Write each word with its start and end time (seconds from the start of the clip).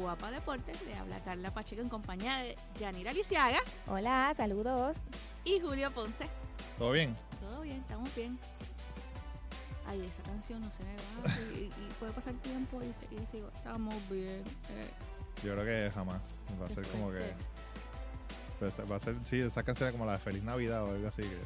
Guapa 0.00 0.30
Deportes. 0.30 0.80
Le 0.86 0.94
habla 0.96 1.20
Carla 1.20 1.52
Pacheco 1.52 1.82
en 1.82 1.88
compañía 1.88 2.38
de 2.38 2.56
Yanira 2.78 3.12
Lisiaga 3.12 3.58
Hola, 3.86 4.32
saludos. 4.36 4.96
y 5.44 5.60
Julio 5.60 5.90
Ponce. 5.92 6.26
¿Todo 6.78 6.92
bien? 6.92 7.14
Todo 7.40 7.60
bien, 7.62 7.78
estamos 7.78 8.14
bien. 8.14 8.38
Ay, 9.86 10.00
esa 10.06 10.22
canción 10.22 10.60
no 10.60 10.70
se 10.70 10.84
me 10.84 10.94
va. 10.94 11.00
Y, 11.56 11.64
y 11.64 11.92
puede 11.98 12.12
pasar 12.12 12.34
tiempo 12.34 12.80
y, 12.82 12.92
se- 12.92 13.12
y 13.14 13.26
sigo, 13.26 13.48
estamos 13.54 13.94
bien. 14.08 14.42
eh, 14.70 14.90
Yo 15.44 15.52
creo 15.54 15.64
que 15.64 15.90
jamás. 15.92 16.20
Va 16.60 16.66
a 16.66 16.70
ser 16.70 16.86
como 16.88 17.10
que. 17.10 17.34
Va 18.90 18.96
a 18.96 19.00
ser, 19.00 19.16
sí, 19.24 19.40
esta 19.40 19.62
canción 19.62 19.88
es 19.88 19.92
como 19.92 20.04
la 20.06 20.12
de 20.12 20.18
Feliz 20.18 20.42
Navidad 20.42 20.84
o 20.84 20.90
algo 20.90 21.08
así 21.08 21.22
que, 21.22 21.38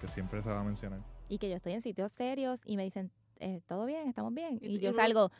que 0.00 0.08
siempre 0.08 0.42
se 0.42 0.48
va 0.48 0.60
a 0.60 0.64
mencionar. 0.64 1.00
Y 1.28 1.38
que 1.38 1.48
yo 1.50 1.56
estoy 1.56 1.74
en 1.74 1.82
sitios 1.82 2.10
serios 2.12 2.60
y 2.64 2.76
me 2.76 2.84
dicen, 2.84 3.10
eh, 3.40 3.60
¿todo 3.68 3.84
bien? 3.86 4.08
¿Estamos 4.08 4.32
bien? 4.34 4.58
Y 4.62 4.76
Y, 4.76 4.78
yo 4.78 4.92
salgo, 4.94 5.30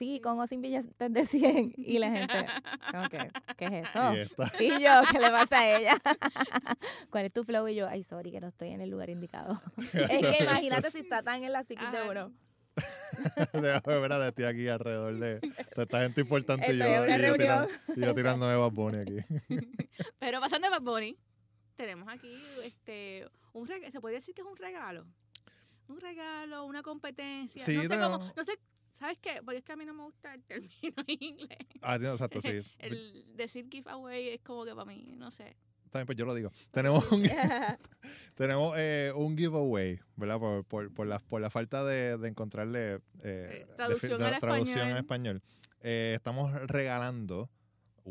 sí, 0.00 0.18
con 0.18 0.40
o 0.40 0.46
sin 0.46 0.62
billetes 0.62 1.12
de 1.12 1.26
100. 1.26 1.74
Y 1.76 1.98
la 1.98 2.10
gente, 2.10 2.46
como 2.90 3.08
que, 3.10 3.30
¿qué 3.58 3.64
es 3.66 3.72
eso? 3.90 4.12
Y 4.60 4.70
yo, 4.82 4.92
¿qué 5.10 5.18
le 5.18 5.30
pasa 5.30 5.58
a 5.58 5.78
ella? 5.78 5.94
¿Cuál 7.10 7.26
es 7.26 7.32
tu 7.32 7.44
flow? 7.44 7.68
Y 7.68 7.74
yo, 7.74 7.86
ay, 7.86 8.02
sorry, 8.02 8.32
que 8.32 8.40
no 8.40 8.48
estoy 8.48 8.70
en 8.70 8.80
el 8.80 8.88
lugar 8.88 9.10
indicado. 9.10 9.60
es 9.92 10.22
que 10.22 10.42
imagínate 10.42 10.90
si 10.90 11.00
está 11.00 11.22
tan 11.22 11.44
en 11.44 11.52
la 11.52 11.62
psiquis 11.64 11.92
de 11.92 12.08
uno. 12.08 12.32
Déjame 13.52 13.98
ver 14.00 14.12
a 14.12 14.32
ti 14.32 14.44
aquí 14.44 14.68
alrededor 14.68 15.18
de, 15.18 15.40
de 15.40 15.82
esta 15.82 16.00
gente 16.00 16.22
importante 16.22 16.72
y 16.72 16.78
yo, 16.78 16.84
Estoy 16.86 17.18
y 17.18 17.26
yo, 17.26 17.36
tirando, 17.36 17.68
y 17.94 18.00
yo 18.00 18.14
tirando 18.14 18.48
de 18.48 18.56
Bad 18.56 18.70
Bunny 18.70 18.98
aquí. 18.98 19.18
Pero 20.18 20.40
pasando 20.40 20.66
de 20.66 20.70
Bad 20.70 20.82
Bunny, 20.82 21.18
tenemos 21.74 22.08
aquí 22.08 22.40
este 22.64 23.28
un 23.52 23.66
se 23.66 24.00
podría 24.00 24.18
decir 24.18 24.34
que 24.34 24.40
es 24.40 24.46
un 24.46 24.56
regalo. 24.56 25.04
Un 25.88 26.00
regalo, 26.00 26.64
una 26.64 26.82
competencia. 26.82 27.62
Sí, 27.62 27.76
no 27.76 27.82
sé 27.82 27.96
no. 27.98 28.10
cómo, 28.10 28.32
no 28.34 28.44
sé, 28.44 28.58
¿sabes 29.00 29.18
qué? 29.20 29.40
Porque 29.44 29.58
es 29.58 29.64
que 29.64 29.72
a 29.72 29.76
mí 29.76 29.84
no 29.84 29.94
me 29.94 30.04
gusta 30.04 30.32
el 30.34 30.42
término 30.44 30.94
en 31.08 31.22
inglés. 31.22 31.58
Ah, 31.82 31.98
sí, 31.98 32.06
exacto, 32.06 32.40
sí. 32.42 32.62
El 32.78 33.36
decir 33.36 33.66
giveaway 33.70 34.28
es 34.28 34.40
como 34.42 34.64
que 34.64 34.70
para 34.72 34.84
mí, 34.84 35.14
no 35.16 35.30
sé. 35.32 35.56
También, 35.90 36.06
pues 36.06 36.16
yo 36.16 36.24
lo 36.24 36.34
digo. 36.34 36.52
Tenemos 36.70 37.10
un, 37.10 37.24
tenemos 38.34 38.74
eh, 38.76 39.12
un 39.16 39.36
giveaway, 39.36 39.98
¿verdad? 40.16 40.38
Por, 40.38 40.64
por, 40.64 40.92
por, 40.94 41.06
la, 41.06 41.18
por 41.18 41.40
la 41.40 41.50
falta 41.50 41.82
de, 41.84 42.16
de 42.16 42.28
encontrarle 42.28 43.00
eh, 43.22 43.66
traducción 43.76 44.20
defi- 44.20 44.24
al 44.34 44.40
traducción 44.40 44.88
en 44.90 44.96
español. 44.98 45.36
español. 45.38 45.42
Eh, 45.82 46.12
estamos 46.16 46.52
regalando 46.68 47.50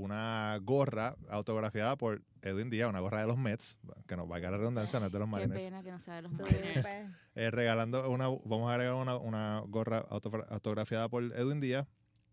una 0.04 0.58
gorra 0.62 1.16
autografiada 1.30 1.96
por 1.98 2.22
Edwin 2.42 2.70
Díaz, 2.70 2.90
una 2.90 3.00
gorra 3.02 3.22
de 3.22 3.28
los 3.28 3.38
Mets, 3.38 3.78
que 4.08 4.16
nos 4.16 4.28
valga 4.28 4.50
la 4.52 4.58
redundancia, 4.58 5.00
no 5.00 5.08
es 5.08 5.12
de 5.12 5.20
los 5.20 5.28
Qué 5.28 5.32
Mariners. 5.32 5.64
pena 5.66 5.84
que 5.84 5.92
no 5.92 6.00
sea 6.00 6.16
de 6.16 6.22
los 6.24 6.32
Mariners. 6.32 6.88
Eh, 7.36 7.52
regalando 7.52 8.10
una, 8.10 8.28
vamos 8.28 8.72
a 8.72 8.78
regalar 8.78 9.02
una, 9.02 9.18
una 9.18 9.60
gorra 9.68 10.06
autogra- 10.10 10.48
autografiada 10.50 11.10
por 11.10 11.24
Edwin 11.24 11.60
Díaz. 11.60 11.88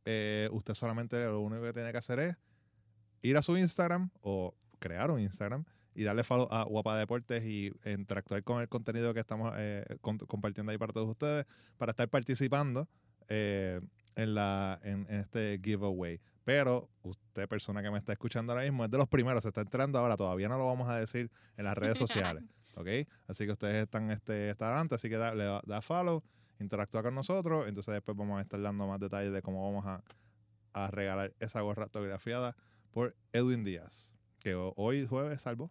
Eh, 0.05 0.49
usted 0.53 0.75
solamente 0.75 1.23
lo 1.25 1.41
único 1.41 1.63
que 1.65 1.73
tiene 1.73 1.91
que 1.93 1.99
hacer 1.99 2.19
es 2.21 2.37
ir 3.23 3.37
a 3.37 3.43
su 3.43 3.57
Instagram 3.57 4.11
o 4.21 4.55
crear 4.79 5.11
un 5.11 5.19
Instagram 5.21 5.65
y 5.95 6.05
darle 6.05 6.23
follow 6.23 6.47
a 6.53 6.63
Guapa 6.65 6.97
Deportes 6.99 7.43
y 7.45 7.73
interactuar 7.85 8.45
con 8.45 8.61
el 8.61 8.69
contenido 8.69 9.13
que 9.15 9.21
estamos 9.21 9.53
eh, 9.57 9.85
con- 10.01 10.19
compartiendo 10.19 10.71
ahí 10.71 10.79
para 10.79 10.93
todos 10.93 11.09
ustedes 11.09 11.47
para 11.79 11.91
estar 11.91 12.09
participando 12.09 12.87
eh, 13.29 13.81
en, 14.15 14.35
la, 14.35 14.79
en, 14.83 15.07
en 15.09 15.21
este 15.21 15.59
giveaway. 15.65 16.21
Pero 16.45 16.89
usted, 17.37 17.49
persona 17.49 17.83
que 17.83 17.91
me 17.91 17.99
está 17.99 18.13
escuchando 18.13 18.53
ahora 18.53 18.65
mismo, 18.65 18.85
es 18.85 18.91
de 18.91 18.97
los 18.99 19.09
primeros, 19.09 19.43
se 19.43 19.49
está 19.49 19.61
enterando 19.61 19.99
ahora, 19.99 20.17
todavía 20.17 20.49
no 20.49 20.57
lo 20.57 20.65
vamos 20.67 20.89
a 20.89 20.97
decir 20.97 21.31
en 21.57 21.65
las 21.65 21.77
redes 21.77 21.99
sociales. 21.99 22.43
¿ok? 22.77 22.89
Así 23.29 23.45
que 23.47 23.53
ustedes 23.53 23.83
están 23.85 24.11
este, 24.11 24.51
está 24.51 24.67
adelante, 24.69 24.95
así 24.95 25.09
que 25.09 25.17
da, 25.17 25.35
le 25.35 25.45
da, 25.45 25.61
da 25.67 25.83
follow, 25.83 26.23
interactúa 26.59 27.03
con 27.03 27.15
nosotros, 27.15 27.69
entonces 27.69 27.93
después 27.95 28.17
vamos 28.17 28.39
a 28.39 28.43
estar 28.43 28.61
dando 28.61 28.87
más 28.87 28.99
detalles 29.01 29.33
de 29.33 29.43
cómo 29.43 29.65
vamos 29.71 29.85
a, 29.87 30.03
a 30.73 30.91
regalar 30.91 31.35
esa 31.41 31.61
gorra 31.61 31.85
autografiada 31.85 32.57
por 32.91 33.15
Edwin 33.33 33.65
Díaz, 33.65 34.15
que 34.39 34.55
ho- 34.55 34.73
hoy 34.77 35.07
jueves 35.07 35.43
salvo, 35.43 35.71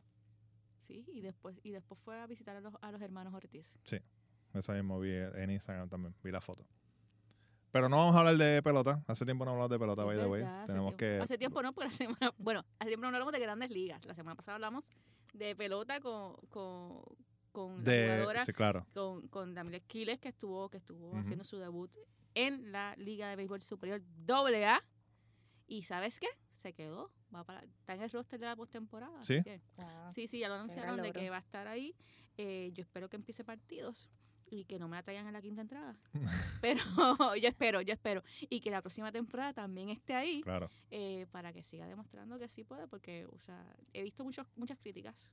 Sí, 0.79 1.03
y 1.07 1.21
después, 1.21 1.59
y 1.63 1.71
después 1.71 1.99
fue 1.99 2.19
a 2.19 2.27
visitar 2.27 2.55
a 2.55 2.61
los, 2.61 2.73
a 2.79 2.91
los 2.91 3.01
hermanos 3.01 3.33
Ortiz. 3.33 3.75
esa 4.53 4.73
mismo 4.73 4.99
vi 4.99 5.13
en 5.13 5.49
Instagram 5.49 5.89
también, 5.89 6.13
vi 6.23 6.29
la 6.31 6.41
foto. 6.41 6.63
Pero 7.75 7.89
no 7.89 7.97
vamos 7.97 8.15
a 8.15 8.19
hablar 8.19 8.37
de 8.37 8.63
pelota, 8.63 9.03
hace 9.05 9.25
tiempo 9.25 9.43
no 9.43 9.51
hablamos 9.51 9.69
de 9.69 9.77
pelota, 9.77 10.05
by 10.05 10.17
the 10.17 10.25
way, 10.27 10.43
tenemos 10.65 10.95
tiempo. 10.95 10.97
que... 10.97 11.19
Hace 11.21 11.37
tiempo 11.37 11.61
no, 11.61 11.73
porque 11.73 11.89
la 11.89 11.95
semana... 11.97 12.33
Bueno, 12.37 12.63
hace 12.79 12.87
tiempo 12.89 13.01
no 13.01 13.07
hablamos 13.07 13.33
de 13.33 13.39
grandes 13.39 13.69
ligas. 13.69 14.05
La 14.05 14.13
semana 14.13 14.33
pasada 14.35 14.55
hablamos 14.55 14.93
de 15.33 15.57
pelota 15.57 15.99
con, 15.99 16.37
con, 16.47 17.01
con 17.51 17.77
la 17.79 17.83
De, 17.83 18.07
jugadora, 18.13 18.45
sí, 18.45 18.53
claro. 18.53 18.87
con, 18.93 19.27
con 19.27 19.53
Damiles 19.53 19.83
Quiles, 19.87 20.19
que 20.19 20.29
estuvo, 20.29 20.69
que 20.69 20.77
estuvo 20.77 21.17
haciendo 21.17 21.43
su 21.43 21.57
debut 21.57 21.91
en 22.33 22.71
la 22.71 22.95
Liga 22.95 23.27
de 23.27 23.35
Béisbol 23.35 23.61
Superior 23.61 24.01
AA. 24.25 24.81
Y 25.67 25.83
¿sabes 25.83 26.17
qué? 26.21 26.27
Se 26.53 26.71
quedó. 26.71 27.11
Va 27.35 27.43
para, 27.43 27.61
está 27.65 27.93
en 27.93 28.03
el 28.03 28.09
roster 28.09 28.39
de 28.39 28.45
la 28.45 28.55
postemporada. 28.55 29.19
así 29.19 29.35
¿Sí? 29.39 29.43
que- 29.43 29.61
Ah, 29.79 30.07
Sí, 30.13 30.27
sí, 30.27 30.39
ya 30.39 30.47
lo 30.47 30.55
anunciaron 30.55 31.01
de 31.01 31.11
que 31.11 31.29
va 31.29 31.35
a 31.37 31.41
estar 31.41 31.67
ahí. 31.67 31.93
Eh, 32.37 32.71
yo 32.73 32.83
espero 32.83 33.09
que 33.09 33.17
empiece 33.17 33.43
partidos 33.43 34.09
y 34.47 34.65
que 34.65 34.77
no 34.79 34.87
me 34.87 34.95
la 34.95 35.03
traigan 35.03 35.27
en 35.27 35.33
la 35.33 35.41
quinta 35.41 35.61
entrada. 35.61 35.97
Pero 36.61 36.81
yo 37.35 37.47
espero, 37.49 37.81
yo 37.81 37.93
espero. 37.93 38.23
Y 38.49 38.59
que 38.61 38.69
la 38.71 38.81
próxima 38.81 39.11
temporada 39.11 39.53
también 39.53 39.89
esté 39.89 40.13
ahí 40.13 40.41
Claro. 40.43 40.69
eh, 40.91 41.25
para 41.31 41.51
que 41.53 41.63
siga 41.63 41.87
demostrando 41.87 42.37
que 42.39 42.47
sí 42.47 42.63
puede, 42.63 42.87
porque 42.87 43.25
o 43.31 43.39
sea, 43.39 43.65
he 43.93 44.03
visto 44.03 44.23
muchos, 44.23 44.45
muchas 44.55 44.77
críticas 44.79 45.31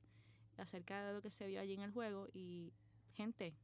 acerca 0.57 1.07
de 1.07 1.13
lo 1.15 1.23
que 1.23 1.31
se 1.31 1.47
vio 1.47 1.61
allí 1.61 1.75
en 1.75 1.81
el 1.83 1.91
juego 1.93 2.29
y 2.33 2.73
gente, 3.13 3.55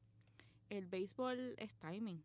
el 0.71 0.87
béisbol 0.87 1.55
es 1.59 1.75
timing. 1.77 2.23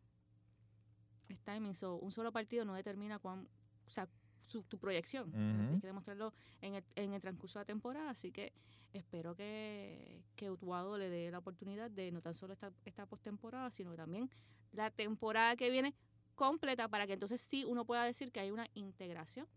Es 1.30 1.40
timing, 1.42 1.74
so, 1.76 1.96
un 1.98 2.12
solo 2.12 2.32
partido 2.32 2.66
no 2.66 2.74
determina 2.74 3.20
cuán, 3.20 3.48
o 3.88 3.90
sea, 3.90 4.08
su- 4.46 4.64
tu 4.64 4.78
proyección. 4.78 5.30
O 5.30 5.32
sea, 5.32 5.48
Ujú. 5.48 5.58
tienes 5.66 5.82
que 5.82 5.88
demostrarlo 5.88 6.34
en 6.62 6.76
el, 6.76 6.84
en 6.96 7.14
el 7.14 7.22
transcurso 7.22 7.60
de 7.60 7.64
la 7.64 7.66
temporada, 7.68 8.10
así 8.10 8.32
que 8.32 8.54
espero 8.94 9.36
que, 9.36 10.24
que 10.36 10.50
Utuado 10.50 10.98
le 10.98 11.10
dé 11.10 11.32
la 11.32 11.40
oportunidad 11.40 11.92
de 11.92 12.12
no 12.12 12.22
tan 12.22 12.36
solo 12.36 12.54
esta, 12.54 12.72
esta 12.86 13.06
postemporada, 13.06 13.70
sino 13.72 13.92
que 13.92 13.98
también 13.98 14.30
la 14.72 14.92
temporada 14.92 15.56
que 15.56 15.70
viene 15.70 15.94
completa 16.36 16.88
para 16.88 17.06
que 17.08 17.14
entonces 17.14 17.42
sí 17.42 17.64
uno 17.66 17.86
pueda 17.86 18.04
decir 18.06 18.32
que 18.32 18.40
hay 18.40 18.52
una 18.52 18.68
integración 18.74 19.48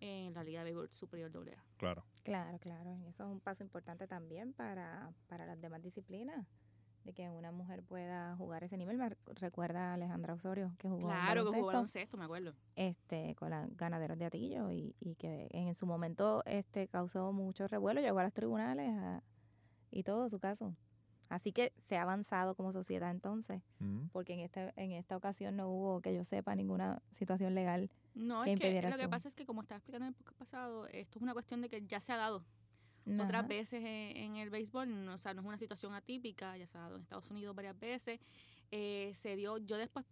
en 0.00 0.32
la 0.34 0.44
Liga 0.44 0.60
de 0.60 0.64
Béisbol 0.66 0.92
Superior 0.92 1.30
AA. 1.34 1.64
Claro. 1.76 2.04
Claro, 2.22 2.58
claro. 2.58 2.96
Y 2.96 3.06
eso 3.06 3.24
es 3.24 3.30
un 3.30 3.40
paso 3.40 3.62
importante 3.62 4.06
también 4.06 4.52
para, 4.52 5.12
para 5.26 5.46
las 5.46 5.60
demás 5.60 5.82
disciplinas. 5.82 6.46
De 7.08 7.14
que 7.14 7.30
una 7.30 7.50
mujer 7.52 7.82
pueda 7.82 8.36
jugar 8.36 8.64
ese 8.64 8.76
nivel. 8.76 8.98
Me 8.98 9.08
rec- 9.08 9.16
recuerda 9.40 9.92
a 9.92 9.94
Alejandra 9.94 10.34
Osorio, 10.34 10.74
que 10.76 10.90
jugó 10.90 11.08
Claro, 11.08 11.46
que 11.46 11.52
jugó 11.56 11.68
baloncesto, 11.68 12.18
me 12.18 12.24
acuerdo. 12.24 12.52
este, 12.76 13.34
con 13.36 13.48
los 13.48 13.74
ganaderos 13.78 14.18
de 14.18 14.26
Atillo 14.26 14.70
y, 14.70 14.94
y 15.00 15.14
que 15.14 15.48
en 15.52 15.74
su 15.74 15.86
momento 15.86 16.42
este, 16.44 16.86
causó 16.86 17.32
mucho 17.32 17.66
revuelo, 17.66 18.02
llegó 18.02 18.18
a 18.18 18.24
los 18.24 18.34
tribunales 18.34 18.90
a- 18.94 19.22
y 19.90 20.02
todo 20.02 20.28
su 20.28 20.38
caso. 20.38 20.76
Así 21.30 21.50
que 21.50 21.72
se 21.78 21.96
ha 21.96 22.02
avanzado 22.02 22.54
como 22.54 22.72
sociedad 22.72 23.10
entonces, 23.10 23.62
Ujú. 23.80 24.10
porque 24.12 24.34
en 24.34 24.40
esta, 24.40 24.74
en 24.76 24.92
esta 24.92 25.16
ocasión 25.16 25.56
no 25.56 25.70
hubo, 25.70 26.02
que 26.02 26.14
yo 26.14 26.24
sepa, 26.26 26.54
ninguna 26.56 27.00
situación 27.12 27.54
legal. 27.54 27.90
No, 28.14 28.42
que 28.44 28.52
es 28.52 28.60
que 28.60 28.66
impidiera 28.66 28.90
lo 28.90 28.98
que 28.98 29.08
pasa 29.08 29.28
es 29.28 29.34
que 29.34 29.46
como 29.46 29.62
estaba 29.62 29.78
explicando 29.78 30.04
en 30.04 30.08
el 30.08 30.14
podcast 30.14 30.38
pasado, 30.38 30.86
esto 30.88 31.18
es 31.18 31.22
una 31.22 31.32
cuestión 31.32 31.62
de 31.62 31.70
que 31.70 31.80
ya 31.86 32.00
se 32.00 32.12
ha 32.12 32.18
dado 32.18 32.44
Ajá. 33.14 33.24
otras 33.24 33.48
veces 33.48 33.80
en, 33.80 34.16
en 34.16 34.36
el 34.36 34.50
béisbol, 34.50 35.04
no, 35.04 35.14
o 35.14 35.18
sea, 35.18 35.34
no 35.34 35.40
es 35.40 35.46
una 35.46 35.58
situación 35.58 35.94
atípica, 35.94 36.56
ya 36.56 36.66
se 36.66 36.78
ha 36.78 36.82
dado 36.82 36.96
en 36.96 37.02
Estados 37.02 37.30
Unidos 37.30 37.54
varias 37.54 37.78
veces, 37.78 38.20
eh, 38.70 39.12
se 39.14 39.36
dio, 39.36 39.58
yo 39.58 39.76
después, 39.76 40.04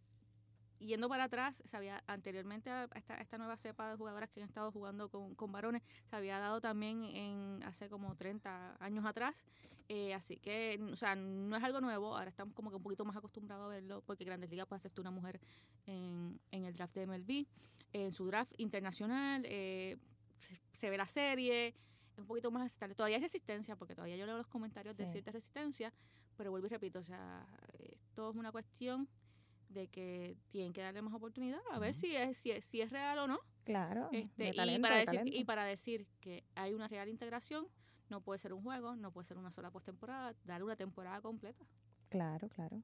yendo 0.78 1.08
para 1.08 1.24
atrás, 1.24 1.62
se 1.64 1.76
había 1.76 2.02
anteriormente 2.06 2.70
a 2.70 2.88
esta, 2.94 3.16
esta 3.16 3.38
nueva 3.38 3.56
cepa 3.56 3.90
de 3.90 3.96
jugadoras 3.96 4.30
que 4.30 4.40
han 4.42 4.48
estado 4.48 4.70
jugando 4.72 5.08
con, 5.08 5.34
con 5.34 5.52
varones, 5.52 5.82
se 6.08 6.16
había 6.16 6.38
dado 6.38 6.60
también 6.60 7.02
en 7.02 7.62
hace 7.64 7.88
como 7.88 8.14
30 8.16 8.76
años 8.80 9.04
atrás, 9.04 9.46
eh, 9.88 10.14
así 10.14 10.36
que, 10.38 10.80
o 10.92 10.96
sea, 10.96 11.14
no 11.14 11.56
es 11.56 11.62
algo 11.62 11.80
nuevo, 11.80 12.16
ahora 12.16 12.30
estamos 12.30 12.54
como 12.54 12.70
que 12.70 12.76
un 12.76 12.82
poquito 12.82 13.04
más 13.04 13.16
acostumbrados 13.16 13.66
a 13.66 13.68
verlo, 13.68 14.02
porque 14.06 14.24
Grandes 14.24 14.50
Ligas 14.50 14.66
puede 14.66 14.78
aceptar 14.78 15.00
una 15.02 15.10
mujer 15.10 15.40
en, 15.86 16.40
en 16.50 16.64
el 16.64 16.74
draft 16.74 16.94
de 16.94 17.06
MLB, 17.06 17.46
en 17.92 18.12
su 18.12 18.26
draft 18.26 18.52
internacional, 18.56 19.44
eh, 19.46 19.96
se, 20.40 20.58
se 20.72 20.90
ve 20.90 20.96
la 20.98 21.06
serie, 21.06 21.74
un 22.18 22.26
poquito 22.26 22.50
más 22.50 22.64
aceptable. 22.66 22.94
Todavía 22.94 23.16
hay 23.16 23.22
resistencia, 23.22 23.76
porque 23.76 23.94
todavía 23.94 24.16
yo 24.16 24.26
leo 24.26 24.36
los 24.38 24.46
comentarios 24.46 24.96
de 24.96 25.04
Sí. 25.06 25.12
cierta 25.12 25.30
resistencia, 25.32 25.92
pero 26.36 26.50
vuelvo 26.50 26.66
y 26.66 26.70
repito, 26.70 26.98
o 26.98 27.02
sea, 27.02 27.46
esto 27.78 28.30
es 28.30 28.36
una 28.36 28.52
cuestión 28.52 29.08
de 29.68 29.88
que 29.88 30.36
tienen 30.48 30.72
que 30.72 30.80
darle 30.82 31.02
más 31.02 31.12
oportunidad 31.14 31.60
a 31.72 31.78
ver 31.78 31.94
si 31.94 32.14
es, 32.14 32.36
si 32.36 32.50
es, 32.52 32.64
si 32.64 32.80
es 32.80 32.90
real 32.90 33.18
o 33.18 33.26
no. 33.26 33.40
Claro. 33.64 34.08
Este, 34.12 34.44
de 34.44 34.48
y, 34.50 34.78
para 34.78 34.94
de 34.94 35.00
decir, 35.00 35.18
talento. 35.18 35.38
y 35.38 35.44
para 35.44 35.64
decir 35.64 36.06
que 36.20 36.44
hay 36.54 36.72
una 36.72 36.86
real 36.88 37.08
integración, 37.08 37.66
no 38.08 38.20
puede 38.22 38.38
ser 38.38 38.52
un 38.52 38.62
juego, 38.62 38.94
no 38.94 39.10
puede 39.12 39.24
ser 39.26 39.36
una 39.38 39.50
sola 39.50 39.70
postemporada, 39.72 40.34
darle 40.44 40.64
una 40.66 40.76
temporada 40.76 41.20
completa. 41.20 41.66
Claro, 42.08 42.48
claro. 42.48 42.80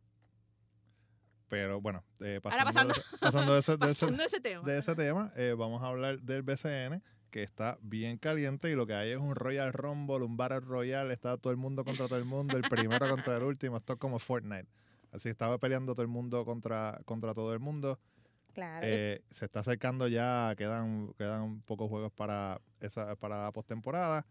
Pero 1.48 1.80
bueno, 1.80 2.02
eh, 2.20 2.40
Ahora 2.44 2.64
pasando, 2.64 2.94
de- 2.94 3.02
pasando 3.20 3.52
de 3.52 3.60
ese, 3.60 3.76
de 3.76 3.86
ese- 3.90 4.00
Pasando 4.06 4.16
de 4.22 4.26
ese 4.26 4.40
tema. 4.40 4.62
de 4.64 4.78
ese 4.78 4.94
tema, 4.96 5.32
eh, 5.36 5.54
vamos 5.56 5.82
a 5.82 5.86
hablar 5.86 6.20
del 6.22 6.42
BCN, 6.42 7.02
que 7.32 7.42
está 7.42 7.78
bien 7.80 8.18
caliente 8.18 8.70
y 8.70 8.74
lo 8.76 8.86
que 8.86 8.94
hay 8.94 9.10
es 9.10 9.18
un 9.18 9.34
Royal 9.34 9.72
Rumble, 9.72 10.24
un 10.24 10.36
Battle 10.36 10.60
Royale, 10.60 11.12
está 11.12 11.38
todo 11.38 11.50
el 11.50 11.56
mundo 11.56 11.82
contra 11.82 12.06
todo 12.06 12.18
el 12.18 12.26
mundo, 12.26 12.56
el 12.56 12.62
primero 12.62 13.08
contra 13.08 13.38
el 13.38 13.42
último, 13.42 13.78
esto 13.78 13.94
es 13.94 13.98
como 13.98 14.20
Fortnite. 14.20 14.68
Así 15.10 15.30
estaba 15.30 15.58
peleando 15.58 15.94
todo 15.94 16.02
el 16.02 16.08
mundo 16.08 16.44
contra, 16.44 17.00
contra 17.06 17.34
todo 17.34 17.52
el 17.54 17.58
mundo. 17.58 17.98
Claro. 18.52 18.86
Eh, 18.86 19.22
se 19.30 19.46
está 19.46 19.60
acercando 19.60 20.08
ya, 20.08 20.54
quedan, 20.56 21.14
quedan 21.16 21.62
pocos 21.62 21.88
juegos 21.88 22.12
para 22.12 22.60
esa 22.80 23.16
para 23.16 23.44
la 23.44 23.52
postemporada 23.52 24.26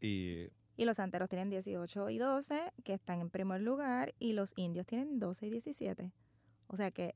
y 0.00 0.48
Y 0.76 0.84
los 0.84 0.96
santeros 0.96 1.30
tienen 1.30 1.48
18 1.48 2.10
y 2.10 2.18
12, 2.18 2.72
que 2.84 2.92
están 2.92 3.20
en 3.20 3.30
primer 3.30 3.62
lugar, 3.62 4.14
y 4.18 4.34
los 4.34 4.52
indios 4.56 4.86
tienen 4.86 5.18
12 5.18 5.46
y 5.46 5.50
17. 5.50 6.12
O 6.66 6.76
sea 6.76 6.90
que, 6.90 7.14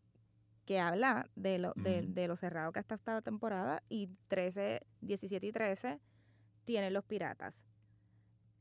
que 0.69 0.81
habla 0.81 1.31
de 1.35 1.59
lo, 1.59 1.73
de, 1.77 2.03
de 2.03 2.29
lo 2.29 2.37
cerrado 2.37 2.73
que 2.73 2.81
está 2.81 2.97
esta 2.97 3.23
temporada, 3.23 3.83
y 3.89 4.11
13, 4.29 4.83
17 5.01 5.47
y 5.47 5.51
13 5.51 5.99
tienen 6.67 6.93
los 6.93 7.05
piratas. 7.07 7.65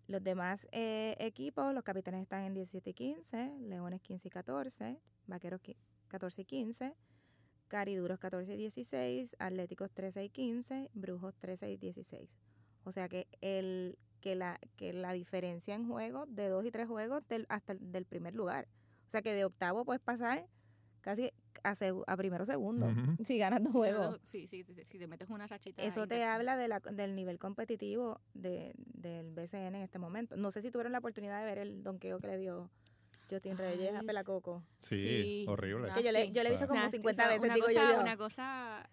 Los 0.07 0.23
demás 0.23 0.69
eh, 0.71 1.17
equipos, 1.19 1.73
los 1.73 1.83
capitanes 1.83 2.21
están 2.21 2.43
en 2.45 2.53
17 2.53 2.91
y 2.91 2.93
15, 2.93 3.57
Leones 3.59 3.99
15 3.99 4.25
y 4.25 4.31
14, 4.31 5.01
Vaqueros 5.25 5.59
qui- 5.61 5.75
14 6.07 6.43
y 6.43 6.45
15, 6.45 6.95
Cariduros 7.67 8.19
14 8.19 8.53
y 8.53 8.55
16, 8.55 9.35
Atléticos 9.37 9.91
13 9.91 10.23
y 10.23 10.29
15, 10.29 10.89
Brujos 10.93 11.35
13 11.35 11.71
y 11.71 11.75
16. 11.75 12.29
O 12.85 12.91
sea 12.93 13.09
que 13.09 13.27
el 13.41 13.99
que 14.21 14.35
la 14.37 14.61
que 14.77 14.93
la 14.93 15.11
diferencia 15.11 15.75
en 15.75 15.85
juegos 15.89 16.33
de 16.33 16.47
dos 16.47 16.65
y 16.65 16.71
tres 16.71 16.87
juegos 16.87 17.27
del, 17.27 17.45
hasta 17.49 17.73
el 17.73 17.91
del 17.91 18.05
primer 18.05 18.33
lugar. 18.33 18.69
O 19.07 19.09
sea 19.09 19.21
que 19.21 19.33
de 19.33 19.43
octavo 19.43 19.83
puedes 19.83 20.01
pasar 20.01 20.47
casi 21.07 21.31
a, 21.63 21.73
segu- 21.73 22.03
a 22.05 22.17
primero 22.17 22.43
o 22.43 22.45
segundo 22.45 22.85
si 23.25 23.37
ganas 23.37 23.63
dos 23.63 23.71
juegos. 23.71 24.19
Sí, 24.23 24.45
sí, 24.45 24.63
si, 24.63 24.73
si 24.85 24.99
te 24.99 25.07
metes 25.07 25.29
una 25.29 25.47
rachita. 25.47 25.81
Eso 25.81 26.05
te 26.07 26.23
habla 26.25 26.57
de 26.57 26.67
la, 26.67 26.79
del 26.81 27.15
nivel 27.15 27.39
competitivo 27.39 28.19
de, 28.33 28.73
del 28.77 29.31
BCN 29.31 29.75
en 29.75 29.75
este 29.75 29.99
momento. 29.99 30.35
No 30.35 30.51
sé 30.51 30.61
si 30.61 30.69
tuvieron 30.69 30.91
la 30.91 30.99
oportunidad 30.99 31.39
de 31.39 31.45
ver 31.45 31.57
el 31.59 31.81
donqueo 31.83 32.19
que 32.19 32.27
le 32.27 32.37
dio 32.37 32.69
Justin 33.29 33.57
Reyes 33.57 33.95
a 33.95 34.01
Pelacoco. 34.01 34.63
sí, 34.79 34.97
Sí, 34.97 35.45
horrible. 35.47 35.89
Que 35.95 36.03
yo 36.03 36.11
le, 36.11 36.31
yo 36.31 36.43
le 36.43 36.49
he 36.49 36.51
visto 36.51 36.67
como 36.67 36.81
Nasty, 36.81 36.97
50 36.97 37.11
o 37.11 37.15
sea, 37.15 37.27
veces, 37.27 37.43
una 37.45 37.53
digo 37.55 37.67
cosa, 37.67 37.93
yo. 37.95 38.01
Una 38.01 38.17
cosa... 38.17 38.89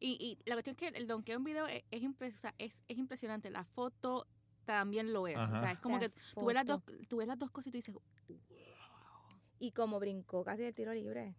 Y, 0.00 0.16
y 0.20 0.38
la 0.48 0.54
cuestión 0.56 0.76
es 0.78 0.92
que 0.92 0.98
el 0.98 1.06
donkeo 1.06 1.36
en 1.36 1.44
video 1.44 1.66
es, 1.66 1.82
es, 1.90 2.02
impres- 2.02 2.34
o 2.34 2.38
sea, 2.38 2.54
es, 2.58 2.82
es 2.88 2.98
impresionante. 2.98 3.50
La 3.50 3.64
foto 3.64 4.26
también 4.64 5.12
lo 5.12 5.26
es. 5.28 5.36
O 5.38 5.46
sea, 5.56 5.72
es 5.72 5.78
como 5.78 5.96
La 5.98 6.08
que 6.08 6.14
tú 6.34 6.46
ves, 6.46 6.54
las 6.54 6.66
dos, 6.66 6.82
tú 7.08 7.16
ves 7.18 7.28
las 7.28 7.38
dos 7.38 7.50
cosas 7.50 7.68
y 7.68 7.70
tú 7.70 7.78
dices, 7.78 7.94
y 9.62 9.70
como 9.70 10.00
brincó 10.00 10.42
casi 10.42 10.64
el 10.64 10.74
tiro 10.74 10.92
libre. 10.92 11.36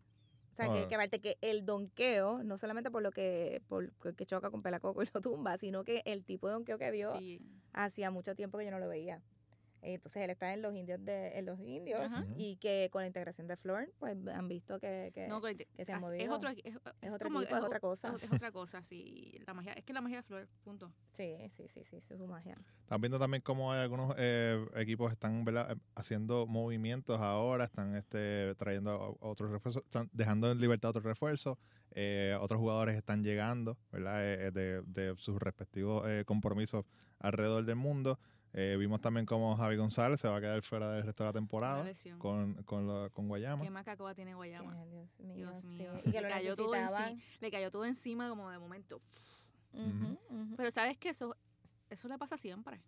O 0.51 0.55
sea, 0.55 0.67
Ah. 0.69 0.73
que, 0.73 0.87
que 0.87 0.95
aparte 0.95 1.19
que 1.19 1.37
el 1.41 1.65
donqueo, 1.65 2.41
no 2.43 2.57
solamente 2.57 2.89
por 2.89 3.01
lo 3.03 3.11
que 3.11 3.61
por 3.67 3.91
que 4.15 4.25
choca 4.25 4.49
con 4.49 4.61
Pelacoco 4.61 5.03
y 5.03 5.07
lo 5.13 5.19
tumba, 5.19 5.57
sino 5.57 5.83
que 5.83 6.01
el 6.05 6.23
tipo 6.23 6.47
de 6.47 6.53
donqueo 6.53 6.77
que 6.77 6.89
dio 6.91 7.17
sí. 7.17 7.41
hacía 7.73 8.11
mucho 8.11 8.33
tiempo 8.33 8.57
que 8.57 8.65
yo 8.65 8.71
no 8.71 8.79
lo 8.79 8.87
veía. 8.87 9.21
Entonces 9.85 10.21
él 10.23 10.29
está 10.29 10.53
en 10.53 10.61
los 10.61 10.73
indios 10.75 11.03
de 11.03 11.37
en 11.37 11.45
los 11.45 11.59
indios 11.59 11.99
Ajá. 12.01 12.25
Y 12.37 12.55
que 12.57 12.89
con 12.91 13.01
la 13.01 13.07
integración 13.07 13.47
de 13.47 13.57
Flor, 13.57 13.91
pues 13.99 14.15
han 14.27 14.47
visto 14.47 14.79
que, 14.79 15.11
que 15.13 15.27
No, 15.27 15.41
que, 15.41 15.55
que 15.57 15.85
se 15.85 15.91
han 15.91 15.97
es- 15.99 16.01
movido. 16.01 16.23
Es 16.23 16.29
otro, 16.31 16.49
es, 16.49 16.57
Es 17.01 17.11
otro 17.11 17.27
como- 17.27 17.41
equipo, 17.41 17.57
es 17.57 17.63
otra 17.63 17.79
cosa. 17.79 18.13
Es, 18.17 18.23
es 18.23 18.31
otra 18.31 18.51
cosa, 18.51 18.81
sí. 18.83 19.37
La 19.45 19.53
magia, 19.53 19.73
es 19.73 19.83
que 19.83 19.93
la 19.93 20.01
magia 20.01 20.17
de 20.17 20.23
Flor, 20.23 20.47
punto. 20.63 20.91
sí, 21.11 21.35
sí, 21.57 21.67
sí, 21.67 21.83
sí, 21.83 22.01
sí, 22.01 22.17
su 22.17 22.27
magia. 22.27 22.55
Están 22.81 23.01
viendo 23.01 23.19
también 23.19 23.41
cómo 23.41 23.71
hay 23.71 23.81
algunos 23.81 24.13
eh, 24.17 24.65
equipos 24.75 25.11
están 25.11 25.43
¿verdad? 25.45 25.77
haciendo 25.95 26.47
movimientos 26.47 27.19
ahora, 27.19 27.65
están 27.65 27.95
este, 27.95 28.55
trayendo 28.55 29.17
otros 29.19 29.49
refuerzos, 29.51 29.83
están 29.83 30.09
dejando 30.13 30.51
en 30.51 30.59
libertad 30.61 30.89
otros 30.91 31.05
refuerzos, 31.05 31.57
eh, 31.91 32.37
otros 32.39 32.59
jugadores 32.59 32.95
están 32.95 33.23
llegando 33.23 33.77
¿verdad? 33.91 34.23
Eh, 34.23 34.47
eh, 34.47 34.51
de, 34.51 34.81
de 34.85 35.15
sus 35.17 35.39
respectivos 35.41 36.03
eh, 36.07 36.23
compromisos 36.25 36.85
alrededor 37.19 37.65
del 37.65 37.75
mundo. 37.75 38.19
Eh, 38.55 38.75
vimos 38.77 39.01
también 39.01 39.25
cómo 39.25 39.55
Javi 39.57 39.77
González 39.77 40.19
se 40.19 40.27
va 40.27 40.37
a 40.37 40.41
quedar 40.41 40.61
fuera 40.61 40.91
del 40.91 41.03
resto 41.03 41.23
de 41.23 41.29
la 41.29 41.33
temporada 41.33 41.91
con, 42.19 42.53
con, 42.63 43.09
con 43.09 43.27
Guayama. 43.27 43.63
¿Qué 43.63 43.71
macacoa 43.71 44.13
tiene 44.13 44.35
Guayama? 44.35 44.77
Ay, 44.79 45.09
Dios 45.35 45.63
mío, 45.63 45.91
Dios 46.05 46.21
Le 46.21 46.29
cayó 46.29 46.55
todo 46.55 46.75
encima. 46.75 46.99
necesitaban. 46.99 47.39
Le 47.39 47.51
cayó 47.51 47.71
todo 47.71 47.85
encima 47.85 48.29
como 48.29 48.51
de 48.51 48.59
momento. 48.59 48.99
Pero 50.55 50.69
sabes 50.69 50.97
que 50.97 51.09
eso, 51.09 51.35
eso 51.89 52.07
le 52.07 52.17
pasa 52.19 52.37
siempre. 52.37 52.79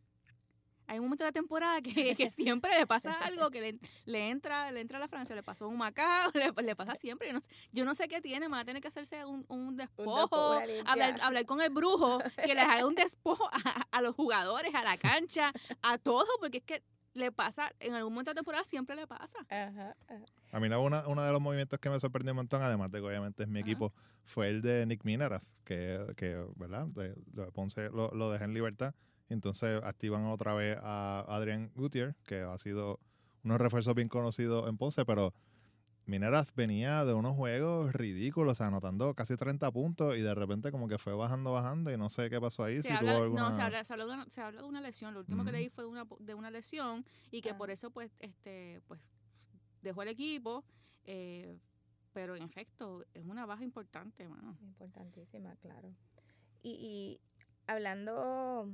Hay 0.88 1.00
un 1.00 1.06
momento 1.06 1.24
de 1.24 1.30
la 1.30 1.34
temporada 1.34 1.82
que, 1.82 2.16
que 2.16 2.32
siempre 2.32 2.78
le 2.78 2.86
pasa 2.88 3.12
algo, 3.24 3.50
que 3.52 3.62
le, 3.62 3.80
le 4.06 4.30
entra 4.30 4.72
le 4.72 4.82
entra 4.82 4.98
a 4.98 5.00
la 5.02 5.08
Francia, 5.08 5.36
le 5.36 5.44
pasó 5.44 5.68
un 5.68 5.78
Macao, 5.78 6.32
le, 6.34 6.52
le 6.64 6.76
pasa 6.76 6.96
siempre. 6.96 7.28
Yo 7.28 7.34
no, 7.34 7.42
sé- 7.42 7.50
yo 7.72 7.86
no 7.86 7.96
sé 7.96 8.08
qué 8.08 8.22
tiene, 8.22 8.48
va 8.48 8.60
a 8.60 8.66
tener 8.66 8.82
que 8.82 8.88
hacerse 8.88 9.26
un, 9.26 9.46
un 9.50 9.76
despojo, 9.78 10.60
limpia. 10.66 10.92
hablar, 10.92 11.16
hablar 11.22 11.46
con 11.46 11.62
el 11.62 11.70
brujo, 11.70 12.20
que 12.44 12.54
les 12.56 12.64
haga 12.66 12.86
un 12.86 12.96
despojo 12.96 13.48
a, 13.52 13.86
a 13.98 14.02
los 14.02 14.16
jugadores, 14.16 14.74
a 14.76 14.84
la 14.84 14.98
cancha, 14.98 15.52
a 15.82 15.98
todo, 15.98 16.28
porque 16.40 16.58
es 16.60 16.64
que 16.64 16.84
le 17.14 17.32
pasa, 17.32 17.72
en 17.80 17.94
algún 17.94 18.12
momento 18.14 18.32
de 18.32 18.34
la 18.34 18.40
temporada 18.40 18.66
siempre 18.66 18.96
le 18.96 19.08
pasa. 19.08 19.40
Ajá, 19.50 19.96
ajá. 20.08 20.26
A 20.52 20.60
mí 20.60 20.68
una, 20.68 21.08
uno 21.08 21.24
de 21.24 21.32
los 21.32 21.42
movimientos 21.42 21.80
que 21.80 21.90
me 21.90 22.00
sorprendió 22.00 22.34
un 22.34 22.38
montón, 22.38 22.62
además 22.62 22.92
de 22.92 23.00
que 23.00 23.06
obviamente 23.06 23.44
es 23.44 23.50
mi 23.50 23.60
Ajá. 23.62 23.70
equipo, 23.70 23.94
fue 24.26 24.50
el 24.50 24.62
de 24.62 24.86
Nick 24.86 25.04
Minaraz, 25.06 25.54
que, 25.64 26.06
que 26.18 26.46
¿verdad? 26.56 26.88
De- 26.88 27.16
de 27.28 27.52
Ponce 27.54 27.90
lo, 27.90 28.12
lo 28.12 28.32
deja 28.32 28.44
en 28.46 28.54
libertad. 28.54 28.94
Entonces 29.30 29.82
activan 29.84 30.26
otra 30.26 30.54
vez 30.54 30.78
a 30.82 31.26
Adrian 31.28 31.72
Gutiérrez, 31.76 32.16
que 32.26 32.42
ha 32.42 32.58
sido 32.58 33.00
unos 33.44 33.60
refuerzos 33.60 33.96
bien 33.96 34.08
conocidos 34.10 34.68
en 34.70 34.78
Ponce, 34.78 35.06
pero 35.06 35.34
Mineras 36.08 36.54
venía 36.54 37.04
de 37.04 37.16
unos 37.16 37.36
juegos 37.36 37.92
ridículos, 37.94 38.52
o 38.52 38.56
sea, 38.56 38.68
anotando 38.68 39.16
casi 39.16 39.36
30 39.36 39.72
puntos 39.72 40.16
y 40.16 40.22
de 40.22 40.36
repente 40.36 40.72
como 40.72 40.88
que 40.88 41.00
fue 41.00 41.16
bajando, 41.16 41.52
bajando 41.52 41.92
y 41.92 41.98
no 41.98 42.10
sé 42.10 42.30
qué 42.30 42.40
pasó 42.40 42.64
ahí. 42.64 42.76
Se 42.78 42.90
si 42.90 42.94
habla, 42.94 43.14
tuvo 43.14 43.24
alguna... 43.24 43.42
No, 43.42 43.52
se 43.52 43.62
habla, 43.64 43.84
se, 43.84 43.94
habla 43.94 44.06
de 44.06 44.12
una, 44.14 44.30
se 44.30 44.42
habla 44.42 44.62
de 44.62 44.68
una 44.68 44.82
lesión. 44.82 45.16
Lo 45.16 45.22
último 45.22 45.44
que 45.44 45.52
leí 45.52 45.70
fue 45.70 45.84
de 45.84 45.90
una, 45.90 46.06
de 46.20 46.36
una 46.36 46.52
lesión 46.52 47.04
y 47.32 47.42
que 47.42 47.50
Ah. 47.52 47.58
por 47.58 47.72
eso, 47.72 47.90
pues, 47.90 48.12
este, 48.20 48.82
pues, 48.88 49.00
dejó 49.82 50.04
el 50.04 50.10
equipo. 50.10 50.64
eh, 51.06 51.58
pero 52.14 52.36
en 52.38 52.44
efecto, 52.44 53.04
es 53.14 53.26
una 53.26 53.46
baja 53.46 53.64
importante, 53.64 54.30
mano. 54.30 54.56
Importantísima, 54.62 55.56
claro. 55.58 55.92
Y, 56.64 56.70
y 56.70 57.20
hablando 57.68 58.70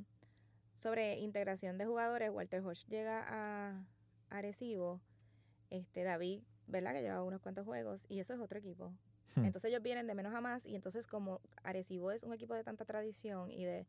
sobre 0.81 1.19
integración 1.19 1.77
de 1.77 1.85
jugadores, 1.85 2.31
Walter 2.31 2.61
Hodge 2.61 2.85
llega 2.87 3.23
a 3.27 3.85
Arecibo, 4.29 4.99
este 5.69 6.03
David, 6.03 6.41
¿verdad? 6.65 6.93
Que 6.93 7.01
lleva 7.03 7.21
unos 7.23 7.39
cuantos 7.39 7.65
juegos, 7.65 8.03
y 8.09 8.19
eso 8.19 8.33
es 8.33 8.39
otro 8.39 8.57
equipo. 8.57 8.91
Hmm. 9.35 9.45
Entonces 9.45 9.69
ellos 9.69 9.83
vienen 9.83 10.07
de 10.07 10.15
menos 10.15 10.33
a 10.33 10.41
más, 10.41 10.65
y 10.65 10.75
entonces 10.75 11.05
como 11.05 11.39
Arecibo 11.63 12.11
es 12.11 12.23
un 12.23 12.33
equipo 12.33 12.55
de 12.55 12.63
tanta 12.63 12.83
tradición 12.83 13.51
y 13.51 13.63
de, 13.63 13.85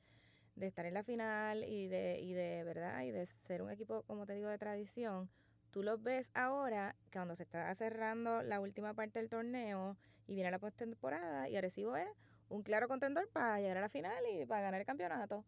de 0.54 0.66
estar 0.66 0.84
en 0.84 0.92
la 0.92 1.02
final 1.02 1.64
y 1.64 1.88
de, 1.88 2.20
y 2.20 2.34
de, 2.34 2.62
¿verdad? 2.64 3.02
Y 3.02 3.10
de 3.10 3.24
ser 3.24 3.62
un 3.62 3.70
equipo, 3.70 4.02
como 4.02 4.26
te 4.26 4.34
digo, 4.34 4.50
de 4.50 4.58
tradición, 4.58 5.30
tú 5.70 5.82
los 5.82 6.02
ves 6.02 6.30
ahora 6.34 6.94
que 7.10 7.18
cuando 7.18 7.34
se 7.36 7.44
está 7.44 7.74
cerrando 7.74 8.42
la 8.42 8.60
última 8.60 8.92
parte 8.92 9.18
del 9.18 9.30
torneo 9.30 9.96
y 10.26 10.34
viene 10.34 10.50
la 10.50 10.58
postemporada 10.58 11.48
y 11.48 11.56
Arecibo 11.56 11.96
es 11.96 12.08
un 12.50 12.62
claro 12.62 12.86
contendor 12.86 13.28
para 13.28 13.58
llegar 13.60 13.78
a 13.78 13.80
la 13.80 13.88
final 13.88 14.22
y 14.30 14.44
para 14.44 14.60
ganar 14.60 14.80
el 14.80 14.86
campeonato. 14.86 15.42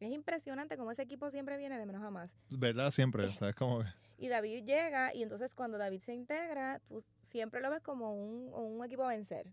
Es 0.00 0.12
impresionante 0.12 0.76
cómo 0.76 0.90
ese 0.92 1.02
equipo 1.02 1.30
siempre 1.30 1.56
viene 1.56 1.78
de 1.78 1.86
menos 1.86 2.02
a 2.02 2.10
más. 2.10 2.34
¿Verdad? 2.50 2.90
Siempre, 2.90 3.22
¿sabes? 3.44 3.54
Como 3.54 3.80
que- 3.80 3.86
Y 4.18 4.28
David 4.28 4.64
llega 4.64 5.14
y 5.14 5.22
entonces 5.22 5.54
cuando 5.54 5.78
David 5.78 6.00
se 6.00 6.14
integra, 6.14 6.80
tú 6.88 7.02
siempre 7.22 7.60
lo 7.60 7.70
ves 7.70 7.82
como 7.82 8.14
un, 8.14 8.52
un 8.52 8.84
equipo 8.84 9.04
a 9.04 9.08
vencer. 9.08 9.46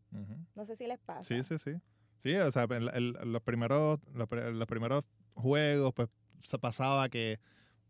No 0.56 0.66
sé 0.66 0.76
si 0.76 0.88
les 0.88 1.00
pasa. 1.00 1.24
Sí, 1.24 1.44
sí, 1.44 1.58
sí. 1.58 1.80
Sí, 2.20 2.36
o 2.36 2.52
sea, 2.52 2.64
el- 2.70 2.90
el- 2.94 3.32
los, 3.32 3.42
primeros, 3.44 4.00
los, 4.14 4.28
pri- 4.28 4.54
los 4.54 4.68
primeros 4.68 5.04
juegos, 5.36 5.94
pues 5.94 6.10
se 6.42 6.58
pasaba 6.58 7.10
que 7.10 7.40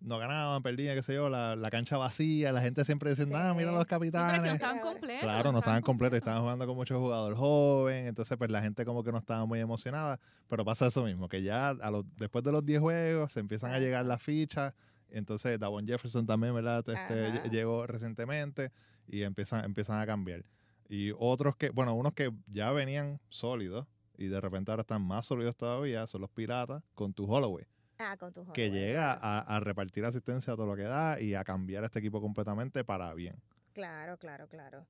no 0.01 0.17
ganaban, 0.19 0.61
perdían, 0.61 0.95
qué 0.95 1.01
sé 1.03 1.13
yo, 1.15 1.29
la, 1.29 1.55
la 1.55 1.69
cancha 1.71 1.97
vacía, 1.97 2.51
la 2.51 2.61
gente 2.61 2.85
siempre 2.85 3.09
diciendo, 3.09 3.35
Sí. 3.37 3.41
ah, 3.43 3.53
mira 3.53 3.71
los 3.71 3.81
Sí, 3.81 3.85
pero 3.89 3.99
no 3.99 4.11
capitanes. 4.11 4.53
estaban 4.53 4.79
completos. 4.79 5.23
Claro, 5.23 5.51
no 5.51 5.57
estaban 5.59 5.81
completos, 5.81 6.17
estaban 6.17 6.41
jugando 6.41 6.67
con 6.67 6.75
muchos 6.75 6.97
jugadores 6.99 7.37
jóvenes, 7.39 8.09
entonces 8.09 8.37
pues 8.37 8.49
la 8.51 8.61
gente 8.61 8.85
como 8.85 9.03
que 9.03 9.11
no 9.11 9.17
estaba 9.17 9.45
muy 9.45 9.59
emocionada, 9.59 10.19
pero 10.47 10.63
pasa 10.63 10.87
eso 10.87 11.03
mismo, 11.03 11.27
que 11.27 11.41
ya 11.41 11.69
a 11.69 11.91
los, 11.91 12.05
después 12.17 12.43
de 12.43 12.51
los 12.51 12.65
10 12.65 12.79
juegos 12.81 13.33
se 13.33 13.39
empiezan 13.39 13.71
a 13.73 13.79
llegar 13.79 14.05
las 14.05 14.21
fichas, 14.21 14.73
entonces 15.09 15.59
Davon 15.59 15.87
Jefferson 15.87 16.25
también, 16.27 16.53
¿verdad? 16.53 16.83
Este, 16.87 17.49
llegó 17.49 17.87
recientemente 17.87 18.71
y 19.07 19.23
empiezan, 19.23 19.63
empiezan 19.65 19.99
a 20.01 20.05
cambiar. 20.05 20.43
Y 20.87 21.11
otros 21.17 21.55
que, 21.55 21.69
bueno, 21.71 21.95
unos 21.95 22.13
que 22.13 22.31
ya 22.47 22.71
venían 22.71 23.19
sólidos 23.29 23.87
y 24.17 24.27
de 24.27 24.39
repente 24.39 24.71
ahora 24.71 24.81
están 24.81 25.01
más 25.01 25.25
sólidos 25.25 25.55
todavía, 25.55 26.05
son 26.05 26.21
los 26.21 26.29
Piratas 26.29 26.83
con 26.93 27.13
tu 27.13 27.25
Holloway, 27.25 27.65
Ah, 27.97 28.17
con 28.17 28.33
tu 28.33 28.45
que 28.51 28.71
llega 28.71 29.13
a, 29.13 29.39
a 29.39 29.59
repartir 29.59 30.03
asistencia 30.03 30.53
a 30.53 30.55
todo 30.55 30.65
lo 30.65 30.75
que 30.75 30.83
da 30.83 31.19
y 31.19 31.33
a 31.33 31.43
cambiar 31.43 31.83
este 31.83 31.99
equipo 31.99 32.19
completamente 32.21 32.83
para 32.83 33.13
bien. 33.13 33.35
Claro, 33.73 34.17
claro, 34.17 34.47
claro. 34.47 34.85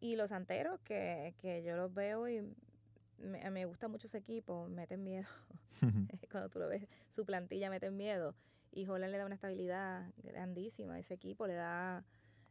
Y 0.00 0.16
los 0.16 0.30
santeros, 0.30 0.80
que, 0.80 1.34
que 1.38 1.62
yo 1.62 1.76
los 1.76 1.92
veo 1.92 2.28
y 2.28 2.42
me, 3.18 3.50
me 3.50 3.64
gusta 3.64 3.88
mucho 3.88 4.06
ese 4.06 4.18
equipo, 4.18 4.68
meten 4.68 5.02
miedo. 5.02 5.26
Cuando 6.30 6.48
tú 6.48 6.58
lo 6.58 6.68
ves, 6.68 6.86
su 7.10 7.24
plantilla 7.24 7.70
meten 7.70 7.96
miedo. 7.96 8.34
Y 8.72 8.86
Holland 8.86 9.12
le 9.12 9.18
da 9.18 9.26
una 9.26 9.34
estabilidad 9.34 10.10
grandísima 10.22 10.94
a 10.94 10.98
ese 10.98 11.14
equipo, 11.14 11.46
le 11.46 11.54
da, 11.54 12.04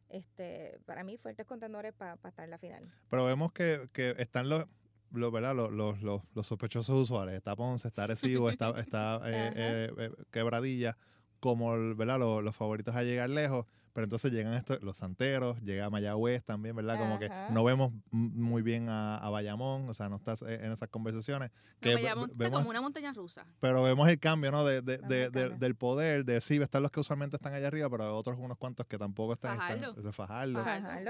este 0.08 0.78
para 0.84 1.04
mí, 1.04 1.16
fuertes 1.16 1.46
contendores 1.46 1.92
para 1.94 2.14
estar 2.14 2.44
en 2.44 2.50
la 2.50 2.58
final. 2.58 2.90
Pero 3.08 3.24
vemos 3.24 3.52
que, 3.52 3.88
que 3.92 4.14
están 4.18 4.48
los, 4.48 4.66
los, 5.12 5.32
¿verdad? 5.32 5.54
Los, 5.54 5.72
los, 5.72 6.02
los, 6.02 6.22
los 6.34 6.46
sospechosos 6.46 7.02
usuales. 7.02 7.34
Está 7.34 7.56
Ponce, 7.56 7.88
está 7.88 8.04
Arecibo, 8.04 8.50
está, 8.50 8.70
está 8.80 9.20
eh, 9.24 9.52
eh, 9.54 9.92
eh, 9.98 10.10
Quebradilla. 10.30 10.96
Como 11.40 11.74
el- 11.74 11.94
¿verdad? 11.94 12.18
Los, 12.18 12.42
los 12.42 12.54
favoritos 12.56 12.94
a 12.94 13.02
llegar 13.02 13.28
lejos, 13.30 13.66
pero 13.92 14.04
entonces 14.04 14.30
llegan 14.30 14.52
estos, 14.52 14.82
los 14.82 14.98
santeros, 14.98 15.58
llega 15.62 15.88
Mayagüez 15.88 16.44
también, 16.44 16.76
¿verdad? 16.76 16.98
Como 16.98 17.18
que 17.18 17.30
no 17.50 17.64
vemos 17.64 17.92
muy 18.10 18.60
bien 18.60 18.90
a, 18.90 19.16
a 19.16 19.30
Bayamón, 19.30 19.88
o 19.88 19.94
sea, 19.94 20.10
no 20.10 20.16
estás 20.16 20.42
en 20.42 20.70
esas 20.70 20.90
conversaciones. 20.90 21.50
Que 21.80 21.90
No, 21.90 21.94
Bayamón 21.96 22.30
está 22.30 22.44
vemos, 22.44 22.58
como 22.58 22.68
una 22.70 22.82
montaña 22.82 23.12
rusa. 23.14 23.46
pero 23.58 23.82
vemos 23.82 24.06
el 24.08 24.18
cambio, 24.18 24.50
¿no? 24.50 24.64
De, 24.66 24.82
de- 24.82 24.98
de- 24.98 25.48
del 25.58 25.74
poder, 25.76 26.26
de 26.26 26.42
sí, 26.42 26.56
están 26.60 26.82
los 26.82 26.90
que 26.90 27.00
usualmente 27.00 27.36
están 27.36 27.54
allá 27.54 27.68
arriba, 27.68 27.88
pero 27.88 28.14
otros 28.14 28.36
unos 28.38 28.58
cuantos 28.58 28.84
que 28.86 28.98
tampoco 28.98 29.32
están. 29.32 29.52
están 29.52 29.66
Fajardo. 29.68 29.94
que 29.94 30.02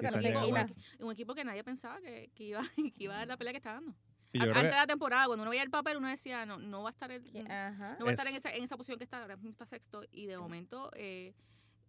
que 0.00 0.06
están 0.28 0.44
quita. 0.46 0.60
aquí. 0.60 1.04
Un 1.04 1.12
equipo 1.12 1.34
que 1.34 1.44
nadie 1.44 1.64
pensaba 1.64 2.00
que, 2.00 2.30
que 2.36 2.44
iba, 2.44 2.60
que 2.94 3.04
iba 3.04 3.14
a 3.14 3.18
dar 3.18 3.26
la 3.28 3.36
pelea 3.36 3.52
que 3.52 3.58
está 3.58 3.72
dando. 3.74 3.94
Y 4.36 4.38
yo 4.38 4.44
Antes 4.44 4.62
que 4.62 4.68
de 4.68 4.80
la 4.80 4.86
temporada, 4.86 5.26
cuando 5.26 5.42
uno 5.42 5.50
veía 5.50 5.62
el 5.62 5.70
papel, 5.70 5.96
uno 5.96 6.08
decía, 6.08 6.46
no, 6.46 6.58
no 6.58 6.82
va 6.82 6.90
a 6.90 6.92
estar 6.92 7.10
el, 7.10 7.24
no 7.98 8.04
va 8.06 8.10
a 8.10 8.14
estar 8.14 8.26
en 8.26 8.34
Es- 8.34 8.38
esa, 8.40 8.50
en 8.54 8.64
esa 8.64 8.76
posición 8.76 8.98
que 8.98 9.04
está, 9.04 9.20
ahora 9.22 9.36
mismo 9.36 9.50
está 9.50 9.66
sexto, 9.66 10.02
y 10.10 10.26
de 10.26 10.38
momento 10.38 10.90
eh, 10.94 11.34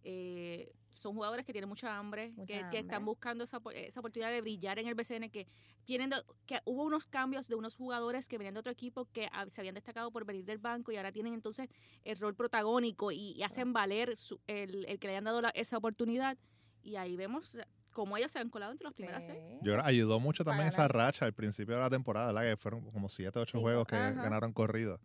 eh, 0.04 0.72
son 0.92 1.14
jugadores 1.14 1.44
que 1.44 1.52
tienen 1.52 1.68
mucha 1.68 1.96
hambre, 1.98 2.30
Mucha 2.30 2.46
que, 2.46 2.70
que 2.70 2.78
están 2.78 3.04
buscando 3.04 3.44
esa, 3.44 3.60
po- 3.60 3.70
esa 3.70 4.00
oportunidad 4.00 4.30
de 4.30 4.40
brillar 4.40 4.78
en 4.78 4.86
el 4.88 4.94
BCN, 4.94 5.30
que 5.30 5.46
vienen 5.86 6.10
de- 6.10 6.22
que 6.46 6.60
hubo 6.64 6.84
unos 6.84 7.06
cambios 7.06 7.46
de 7.48 7.54
unos 7.54 7.76
jugadores 7.76 8.28
que 8.28 8.38
venían 8.38 8.54
de 8.54 8.60
otro 8.60 8.72
equipo 8.72 9.06
que 9.12 9.28
se 9.50 9.60
habían 9.60 9.74
destacado 9.74 10.10
por 10.10 10.24
venir 10.24 10.44
del 10.44 10.58
banco 10.58 10.90
y 10.92 10.96
ahora 10.96 11.12
tienen 11.12 11.34
entonces 11.34 11.68
el 12.04 12.16
rol 12.18 12.34
protagónico 12.34 13.12
y, 13.12 13.32
y 13.32 13.42
hacen 13.42 13.72
valer 13.72 14.16
su- 14.16 14.40
el, 14.46 14.86
el 14.86 14.98
que 14.98 15.06
le 15.08 15.12
hayan 15.14 15.24
dado 15.24 15.40
la- 15.42 15.50
esa 15.50 15.76
oportunidad. 15.76 16.36
Y 16.82 16.96
ahí 16.96 17.16
vemos 17.16 17.58
cómo 17.98 18.16
ellos 18.16 18.30
se 18.30 18.38
han 18.38 18.48
colado 18.48 18.70
entre 18.70 18.84
los 18.84 18.94
primeros 18.94 19.24
seis. 19.24 19.38
Sí. 19.44 19.54
Yo 19.62 19.72
creo 19.72 19.82
que 19.82 19.88
ayudó 19.88 20.20
mucho 20.20 20.44
Para 20.44 20.56
también 20.56 20.68
esa 20.68 20.86
racha 20.86 21.24
al 21.24 21.32
principio 21.32 21.74
de 21.74 21.80
la 21.80 21.90
temporada, 21.90 22.32
¿verdad? 22.32 22.50
Que 22.50 22.56
fueron 22.56 22.88
como 22.92 23.08
siete, 23.08 23.40
ocho 23.40 23.58
juegos 23.60 23.88
que 23.88 23.96
ajá. 23.96 24.12
ganaron 24.12 24.52
corridos. 24.52 25.00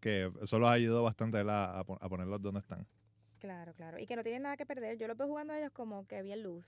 Que 0.00 0.32
eso 0.42 0.58
los 0.58 0.68
ayudó 0.68 1.04
bastante 1.04 1.38
a, 1.38 1.84
pon- 1.86 1.98
a 2.00 2.08
ponerlos 2.08 2.42
donde 2.42 2.58
están. 2.60 2.84
Claro, 3.38 3.74
claro. 3.74 4.00
Y 4.00 4.06
que 4.06 4.16
no 4.16 4.24
tienen 4.24 4.42
nada 4.42 4.56
que 4.56 4.66
perder. 4.66 4.98
Yo 4.98 5.06
los 5.06 5.16
veo 5.16 5.28
jugando 5.28 5.52
a 5.52 5.58
ellos 5.60 5.70
como 5.72 6.04
que 6.08 6.20
bien 6.22 6.42
luz. 6.42 6.66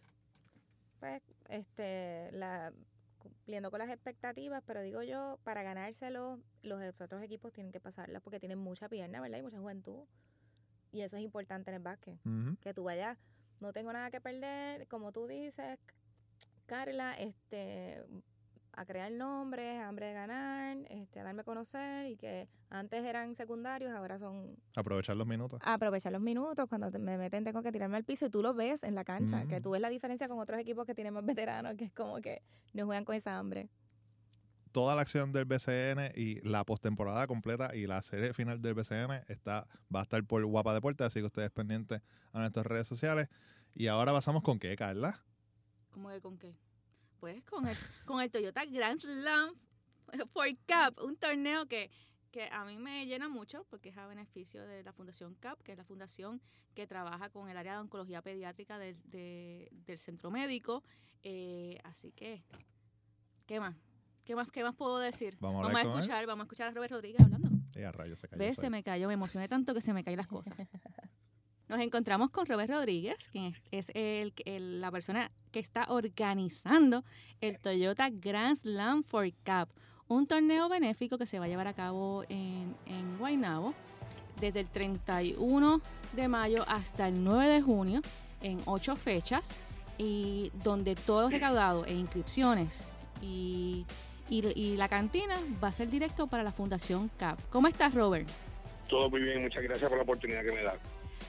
Pues, 1.01 1.23
este, 1.49 2.31
la, 2.31 2.73
cumpliendo 3.19 3.71
con 3.73 3.81
las 3.81 3.89
expectativas, 3.91 4.63
pero 4.65 4.81
digo 4.83 5.03
yo, 5.03 5.41
para 5.43 5.65
ganárselo, 5.65 6.39
los 6.63 7.01
otros 7.01 7.21
equipos 7.23 7.53
tienen 7.53 7.73
que 7.73 7.81
pasarlas 7.81 8.23
porque 8.23 8.39
tienen 8.39 8.59
mucha 8.59 8.89
pierna, 8.89 9.21
¿verdad? 9.21 9.39
Y 9.39 9.43
mucha 9.43 9.59
juventud. 9.59 10.05
Y 10.93 11.01
eso 11.01 11.17
es 11.17 11.23
importante 11.25 11.71
en 11.71 11.77
el 11.77 11.83
básquet. 11.83 12.17
Que 12.61 12.73
tú 12.73 12.85
vayas, 12.85 13.19
no 13.61 13.73
tengo 13.73 13.93
nada 13.93 14.11
que 14.11 14.21
perder, 14.21 14.87
como 14.89 15.13
tú 15.13 15.27
dices, 15.27 15.79
Carla, 16.67 17.15
este, 17.15 18.03
a 18.73 18.85
crear 18.85 19.11
nombres, 19.11 19.81
hambre 19.81 20.07
de 20.07 20.13
ganar, 20.13 20.77
este, 20.91 21.19
a 21.21 21.25
darme 21.25 21.41
a 21.41 21.45
conocer 21.45 22.07
y 22.07 22.17
que 22.17 22.49
antes 22.71 23.05
eran 23.05 23.35
secundarios, 23.35 23.93
ahora 23.93 24.19
son 24.19 24.57
Aprovechar 24.77 25.17
los 25.17 25.27
minutos. 25.27 25.61
aprovechar 25.65 26.13
los 26.13 26.21
minutos, 26.21 26.69
cuando 26.69 26.91
me 26.99 27.19
meten 27.19 27.43
tengo 27.45 27.63
que 27.63 27.73
tirarme 27.73 27.97
al 27.97 28.05
piso 28.05 28.27
y 28.27 28.31
tú 28.31 28.43
lo 28.43 28.55
ves 28.55 28.85
en 28.85 28.95
la 28.95 29.05
cancha, 29.05 29.47
que 29.47 29.61
tú 29.61 29.71
ves 29.71 29.81
la 29.81 29.89
diferencia 29.89 30.29
con 30.29 30.39
otros 30.39 30.61
equipos 30.61 30.87
que 30.87 30.95
tienen 30.95 31.15
más 31.15 31.25
veteranos, 31.25 31.75
que 31.77 31.87
es 31.87 31.93
como 31.93 32.21
que 32.21 32.43
no 32.75 32.87
juegan 32.87 33.05
con 33.05 33.17
esa 33.17 33.37
hambre. 33.37 33.69
Toda 34.79 34.95
la 34.95 35.01
acción 35.03 35.33
del 35.33 35.45
BCN 35.45 36.13
y 36.15 36.41
la 36.49 36.63
postemporada 36.63 37.27
completa 37.27 37.75
y 37.75 37.89
la 37.89 38.01
serie 38.01 38.33
final 38.33 38.63
del 38.63 38.75
BCN 38.75 39.25
está, 39.27 39.67
va 39.93 39.99
a 39.99 40.03
estar 40.05 40.23
por 40.23 40.45
Guapa 40.47 40.73
Deporte, 40.73 41.03
así 41.03 41.19
que 41.19 41.27
ustedes 41.27 41.51
pendientes 41.51 42.01
a 42.33 42.39
nuestras 42.39 42.65
redes 42.65 42.87
sociales. 42.87 43.29
Y 43.75 43.89
ahora 43.89 44.13
pasamos 44.13 44.45
con 44.45 44.61
qué, 44.61 44.77
Carla. 44.77 45.21
¿Cómo 45.91 46.11
que 46.11 46.21
con 46.21 46.39
qué? 46.39 46.55
Pues 47.19 47.43
con 47.43 47.67
el, 47.67 47.77
con 48.05 48.21
el 48.23 48.31
Toyota 48.31 48.65
Grand 48.67 49.01
Slam 49.01 49.51
for 50.33 50.47
CAP, 50.67 50.97
un 51.01 51.17
torneo 51.17 51.67
que, 51.67 51.91
que 52.31 52.49
a 52.49 52.65
mí 52.65 52.79
me 52.79 53.05
llena 53.07 53.29
mucho 53.29 53.65
porque 53.71 53.89
es 53.89 53.97
a 53.99 54.07
beneficio 54.07 54.65
de 54.65 54.85
la 54.85 54.93
Fundación 54.93 55.35
CAP, 55.35 55.61
que 55.65 55.73
es 55.73 55.79
la 55.79 55.85
fundación 55.85 56.41
que 56.77 56.87
trabaja 56.87 57.31
con 57.31 57.49
el 57.49 57.57
área 57.57 57.73
de 57.73 57.79
oncología 57.81 58.23
pediátrica 58.23 58.79
del, 58.79 58.95
de- 59.11 59.69
del 59.73 59.99
centro 59.99 60.31
médico. 60.31 60.85
Eh, 61.25 61.81
así 61.83 62.13
que, 62.13 62.45
¿qué 63.45 63.59
más? 63.59 63.75
¿Qué 64.29 64.37
más, 64.37 64.51
¿Qué 64.51 64.63
más 64.63 64.75
puedo 64.75 64.99
decir? 64.99 65.39
Vamos 65.41 65.75
a 65.75 65.81
escuchar, 65.81 66.27
vamos 66.27 66.43
a 66.43 66.45
escuchar 66.45 66.69
a 66.69 66.71
Robert 66.73 66.93
Rodríguez 66.93 67.19
hablando. 67.23 67.49
A 67.83 67.93
rayos 67.93 68.19
se 68.21 68.29
cayó. 68.29 68.39
¿Ves? 68.39 68.57
Se 68.59 68.69
me 68.69 68.83
cayó, 68.83 69.09
me 69.09 69.15
emocioné 69.15 69.49
tanto 69.49 69.73
que 69.73 69.81
se 69.81 69.95
me 69.95 70.05
caen 70.05 70.19
las 70.19 70.27
cosas. 70.27 70.55
Nos 71.69 71.81
encontramos 71.81 72.29
con 72.31 72.45
Robert 72.45 72.71
Rodríguez, 72.71 73.17
quien 73.33 73.47
es, 73.47 73.63
es 73.71 73.91
el, 73.95 74.35
el- 74.45 74.81
la 74.83 74.91
persona 74.91 75.31
que 75.51 75.61
está 75.61 75.87
organizando 75.89 77.05
el 77.41 77.59
Toyota 77.59 78.11
Grand 78.11 78.59
Slam 78.59 79.03
for 79.03 79.27
Cup, 79.47 79.71
un 80.09 80.27
torneo 80.27 80.69
benéfico 80.69 81.17
que 81.17 81.25
se 81.25 81.39
va 81.39 81.47
a 81.47 81.49
llevar 81.49 81.67
a 81.67 81.73
cabo 81.73 82.23
en, 82.29 82.77
en 82.85 83.17
Guaynabo 83.17 83.73
desde 84.43 84.61
el 84.61 84.69
31 84.69 85.81
de 86.15 86.29
mayo 86.29 86.65
hasta 86.69 87.09
el 87.09 87.25
9 87.25 87.49
de 87.49 87.63
junio 87.63 88.03
en 88.43 88.61
ocho 88.67 88.95
fechas 88.95 89.57
y 89.97 90.53
donde 90.63 90.97
todo 90.97 91.31
recaudado 91.31 91.87
e 91.87 91.95
inscripciones 91.95 92.85
y, 93.23 93.85
y, 94.29 94.47
y 94.55 94.77
la 94.77 94.89
cantina 94.89 95.37
va 95.63 95.69
a 95.69 95.73
ser 95.73 95.89
directo 95.89 96.27
para 96.27 96.43
la 96.43 96.53
Fundación 96.53 97.11
CAP. 97.19 97.39
¿Cómo 97.51 97.69
estás, 97.69 97.95
Robert? 97.95 98.29
Todo 98.89 99.11
muy 99.11 99.21
bien, 99.23 99.43
muchas 99.43 99.63
gracias 99.63 99.89
por 99.89 99.99
la 99.99 100.05
oportunidad 100.05 100.45
que 100.45 100.53
me 100.53 100.63
da. 100.63 100.77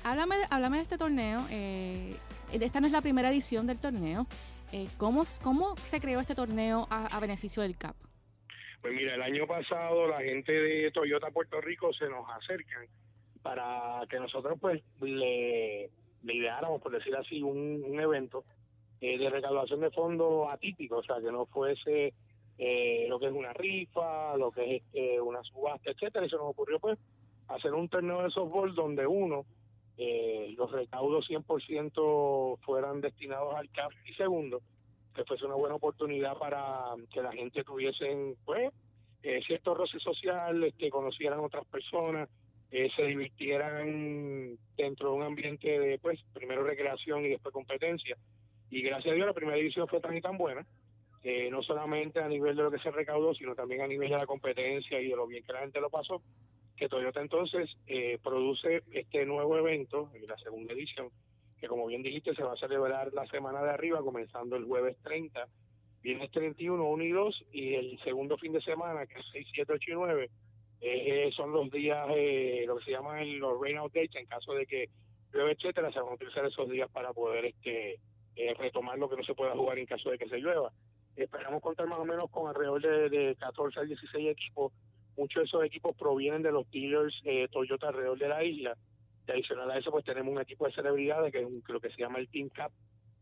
Háblame, 0.04 0.36
háblame 0.50 0.78
de 0.78 0.84
este 0.84 0.98
torneo. 0.98 1.46
eh, 1.50 2.16
esta 2.52 2.80
no 2.80 2.88
es 2.88 2.94
la 2.94 3.02
primera 3.02 3.30
edición 3.30 3.68
del 3.68 3.80
torneo. 3.80 4.26
Eh, 4.72 4.88
¿cómo, 4.98 5.26
¿Cómo 5.44 5.76
se 5.78 6.00
creó 6.00 6.20
este 6.20 6.36
torneo 6.36 6.88
a, 6.90 7.08
a 7.08 7.20
beneficio 7.20 7.64
del 7.64 7.76
CAP? 7.78 7.96
Pues 8.82 8.94
mira, 8.94 9.16
el 9.16 9.22
año 9.22 9.46
pasado 9.46 10.08
la 10.08 10.22
gente 10.22 10.52
de 10.54 10.92
Toyota 10.92 11.32
Puerto 11.32 11.60
Rico 11.60 11.92
se 11.92 12.08
nos 12.08 12.26
acercan 12.30 12.86
para 13.42 14.02
que 14.10 14.20
nosotros 14.20 14.58
pues 14.62 14.82
le, 15.02 15.90
le 16.24 16.34
ideáramos, 16.34 16.82
por 16.82 16.92
decir 16.92 17.16
así, 17.16 17.42
un, 17.42 17.84
un 17.86 18.00
evento 18.00 18.46
eh, 19.02 19.18
de 19.18 19.30
recaudación 19.30 19.82
de 19.82 19.92
fondos 19.92 20.48
atípico, 20.52 20.98
o 20.98 21.04
sea, 21.04 21.18
que 21.18 21.32
no 21.32 21.46
fuese 21.48 22.14
eh, 22.60 23.06
lo 23.08 23.20
que 23.20 23.28
es 23.28 23.32
una 23.32 23.54
rifa, 23.54 24.36
lo 24.36 24.52
que 24.52 24.76
es 24.76 24.84
este, 24.84 25.22
una 25.22 25.42
subasta, 25.44 25.92
etcétera. 25.92 26.26
Y 26.26 26.30
se 26.30 26.36
nos 26.36 26.50
ocurrió 26.50 26.80
pues 26.80 27.00
hacer 27.48 27.74
un 27.74 27.88
torneo 27.88 28.22
de 28.22 28.30
softball 28.30 28.76
donde 28.76 29.08
uno, 29.08 29.46
eh, 29.98 30.54
los 30.58 30.70
recaudos 30.72 31.28
100% 31.30 32.60
fueran 32.60 33.02
destinados 33.02 33.56
al 33.56 33.70
CAP 33.72 33.92
y 34.06 34.14
segundo, 34.14 34.62
que 35.16 35.24
fuese 35.24 35.46
una 35.46 35.56
buena 35.56 35.76
oportunidad 35.76 36.38
para 36.38 36.96
que 37.12 37.22
la 37.24 37.32
gente 37.32 37.64
tuviesen 37.64 38.36
pues 38.46 38.72
eh, 39.24 39.42
cierto 39.48 39.74
roce 39.74 40.00
social, 40.00 40.64
este, 40.64 40.90
conocieran 40.90 41.40
otras 41.40 41.66
personas, 41.66 42.30
eh, 42.72 42.90
se 42.96 43.04
divirtieran 43.04 44.58
dentro 44.78 45.12
de 45.12 45.16
un 45.16 45.24
ambiente 45.24 45.80
de 45.80 45.98
pues 45.98 46.20
primero 46.34 46.64
recreación 46.64 47.26
y 47.26 47.30
después 47.30 47.54
competencia. 47.54 48.18
Y 48.70 48.82
gracias 48.82 49.14
a 49.14 49.16
Dios 49.16 49.28
la 49.28 49.34
primera 49.34 49.58
edición 49.58 49.88
fue 49.88 50.00
tan 50.02 50.16
y 50.16 50.22
tan 50.22 50.38
buena, 50.38 50.66
eh, 51.24 51.50
no 51.52 51.62
solamente 51.62 52.20
a 52.20 52.28
nivel 52.28 52.56
de 52.56 52.64
lo 52.64 52.72
que 52.72 52.80
se 52.80 52.92
recaudó, 52.92 53.34
sino 53.34 53.56
también 53.56 53.82
a 53.82 53.88
nivel 53.88 54.10
de 54.10 54.18
la 54.18 54.26
competencia 54.26 55.00
y 55.00 55.10
de 55.10 55.16
lo 55.16 55.28
bien 55.28 55.44
que 55.44 55.54
la 55.54 55.60
gente 55.60 55.82
lo 55.82 55.90
pasó, 55.90 56.22
que 56.78 56.88
Toyota 56.88 57.22
entonces 57.22 57.70
eh, 57.88 58.18
produce 58.24 58.84
este 58.92 59.26
nuevo 59.26 59.58
evento, 59.58 60.10
en 60.14 60.26
la 60.28 60.38
segunda 60.38 60.74
edición, 60.74 61.10
que 61.60 61.68
como 61.68 61.88
bien 61.88 62.02
dijiste 62.02 62.34
se 62.34 62.44
va 62.44 62.54
a 62.54 62.58
celebrar 62.58 63.14
la 63.14 63.26
semana 63.28 63.62
de 63.62 63.72
arriba, 63.72 64.02
comenzando 64.02 64.56
el 64.56 64.66
jueves 64.66 64.98
30, 65.04 65.46
viernes 66.02 66.32
31, 66.32 66.82
1 66.82 67.04
y 67.04 67.12
2, 67.12 67.46
y 67.52 67.74
el 67.74 68.00
segundo 68.04 68.38
fin 68.38 68.54
de 68.54 68.62
semana, 68.62 69.06
que 69.06 69.20
es 69.20 69.26
6, 69.34 69.48
7, 69.54 69.74
8 69.74 69.92
y 69.92 69.94
9, 69.94 70.30
eh, 70.82 71.30
son 71.36 71.52
los 71.52 71.70
días, 71.70 72.08
eh, 72.16 72.64
lo 72.66 72.78
que 72.78 72.86
se 72.86 72.92
llaman 72.92 73.40
los 73.40 73.60
rain 73.60 73.78
out 73.78 73.94
dates, 73.94 74.16
en 74.16 74.26
caso 74.26 74.54
de 74.54 74.66
que 74.66 74.90
llueve, 75.34 75.52
etcétera, 75.52 75.92
se 75.92 76.00
van 76.00 76.10
a 76.10 76.16
utilizar 76.16 76.46
esos 76.46 76.70
días 76.70 76.90
para 76.92 77.12
poder 77.12 77.46
este 77.46 78.00
eh, 78.36 78.54
retomar 78.58 78.98
lo 78.98 79.10
que 79.10 79.18
no 79.18 79.24
se 79.24 79.36
pueda 79.36 79.56
jugar 79.56 79.78
en 79.78 79.86
caso 79.86 80.10
de 80.10 80.18
que 80.18 80.30
se 80.30 80.38
llueva. 80.38 80.72
Esperamos 81.24 81.62
contar 81.62 81.88
más 81.88 82.00
o 82.00 82.06
menos 82.06 82.30
con 82.32 82.48
alrededor 82.48 82.82
de, 82.82 83.10
de 83.10 83.36
14 83.36 83.80
a 83.80 83.84
16 83.84 84.30
equipos. 84.30 84.72
Muchos 85.18 85.42
de 85.42 85.46
esos 85.48 85.64
equipos 85.66 85.96
provienen 85.98 86.42
de 86.42 86.52
los 86.52 86.70
dealers 86.72 87.14
eh, 87.26 87.48
Toyota 87.52 87.90
alrededor 87.90 88.18
de 88.18 88.28
la 88.30 88.44
isla. 88.44 88.78
Y 89.28 89.32
adicional 89.32 89.70
a 89.72 89.78
eso, 89.78 89.92
pues 89.92 90.06
tenemos 90.06 90.34
un 90.34 90.42
equipo 90.42 90.66
de 90.66 90.72
celebridades 90.74 91.32
que 91.32 91.40
es 91.40 91.46
un- 91.46 91.64
lo 91.68 91.80
que 91.80 91.90
se 91.92 91.98
llama 91.98 92.20
el 92.20 92.30
Team 92.30 92.50
Cup, 92.50 92.72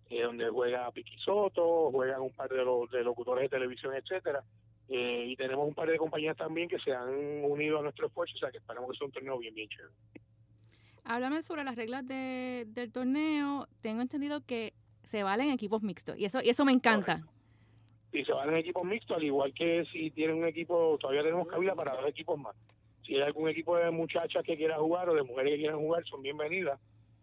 eh, 0.09 0.21
donde 0.23 0.47
juega 0.49 0.89
Piqui 0.91 1.17
Soto, 1.19 1.89
juegan 1.91 2.21
un 2.21 2.31
par 2.33 2.49
de, 2.49 2.63
los 2.63 2.89
de 2.91 3.03
locutores 3.03 3.43
de 3.43 3.49
televisión, 3.49 3.93
etcétera. 3.95 4.43
Eh, 4.89 5.25
y 5.27 5.35
tenemos 5.35 5.67
un 5.67 5.73
par 5.73 5.89
de 5.89 5.97
compañías 5.97 6.37
también 6.37 6.69
que 6.69 6.79
se 6.79 6.93
han 6.93 7.09
unido 7.43 7.79
a 7.79 7.81
nuestro 7.81 8.07
esfuerzo, 8.07 8.35
o 8.35 8.39
sea 8.39 8.51
que 8.51 8.57
esperamos 8.59 8.89
que 8.91 8.97
sea 8.97 9.05
un 9.07 9.11
torneo 9.11 9.37
bien, 9.37 9.53
bien 9.53 9.67
chévere. 9.67 9.93
Háblame 11.03 11.41
sobre 11.43 11.63
las 11.63 11.75
reglas 11.75 12.05
de- 12.07 12.65
del 12.67 12.91
torneo. 12.91 13.67
Tengo 13.81 14.01
entendido 14.01 14.45
que 14.45 14.73
se 15.03 15.23
valen 15.23 15.49
equipos 15.51 15.81
mixtos 15.81 16.17
y 16.17 16.25
eso, 16.25 16.39
y 16.43 16.49
eso 16.49 16.63
me 16.65 16.71
encanta. 16.73 17.23
Y 18.11 18.23
se 18.23 18.33
van 18.33 18.49
en 18.49 18.57
equipos 18.57 18.85
mixtos, 18.85 19.17
al 19.17 19.23
igual 19.23 19.53
que 19.53 19.85
si 19.91 20.11
tienen 20.11 20.37
un 20.37 20.45
equipo, 20.45 20.97
todavía 20.99 21.23
tenemos 21.23 21.47
cabida 21.47 21.75
para 21.75 21.95
dos 21.95 22.09
equipos 22.09 22.39
más. 22.39 22.55
Si 23.05 23.15
hay 23.15 23.21
algún 23.21 23.49
equipo 23.49 23.77
de 23.77 23.91
muchachas 23.91 24.43
que 24.43 24.57
quiera 24.57 24.77
jugar 24.77 25.09
o 25.09 25.15
de 25.15 25.23
mujeres 25.23 25.53
que 25.53 25.59
quieran 25.59 25.79
jugar, 25.79 26.03
son 26.05 26.21
bienvenidas. 26.21 26.79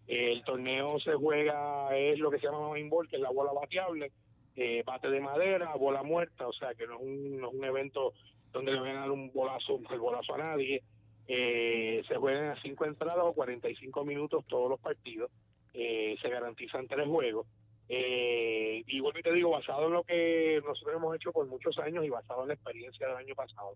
El 0.07 0.43
torneo 0.45 0.99
se 1.01 1.15
juega, 1.15 1.97
es 1.97 2.19
lo 2.19 2.31
que 2.31 2.39
se 2.39 2.47
llama 2.47 2.69
main 2.69 2.91
que 3.09 3.17
es 3.17 3.23
la 3.23 3.31
bola 3.31 3.53
bateable, 3.53 4.13
eh, 4.57 4.83
bate 4.85 5.09
de 5.09 5.21
madera, 5.21 5.75
bola 5.77 6.03
muerta, 6.03 6.47
o 6.47 6.53
sea 6.53 6.75
que 6.75 6.87
no 6.87 6.97
es 6.97 7.03
un, 7.03 7.41
no 7.41 7.49
es 7.49 7.55
un 7.55 7.65
evento 7.65 8.13
donde 8.53 8.73
le 8.73 8.81
van 8.81 8.97
a 8.97 9.01
dar 9.01 9.11
un 9.11 9.33
bolazo, 9.33 9.81
el 9.91 9.99
bolazo 9.99 10.35
a 10.35 10.39
nadie. 10.39 10.83
Eh, 11.27 12.03
se 12.07 12.17
juegan 12.17 12.51
a 12.51 12.63
cinco 12.63 12.85
entradas 12.85 13.25
o 13.25 13.33
45 13.33 14.05
minutos 14.05 14.45
todos 14.47 14.69
los 14.69 14.81
partidos. 14.81 15.31
Eh, 15.73 16.17
se 16.21 16.29
garantizan 16.29 16.87
tres 16.87 17.07
juegos. 17.09 17.47
Eh, 17.89 18.83
y 18.87 19.01
bueno, 19.01 19.21
te 19.23 19.33
digo, 19.33 19.51
basado 19.51 19.87
en 19.87 19.93
lo 19.93 20.05
que 20.05 20.61
nosotros 20.65 20.97
hemos 20.97 21.15
hecho 21.17 21.33
por 21.33 21.47
muchos 21.47 21.79
años 21.79 22.05
y 22.05 22.11
basado 22.11 22.43
en 22.43 22.49
la 22.49 22.55
experiencia 22.55 23.09
del 23.09 23.17
año 23.17 23.35
pasado. 23.35 23.75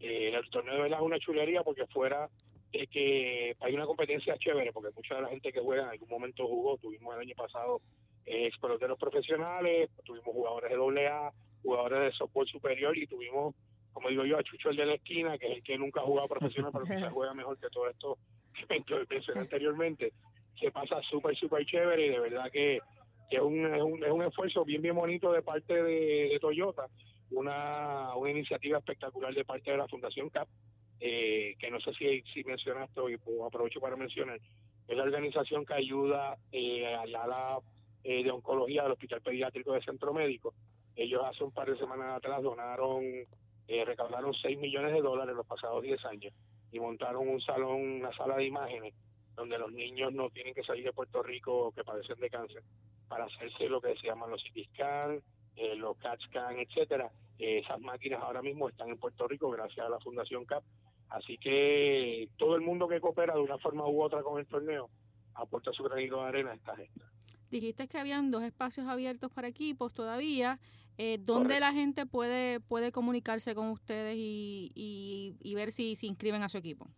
Eh, 0.00 0.32
el 0.34 0.50
torneo 0.50 0.74
de 0.74 0.82
verdad 0.82 0.98
es 1.00 1.06
una 1.06 1.18
chulería 1.18 1.62
porque 1.62 1.86
fuera 1.86 2.28
de 2.72 2.86
que 2.86 3.56
hay 3.60 3.74
una 3.74 3.86
competencia 3.86 4.36
chévere, 4.36 4.72
porque 4.72 4.94
mucha 4.94 5.14
de 5.14 5.22
la 5.22 5.28
gente 5.28 5.52
que 5.52 5.60
juega 5.60 5.84
en 5.84 5.88
algún 5.90 6.08
momento 6.08 6.46
jugó, 6.46 6.76
tuvimos 6.76 7.14
el 7.14 7.20
año 7.22 7.34
pasado 7.34 7.80
eh, 8.26 8.50
profesionales, 8.98 9.90
tuvimos 10.04 10.34
jugadores 10.34 10.70
de 10.70 11.08
A, 11.08 11.32
jugadores 11.62 12.00
de 12.00 12.12
softball 12.12 12.46
superior 12.46 12.96
y 12.98 13.06
tuvimos, 13.06 13.54
como 13.92 14.08
digo 14.08 14.24
yo, 14.24 14.38
a 14.38 14.42
Chucho 14.42 14.70
el 14.70 14.76
de 14.76 14.86
la 14.86 14.94
esquina, 14.94 15.38
que 15.38 15.46
es 15.46 15.56
el 15.56 15.62
que 15.62 15.78
nunca 15.78 16.00
ha 16.00 16.04
jugado 16.04 16.28
profesional, 16.28 16.72
pero 16.72 16.84
que 16.84 16.98
se 16.98 17.10
juega 17.10 17.34
mejor 17.34 17.58
que 17.58 17.68
todo 17.70 17.88
esto 17.88 18.18
que 18.68 19.06
mencioné 19.08 19.40
anteriormente. 19.40 20.12
Se 20.60 20.70
pasa 20.70 21.00
súper, 21.02 21.36
súper 21.36 21.64
chévere 21.66 22.06
y 22.06 22.10
de 22.10 22.18
verdad 22.18 22.50
que, 22.50 22.80
que 23.28 23.36
es, 23.36 23.42
un, 23.42 23.74
es, 23.74 23.82
un, 23.82 24.04
es 24.04 24.10
un 24.10 24.22
esfuerzo 24.22 24.64
bien, 24.64 24.82
bien 24.82 24.94
bonito 24.94 25.32
de 25.32 25.42
parte 25.42 25.82
de, 25.82 26.38
Toyota, 26.40 26.86
una, 27.30 28.14
una 28.16 28.30
iniciativa 28.30 28.78
espectacular 28.78 29.34
de 29.34 29.44
parte 29.44 29.70
de 29.70 29.76
la 29.76 29.88
Fundación 29.88 30.30
CAP, 30.30 30.48
eh, 31.00 31.54
que 31.58 31.70
no 31.70 31.80
sé 31.80 31.92
si, 31.94 32.22
si 32.32 32.44
mencionaste 32.44 33.00
y 33.10 33.16
pues, 33.18 33.36
aprovecho 33.46 33.80
para 33.80 33.96
mencionar, 33.96 34.38
es 34.88 34.96
la 34.96 35.02
organización 35.02 35.66
que 35.66 35.74
ayuda 35.74 36.36
eh, 36.52 36.94
al 36.94 37.14
ala 37.14 37.58
eh, 38.04 38.22
de 38.22 38.30
oncología 38.30 38.84
del 38.84 38.92
Hospital 38.92 39.20
Pediátrico 39.20 39.72
de 39.72 39.82
Centro 39.82 40.14
Médico. 40.14 40.54
Ellos 40.94 41.22
hace 41.24 41.42
un 41.42 41.50
par 41.50 41.68
de 41.68 41.76
semanas 41.76 42.16
atrás 42.16 42.40
donaron, 42.42 43.02
eh, 43.66 43.84
recaudaron 43.84 44.32
6 44.32 44.58
millones 44.58 44.92
de 44.92 45.02
dólares 45.02 45.32
en 45.32 45.38
los 45.38 45.46
pasados 45.46 45.82
10 45.82 46.04
años 46.04 46.32
y 46.70 46.78
montaron 46.78 47.28
un 47.28 47.40
salón, 47.40 48.00
una 48.00 48.12
sala 48.16 48.36
de 48.36 48.46
imágenes 48.46 48.94
donde 49.36 49.58
los 49.58 49.70
niños 49.70 50.12
no 50.12 50.30
tienen 50.30 50.54
que 50.54 50.64
salir 50.64 50.84
de 50.84 50.92
Puerto 50.92 51.22
Rico 51.22 51.72
que 51.72 51.84
padecen 51.84 52.18
de 52.18 52.30
cáncer 52.30 52.62
para 53.06 53.26
hacerse 53.26 53.68
lo 53.68 53.80
que 53.80 53.94
se 53.96 54.06
llaman 54.06 54.30
los 54.30 54.42
CT 54.42 54.72
scan, 54.74 55.22
eh, 55.56 55.74
los 55.76 55.96
CAT 55.98 56.18
scan, 56.22 56.58
etcétera. 56.58 57.10
Eh, 57.38 57.58
esas 57.58 57.80
máquinas 57.80 58.22
ahora 58.22 58.42
mismo 58.42 58.68
están 58.68 58.88
en 58.88 58.98
Puerto 58.98 59.28
Rico 59.28 59.50
gracias 59.50 59.86
a 59.86 59.90
la 59.90 60.00
Fundación 60.00 60.44
CAP. 60.44 60.64
Así 61.10 61.38
que 61.38 62.28
todo 62.36 62.56
el 62.56 62.62
mundo 62.62 62.88
que 62.88 63.00
coopera 63.00 63.34
de 63.34 63.40
una 63.40 63.58
forma 63.58 63.86
u 63.86 64.02
otra 64.02 64.22
con 64.22 64.40
el 64.40 64.46
torneo 64.46 64.90
aporta 65.34 65.72
su 65.72 65.82
granito 65.84 66.16
de 66.16 66.28
arena 66.28 66.50
a 66.52 66.54
esta 66.54 66.74
gesta. 66.74 67.04
Dijiste 67.50 67.86
que 67.86 67.98
habían 67.98 68.30
dos 68.30 68.42
espacios 68.42 68.88
abiertos 68.88 69.30
para 69.30 69.48
equipos 69.48 69.94
todavía. 69.94 70.58
Eh, 70.98 71.18
¿Dónde 71.20 71.54
Correcto. 71.54 71.60
la 71.60 71.72
gente 71.74 72.06
puede 72.06 72.58
puede 72.58 72.90
comunicarse 72.90 73.54
con 73.54 73.68
ustedes 73.68 74.16
y, 74.16 74.72
y, 74.74 75.36
y 75.42 75.54
ver 75.54 75.70
si 75.70 75.94
se 75.94 76.06
inscriben 76.06 76.42
a 76.42 76.48
su 76.48 76.58
equipo? 76.58 76.88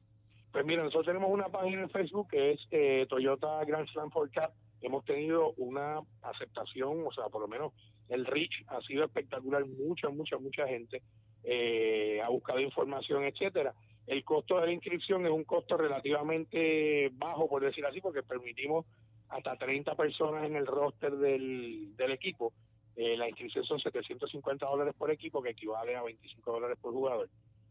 Pues 0.58 0.66
mira, 0.66 0.82
nosotros 0.82 1.06
tenemos 1.06 1.30
una 1.30 1.48
página 1.50 1.82
en 1.82 1.88
Facebook 1.88 2.30
que 2.30 2.50
es 2.50 2.60
eh, 2.72 3.06
Toyota 3.08 3.64
Grand 3.64 3.88
Slam 3.90 4.10
for 4.10 4.28
Cup. 4.28 4.50
Hemos 4.80 5.04
tenido 5.04 5.52
una 5.52 6.00
aceptación, 6.20 7.06
o 7.06 7.12
sea, 7.12 7.26
por 7.28 7.42
lo 7.42 7.46
menos 7.46 7.72
el 8.08 8.26
reach 8.26 8.64
ha 8.66 8.80
sido 8.80 9.04
espectacular. 9.04 9.64
Mucha, 9.64 10.08
mucha, 10.08 10.36
mucha 10.36 10.66
gente 10.66 11.00
eh, 11.44 12.20
ha 12.24 12.28
buscado 12.28 12.58
información, 12.58 13.22
etcétera. 13.22 13.72
El 14.08 14.24
costo 14.24 14.58
de 14.58 14.66
la 14.66 14.72
inscripción 14.72 15.24
es 15.26 15.30
un 15.30 15.44
costo 15.44 15.76
relativamente 15.76 17.08
bajo, 17.12 17.48
por 17.48 17.62
decir 17.62 17.86
así, 17.86 18.00
porque 18.00 18.24
permitimos 18.24 18.84
hasta 19.28 19.56
30 19.56 19.94
personas 19.94 20.44
en 20.44 20.56
el 20.56 20.66
roster 20.66 21.12
del, 21.18 21.94
del 21.94 22.10
equipo. 22.10 22.52
Eh, 22.96 23.16
la 23.16 23.28
inscripción 23.28 23.64
son 23.64 23.78
750 23.78 24.66
dólares 24.66 24.92
por 24.98 25.08
equipo, 25.12 25.40
que 25.40 25.50
equivale 25.50 25.94
a 25.94 26.02
25 26.02 26.50
dólares 26.50 26.76
por 26.82 26.92
jugador. 26.92 27.30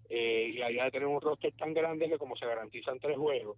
Eh, 0.10 0.52
y 0.54 0.58
la 0.58 0.72
idea 0.72 0.86
de 0.86 0.92
tener 0.92 1.08
un 1.08 1.22
roster 1.22 1.52
tan 1.54 1.74
grande 1.74 2.10
que 2.10 2.18
como 2.18 2.36
se 2.36 2.46
garantizan 2.46 3.00
tres 3.00 3.18
juegos, 3.18 3.58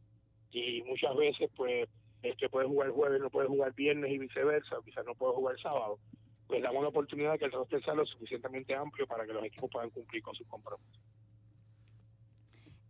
y 0.52 0.82
muchas 0.84 1.16
veces 1.16 1.50
pues 1.56 1.88
el 2.24 2.36
que 2.36 2.50
puede 2.50 2.68
jugar 2.68 2.90
jueves 2.90 3.22
no 3.22 3.30
puede 3.30 3.48
jugar 3.48 3.74
viernes 3.74 4.12
y 4.12 4.18
viceversa, 4.18 4.78
o 4.78 4.82
quizás 4.82 5.06
no 5.06 5.16
puede 5.16 5.34
jugar 5.34 5.60
sábado, 5.60 6.00
pues 6.48 6.64
damos 6.64 6.82
la 6.82 6.90
oportunidad 6.90 7.34
de 7.34 7.40
que 7.40 7.46
el 7.46 7.52
roster 7.52 7.84
sea 7.84 7.94
lo 7.94 8.06
suficientemente 8.06 8.74
amplio 8.74 9.06
para 9.06 9.26
que 9.26 9.34
los 9.34 9.44
equipos 9.44 9.70
puedan 9.72 9.92
cumplir 9.92 10.24
con 10.24 10.34
sus 10.36 10.48
compromisos. 10.48 11.09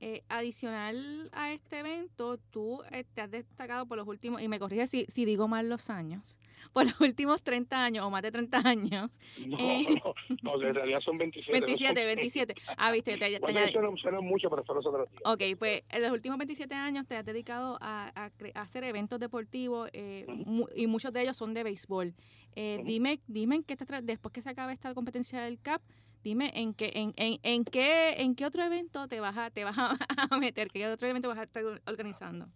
Eh, 0.02 0.24
adicional 0.30 1.30
a 1.34 1.52
este 1.52 1.80
evento, 1.80 2.38
tú 2.52 2.82
eh, 2.92 3.04
te 3.14 3.20
has 3.22 3.30
destacado 3.30 3.86
por 3.86 3.98
los 3.98 4.08
últimos, 4.08 4.42
y 4.42 4.48
me 4.48 4.58
corrige 4.58 4.88
si, 4.88 5.04
si 5.10 5.26
digo 5.26 5.50
mal 5.50 5.68
los 5.68 5.90
años, 5.90 6.40
por 6.74 6.86
los 6.86 7.00
últimos 7.02 7.42
30 7.44 7.84
años 7.84 8.06
o 8.06 8.10
más 8.10 8.22
de 8.22 8.32
30 8.32 8.62
años. 8.64 9.12
No, 9.46 9.58
Eh. 9.60 9.86
no, 10.04 10.14
no, 10.42 10.62
en 10.64 10.74
realidad 10.76 11.00
son 11.02 11.18
27. 11.18 11.52
no 11.52 11.58
son 11.58 11.66
27, 11.66 12.06
27. 12.06 12.56
Ah, 12.78 12.92
viste, 12.92 13.18
te, 13.18 13.30
te, 13.30 13.40
Bueno, 13.40 13.60
eso 13.60 13.82
no 13.82 13.98
suena 13.98 14.22
mucho, 14.22 14.50
pero 14.50 14.64
son 14.66 14.78
otros 14.78 15.10
días. 15.12 15.22
Ok, 15.26 15.44
pues 15.60 15.84
en 15.90 16.02
los 16.02 16.12
últimos 16.12 16.38
27 16.38 16.74
años 16.76 17.06
te 17.06 17.18
has 17.18 17.26
dedicado 17.26 17.78
a, 17.82 18.10
a 18.16 18.32
a 18.56 18.62
hacer 18.62 18.86
eventos 18.86 19.20
deportivos 19.20 19.90
eh, 19.92 20.26
mu- 20.46 20.68
y 20.76 20.88
muchos 20.88 21.12
de 21.12 21.24
ellos 21.24 21.36
son 21.36 21.54
de 21.54 21.64
béisbol. 21.64 22.14
Eh, 22.56 22.78
Ujú. 22.80 22.88
Dime, 22.88 23.20
dime 23.28 23.62
te 23.64 23.76
tra- 23.78 24.02
después 24.02 24.32
que 24.32 24.42
se 24.42 24.50
acabe 24.50 24.72
esta 24.72 24.94
competencia 24.94 25.42
del 25.42 25.60
CAP, 25.60 25.82
dime 26.24 26.52
en 26.56 26.74
qué 26.74 26.92
en, 26.96 27.14
en, 27.18 27.40
en 27.44 27.64
qué 27.64 28.22
en 28.22 28.36
qué 28.36 28.46
otro 28.46 28.64
evento 28.64 29.08
te 29.08 29.20
vas 29.20 29.38
a 29.38 29.50
te 29.50 29.64
vas 29.64 29.78
a, 30.32 30.38
meter, 30.38 30.70
qué 30.70 30.88
otro 30.88 31.08
evento 31.08 31.30
vas 31.30 31.40
a 31.40 31.44
estar 31.44 31.64
organizando. 31.88 32.48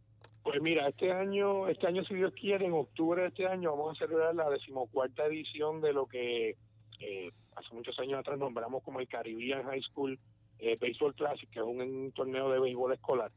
Pues 0.43 0.62
mira, 0.62 0.89
este 0.89 1.12
año, 1.12 1.69
este 1.69 1.88
año 1.88 2.04
si 2.04 2.15
Dios 2.15 2.34
quiere, 2.34 2.65
en 2.65 2.73
octubre 2.73 3.21
de 3.21 3.30
este 3.30 3.47
año 3.47 3.71
vamos 3.71 3.95
a 3.95 4.06
celebrar 4.06 4.36
la 4.36 4.49
decimocuarta 4.49 5.26
edición 5.26 5.80
de 5.80 5.93
lo 5.93 6.06
que 6.06 6.58
eh, 6.99 7.32
hace 7.56 7.73
muchos 7.73 7.97
años 7.99 8.19
atrás 8.19 8.38
nombramos 8.38 8.84
como 8.84 8.99
el 8.99 9.08
Caribbean 9.08 9.63
High 9.63 9.82
School 9.84 10.19
eh, 10.60 10.78
Baseball 10.80 11.15
Classic, 11.15 11.49
que 11.49 11.60
es 11.60 11.65
un, 11.65 12.12
torneo 12.12 12.49
de 12.52 12.60
béisbol 12.60 12.93
escolar, 12.93 13.32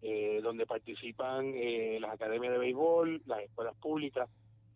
eh, 0.00 0.40
donde 0.42 0.66
participan 0.66 1.52
las 2.00 2.12
academias 2.12 2.52
de 2.52 2.58
béisbol, 2.58 3.22
las 3.26 3.40
escuelas 3.40 3.76
públicas 3.76 4.28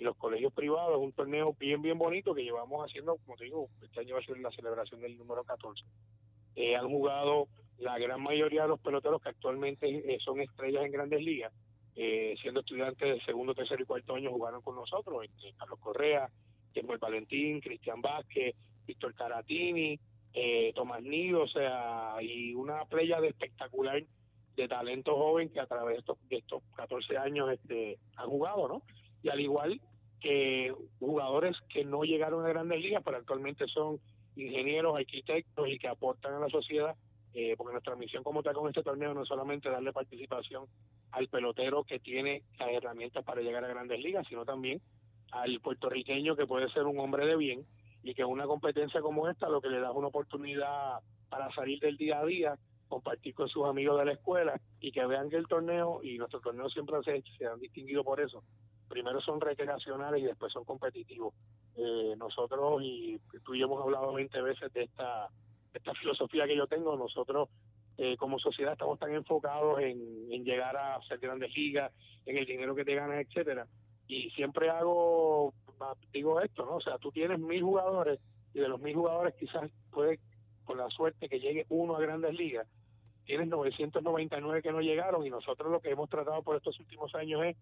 y 0.02 0.04
los 0.04 0.16
colegios 0.16 0.52
privados. 0.52 0.98
Un 0.98 1.12
torneo 1.12 1.54
bien, 1.58 1.80
bien 1.80 1.96
bonito 1.96 2.34
que 2.34 2.42
llevamos 2.42 2.84
haciendo, 2.84 3.16
como 3.24 3.36
te 3.36 3.44
digo, 3.44 3.68
este 3.80 4.00
año 4.00 4.14
va 4.14 4.20
a 4.20 4.24
ser 4.24 4.38
la 4.38 4.50
celebración 4.50 5.00
del 5.00 5.16
número 5.16 5.44
14. 5.44 5.84
Eh, 6.56 6.76
han 6.76 6.88
jugado 6.88 7.48
la 7.78 7.98
gran 7.98 8.22
mayoría 8.22 8.62
de 8.62 8.68
los 8.68 8.80
peloteros 8.80 9.22
que 9.22 9.30
actualmente 9.30 9.86
eh, 9.88 10.18
son 10.20 10.40
estrellas 10.40 10.84
en 10.84 10.92
grandes 10.92 11.22
ligas, 11.22 11.52
eh, 11.94 12.34
siendo 12.40 12.60
estudiantes 12.60 13.16
de 13.16 13.24
segundo, 13.24 13.54
tercero 13.54 13.82
y 13.82 13.86
cuarto 13.86 14.14
año, 14.14 14.30
jugaron 14.30 14.60
con 14.60 14.74
nosotros. 14.74 15.24
este, 15.24 15.54
Carlos 15.56 15.78
Correa, 15.78 16.28
Samuel 16.74 16.98
Valentín, 16.98 17.60
Cristian 17.60 18.00
Vázquez, 18.00 18.56
Víctor 18.86 19.14
Caratini, 19.14 19.98
eh, 20.34 20.72
Tomás 20.74 21.02
Nido, 21.02 21.42
o 21.42 21.48
sea, 21.48 22.16
y 22.20 22.54
una 22.54 22.84
playa 22.86 23.20
de 23.20 23.28
espectacular 23.28 24.02
de 24.56 24.68
talento 24.68 25.14
joven 25.16 25.48
que 25.50 25.60
a 25.60 25.66
través 25.66 25.94
de 25.94 26.00
estos, 26.00 26.28
de 26.28 26.36
estos 26.36 26.62
14 26.76 27.16
años 27.18 27.50
este, 27.50 27.98
han 28.16 28.28
jugado, 28.28 28.68
¿no? 28.68 28.82
Y 29.22 29.28
al 29.28 29.40
igual 29.40 29.80
que 30.22 30.72
jugadores 31.00 31.56
que 31.68 31.85
no 31.85 32.04
llegaron 32.04 32.46
a 32.46 32.48
grandes 32.48 32.80
ligas, 32.80 33.02
pero 33.04 33.16
actualmente 33.16 33.66
son 33.66 33.98
ingenieros, 34.37 34.96
arquitectos 34.96 35.68
y 35.68 35.78
que 35.78 35.88
aportan 35.88 36.35
a 36.35 36.38
la 36.38 36.48
sociedad, 36.48 36.94
eh, 37.35 37.54
porque 37.56 37.72
nuestra 37.72 37.96
misión 37.96 38.22
como 38.22 38.42
tal 38.42 38.54
con 38.54 38.68
este 38.68 38.82
torneo 38.82 39.12
no 39.12 39.22
es 39.22 39.28
solamente 39.28 39.68
darle 39.68 39.92
participación 39.92 40.66
al 41.11 41.28
pelotero 41.28 41.82
que 41.85 41.98
tiene 41.98 42.42
las 42.58 42.70
herramientas 42.70 43.24
para 43.24 43.42
llegar 43.42 43.64
a 43.64 43.68
grandes 43.68 44.00
ligas, 44.00 44.26
sino 44.28 44.44
también 44.44 44.80
al 45.32 45.61
puertorriqueño 45.61 46.37
que 46.37 46.46
puede 46.46 46.70
ser 46.70 46.85
un 46.85 47.00
hombre 47.00 47.26
de 47.26 47.37
bien 47.37 47.66
y 48.04 48.14
que 48.14 48.24
una 48.24 48.46
competencia 48.46 49.00
como 49.00 49.28
esta 49.28 49.48
lo 49.48 49.61
que 49.61 49.70
le 49.70 49.80
da 49.80 49.90
es 49.90 49.96
una 49.96 50.08
oportunidad 50.08 51.00
para 51.28 51.52
salir 51.54 51.80
del 51.80 51.96
día 51.96 52.20
a 52.20 52.24
día, 52.24 52.58
compartir 52.88 53.35
con 53.35 53.48
sus 53.48 53.66
amigos 53.66 53.98
de 53.98 54.04
la 54.04 54.12
escuela 54.12 54.61
y 54.80 54.92
que 54.92 55.04
vean 55.06 55.30
que 55.30 55.37
el 55.37 55.48
torneo, 55.48 56.00
y 56.02 56.18
nuestros 56.18 56.42
torneos 56.42 56.72
siempre 56.72 56.96
se, 57.04 57.22
se 57.38 57.46
han 57.46 57.58
distinguido 57.58 58.04
por 58.04 58.20
eso, 58.20 58.44
primero 58.92 59.22
son 59.22 59.40
recreacionales 59.40 60.22
y 60.22 60.26
después 60.26 60.52
son 60.52 60.66
competitivos. 60.66 61.33
Eh, 61.76 62.14
nosotros, 62.18 62.83
y 62.83 63.18
tú 63.42 63.55
y 63.55 63.61
yo 63.61 63.64
hemos 63.64 63.83
hablado 63.83 64.12
20 64.12 64.42
veces 64.42 64.70
de 64.74 64.83
esta, 64.83 65.31
esta 65.72 65.94
filosofía 65.94 66.46
que 66.46 66.55
yo 66.55 66.66
tengo, 66.66 66.94
nosotros 66.94 67.48
eh, 67.96 68.18
como 68.18 68.38
sociedad 68.38 68.72
estamos 68.72 68.98
tan 68.98 69.14
enfocados 69.14 69.81
en, 69.81 70.31
en 70.31 70.44
llegar 70.44 70.76
a 70.76 71.00
ser 71.09 71.20
grandes 71.20 71.57
ligas, 71.57 71.90
en 72.26 72.37
el 72.37 72.44
dinero 72.44 72.74
que 72.74 72.85
te 72.85 72.94
ganas, 72.94 73.24
etcétera. 73.26 73.66
Y 74.09 74.28
siempre 74.33 74.68
hago, 74.68 75.55
digo 76.12 76.42
esto, 76.42 76.66
¿no? 76.66 76.76
O 76.76 76.81
sea, 76.83 76.98
tú 76.98 77.11
tienes 77.11 77.38
mil 77.38 77.62
jugadores 77.62 78.20
y 78.52 78.61
de 78.61 78.68
los 78.68 78.78
mil 78.78 78.94
jugadores 78.94 79.35
quizás 79.37 79.70
puede, 79.90 80.20
con 80.64 80.76
la 80.76 80.90
suerte, 80.90 81.31
que 81.31 81.40
llegue 81.40 81.64
uno 81.70 81.96
a 81.96 82.00
grandes 82.00 82.35
ligas. 82.35 82.68
Tienes 83.24 83.48
999 83.48 84.61
que 84.61 84.72
no 84.72 84.83
llegaron 84.83 85.26
y 85.26 85.31
nosotros 85.31 85.72
lo 85.72 85.81
que 85.81 85.88
hemos 85.88 86.11
tratado 86.11 86.42
por 86.42 86.57
estos 86.57 86.78
últimos 86.78 87.14
años 87.14 87.42
es 87.42 87.57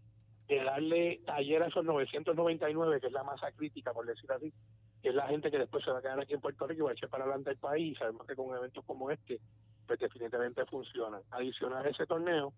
de 0.51 0.65
darle 0.65 1.21
taller 1.25 1.63
a 1.63 1.69
esos 1.69 1.85
999, 1.85 3.01
que 3.01 3.07
es 3.07 3.13
la 3.13 3.23
masa 3.23 3.53
crítica, 3.53 3.93
por 3.93 4.05
decir 4.05 4.31
así, 4.33 4.53
que 5.01 5.11
es 5.11 5.15
la 5.15 5.29
gente 5.29 5.49
que 5.49 5.59
después 5.59 5.85
se 5.85 5.93
va 5.93 5.99
a 5.99 6.03
quedar 6.03 6.19
aquí 6.21 6.35
en 6.35 6.41
Puerto 6.41 6.67
Rico 6.67 6.81
y 6.83 6.85
va 6.87 6.91
a 6.91 6.95
echar 6.95 7.09
para 7.09 7.23
adelante 7.23 7.51
el 7.51 7.57
país. 7.59 7.97
Sabemos 7.97 8.27
que 8.27 8.35
con 8.35 8.53
eventos 8.57 8.85
como 8.85 9.13
este, 9.13 9.39
pues 9.87 10.01
definitivamente 10.01 10.67
funcionan. 10.67 11.23
Adicional 11.31 11.87
a 11.87 11.89
ese 11.89 12.05
torneo, 12.05 12.53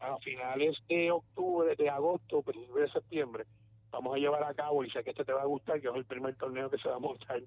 a 0.00 0.16
finales 0.18 0.76
de 0.88 1.10
octubre, 1.10 1.74
de 1.74 1.90
agosto, 1.90 2.42
principios 2.42 2.80
de 2.80 2.92
septiembre, 2.92 3.44
vamos 3.90 4.14
a 4.14 4.18
llevar 4.18 4.44
a 4.44 4.54
cabo, 4.54 4.84
y 4.84 4.90
sé 4.90 5.02
que 5.02 5.10
este 5.10 5.24
te 5.24 5.32
va 5.32 5.42
a 5.42 5.46
gustar, 5.46 5.80
que 5.80 5.88
es 5.88 5.94
el 5.96 6.04
primer 6.04 6.36
torneo 6.36 6.70
que 6.70 6.78
se 6.78 6.88
va 6.88 6.94
a 6.94 7.00
montar 7.00 7.42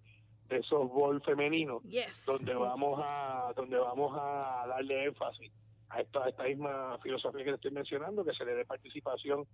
de 0.50 0.62
softball 0.64 1.22
femenino, 1.22 1.80
Yes. 1.84 2.26
donde 2.26 2.54
vamos 2.54 3.00
a 3.02 3.54
donde 3.56 3.78
vamos 3.78 4.12
a 4.16 4.66
darle 4.68 5.06
énfasis 5.06 5.52
a 5.90 6.02
esta, 6.02 6.26
a 6.26 6.30
esta 6.30 6.44
misma 6.44 6.98
filosofía 7.02 7.46
que 7.46 7.52
te 7.52 7.56
estoy 7.56 7.72
mencionando, 7.72 8.26
que 8.26 8.34
se 8.34 8.44
le 8.44 8.54
dé 8.56 8.66
participación 8.66 9.48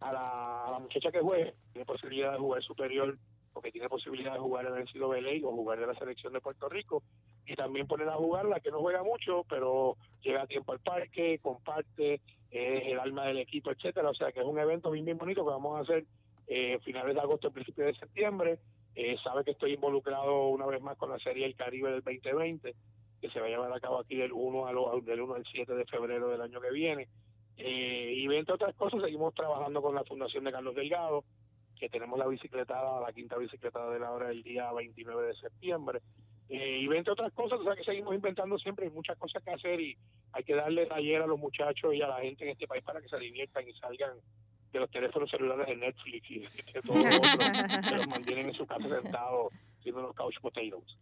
a 0.00 0.12
la, 0.12 0.78
muchacha 0.78 1.10
que 1.10 1.20
juegue, 1.20 1.54
tiene 1.72 1.86
posibilidad 1.86 2.32
de 2.32 2.38
jugar 2.38 2.62
superior 2.62 3.16
porque 3.52 3.72
tiene 3.72 3.88
posibilidad 3.88 4.34
de 4.34 4.38
jugar 4.38 4.66
en 4.66 4.76
el 4.76 4.84
NCAA 4.84 5.48
o 5.48 5.52
jugar 5.52 5.80
de 5.80 5.86
la 5.86 5.94
selección 5.94 6.34
de 6.34 6.42
Puerto 6.42 6.68
Rico 6.68 7.02
y 7.46 7.54
también 7.54 7.86
poner 7.86 8.08
a 8.08 8.16
jugar 8.16 8.44
la 8.44 8.60
que 8.60 8.70
no 8.70 8.80
juega 8.80 9.02
mucho 9.02 9.44
pero 9.48 9.96
llega 10.20 10.42
a 10.42 10.46
tiempo 10.46 10.72
al 10.72 10.80
parque, 10.80 11.38
comparte, 11.40 12.20
es 12.50 12.86
el 12.86 12.98
alma 12.98 13.24
del 13.26 13.38
equipo, 13.38 13.70
etcétera, 13.70 14.10
o 14.10 14.14
sea 14.14 14.32
que 14.32 14.40
es 14.40 14.46
un 14.46 14.58
evento 14.58 14.90
bien 14.90 15.06
bien 15.06 15.16
bonito 15.16 15.44
que 15.44 15.50
vamos 15.50 15.78
a 15.78 15.82
hacer 15.82 16.04
eh, 16.48 16.78
finales 16.84 17.14
de 17.14 17.20
agosto, 17.20 17.50
principios 17.50 17.86
de 17.86 17.98
septiembre, 17.98 18.58
eh, 18.94 19.16
sabe 19.24 19.44
que 19.44 19.52
estoy 19.52 19.72
involucrado 19.72 20.48
una 20.48 20.66
vez 20.66 20.82
más 20.82 20.96
con 20.98 21.10
la 21.10 21.18
serie 21.18 21.46
El 21.46 21.56
Caribe 21.56 21.90
del 21.90 22.02
2020 22.02 22.74
que 23.20 23.30
se 23.30 23.40
va 23.40 23.46
a 23.46 23.48
llevar 23.48 23.72
a 23.72 23.80
cabo 23.80 24.00
aquí 24.00 24.16
del 24.16 24.32
1 24.32 24.66
al, 24.66 25.04
del 25.04 25.20
1 25.20 25.34
al 25.34 25.44
7 25.44 25.74
de 25.74 25.84
febrero 25.86 26.28
del 26.28 26.40
año 26.40 26.60
que 26.60 26.70
viene. 26.70 27.08
Eh, 27.56 28.12
y 28.16 28.34
entre 28.34 28.54
otras 28.54 28.74
cosas, 28.74 29.02
seguimos 29.02 29.34
trabajando 29.34 29.80
con 29.80 29.94
la 29.94 30.04
Fundación 30.04 30.44
de 30.44 30.52
Carlos 30.52 30.74
Delgado, 30.74 31.24
que 31.78 31.88
tenemos 31.88 32.18
la 32.18 32.26
bicicletada, 32.26 33.00
la 33.00 33.12
quinta 33.12 33.36
bicicletada 33.36 33.90
de 33.90 34.00
la 34.00 34.10
hora 34.12 34.28
del 34.28 34.42
día 34.42 34.72
29 34.72 35.28
de 35.28 35.34
septiembre. 35.34 36.00
Eh, 36.48 36.80
y 36.80 36.96
entre 36.96 37.12
otras 37.12 37.32
cosas, 37.32 37.58
o 37.58 37.64
sea 37.64 37.74
que 37.74 37.84
seguimos 37.84 38.14
inventando 38.14 38.56
siempre, 38.58 38.86
hay 38.86 38.92
muchas 38.92 39.18
cosas 39.18 39.42
que 39.42 39.50
hacer 39.50 39.80
y 39.80 39.96
hay 40.32 40.44
que 40.44 40.54
darle 40.54 40.86
taller 40.86 41.22
a 41.22 41.26
los 41.26 41.38
muchachos 41.38 41.92
y 41.92 42.02
a 42.02 42.08
la 42.08 42.20
gente 42.20 42.44
en 42.44 42.50
este 42.50 42.68
país 42.68 42.84
para 42.84 43.00
que 43.00 43.08
se 43.08 43.18
diviertan 43.18 43.68
y 43.68 43.72
salgan 43.74 44.16
de 44.72 44.80
los 44.80 44.90
teléfonos 44.90 45.30
celulares 45.30 45.66
de 45.66 45.76
Netflix 45.76 46.30
y 46.30 46.38
de 46.40 46.82
todo 46.86 46.96
lo 46.98 47.16
otro, 47.16 47.88
que 47.88 47.96
los 47.96 48.08
mantienen 48.08 48.48
en 48.48 48.54
su 48.54 48.66
casa 48.66 48.88
sentados 48.88 49.52
los 49.94 50.14
couch 50.14 50.34
potatoes. 50.40 50.96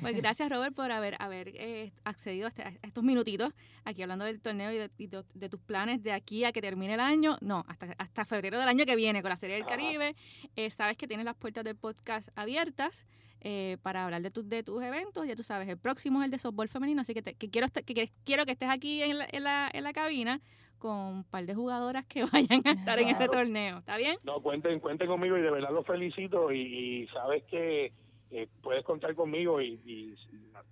Pues 0.00 0.16
gracias 0.16 0.50
Robert 0.50 0.74
por 0.74 0.90
haber, 0.90 1.14
haber 1.20 1.52
eh, 1.54 1.92
accedido 2.04 2.46
a, 2.46 2.48
este- 2.48 2.62
a 2.64 2.72
estos 2.82 3.04
minutitos 3.04 3.52
aquí 3.84 4.02
hablando 4.02 4.24
del 4.24 4.40
torneo 4.40 4.72
y, 4.72 4.76
de, 4.76 4.90
y 4.98 5.06
de- 5.06 5.22
de 5.34 5.48
tus 5.48 5.60
planes 5.60 6.02
de 6.02 6.10
aquí 6.12 6.44
a 6.44 6.50
que 6.50 6.60
termine 6.60 6.94
el 6.94 7.00
año. 7.00 7.38
No, 7.40 7.64
hasta, 7.68 7.94
hasta 7.98 8.24
febrero 8.24 8.58
del 8.58 8.68
año 8.68 8.84
que 8.86 8.96
viene 8.96 9.22
con 9.22 9.28
la 9.28 9.36
Serie 9.36 9.54
del 9.54 9.64
Ajá. 9.66 9.76
Caribe. 9.76 10.16
Eh, 10.56 10.70
sabes 10.70 10.96
que 10.96 11.06
tienes 11.06 11.24
las 11.24 11.36
puertas 11.36 11.62
del 11.62 11.76
podcast 11.76 12.30
abiertas 12.36 13.06
eh, 13.40 13.76
para 13.82 14.04
hablar 14.04 14.20
de, 14.20 14.32
tus 14.32 14.48
de 14.48 14.64
tus 14.64 14.82
eventos. 14.82 15.24
Ya 15.28 15.36
tú 15.36 15.44
sabes, 15.44 15.68
el 15.68 15.78
próximo 15.78 16.20
es 16.22 16.24
el 16.24 16.32
de 16.32 16.40
softball 16.40 16.68
femenino, 16.68 17.02
así 17.02 17.14
que, 17.14 17.22
te- 17.22 17.34
que 17.34 17.48
quiero, 17.48 17.68
que, 17.68 18.10
quiero 18.24 18.46
que 18.46 18.52
estés 18.52 18.70
aquí 18.70 19.00
en 19.04 19.18
la, 19.18 19.28
en, 19.30 19.44
la, 19.44 19.70
en 19.72 19.84
la 19.84 19.92
cabina 19.92 20.40
con 20.78 20.96
un 20.96 21.24
par 21.24 21.46
de 21.46 21.54
jugadoras 21.54 22.04
que 22.06 22.24
vayan 22.32 22.62
a 22.66 22.72
estar 22.72 22.98
en 22.98 23.08
este 23.10 23.28
torneo. 23.28 23.78
¿Está 23.78 23.96
bien? 23.96 24.16
No, 24.24 24.40
cuenten, 24.42 24.80
cuenten 24.80 25.06
conmigo 25.06 25.38
y 25.38 25.42
de 25.42 25.52
verdad 25.52 25.70
los 25.72 25.86
felicito 25.86 26.50
y, 26.50 27.02
y 27.02 27.06
sabes 27.08 27.44
que 27.48 27.92
eh, 28.30 28.48
puedes 28.62 28.84
contar 28.84 29.14
conmigo 29.14 29.60
y, 29.60 29.80
y 29.84 30.14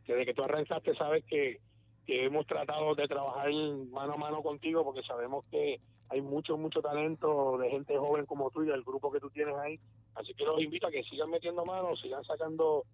desde 0.07 0.27
que 0.27 0.35
tú 0.35 0.43
arrancaste 0.43 0.95
sabes 0.95 1.25
que, 1.25 1.61
que 2.07 2.25
hemos 2.25 2.47
tratado 2.47 2.95
de 2.95 3.09
trabajar 3.09 3.51
mano 3.91 4.15
a 4.15 4.17
mano 4.17 4.43
contigo 4.43 4.85
porque 4.85 5.03
sabemos 5.03 5.45
que 5.51 5.81
hay 6.09 6.21
mucho, 6.21 6.57
mucho 6.57 6.81
talento 6.81 7.59
de 7.59 7.71
gente 7.71 7.97
joven 7.97 8.27
como 8.27 8.51
tú 8.51 8.63
y 8.63 8.67
del 8.67 8.85
grupo 8.85 9.11
que 9.11 9.21
tú 9.21 9.31
tienes 9.31 9.57
ahí. 9.57 9.81
Así 10.15 10.33
que 10.35 10.45
los 10.45 10.61
invito 10.61 10.87
a 10.87 10.91
que 10.91 11.03
sigan 11.05 11.31
metiendo 11.31 11.65
manos, 11.65 12.01
sigan 12.01 12.25
sacando 12.25 12.85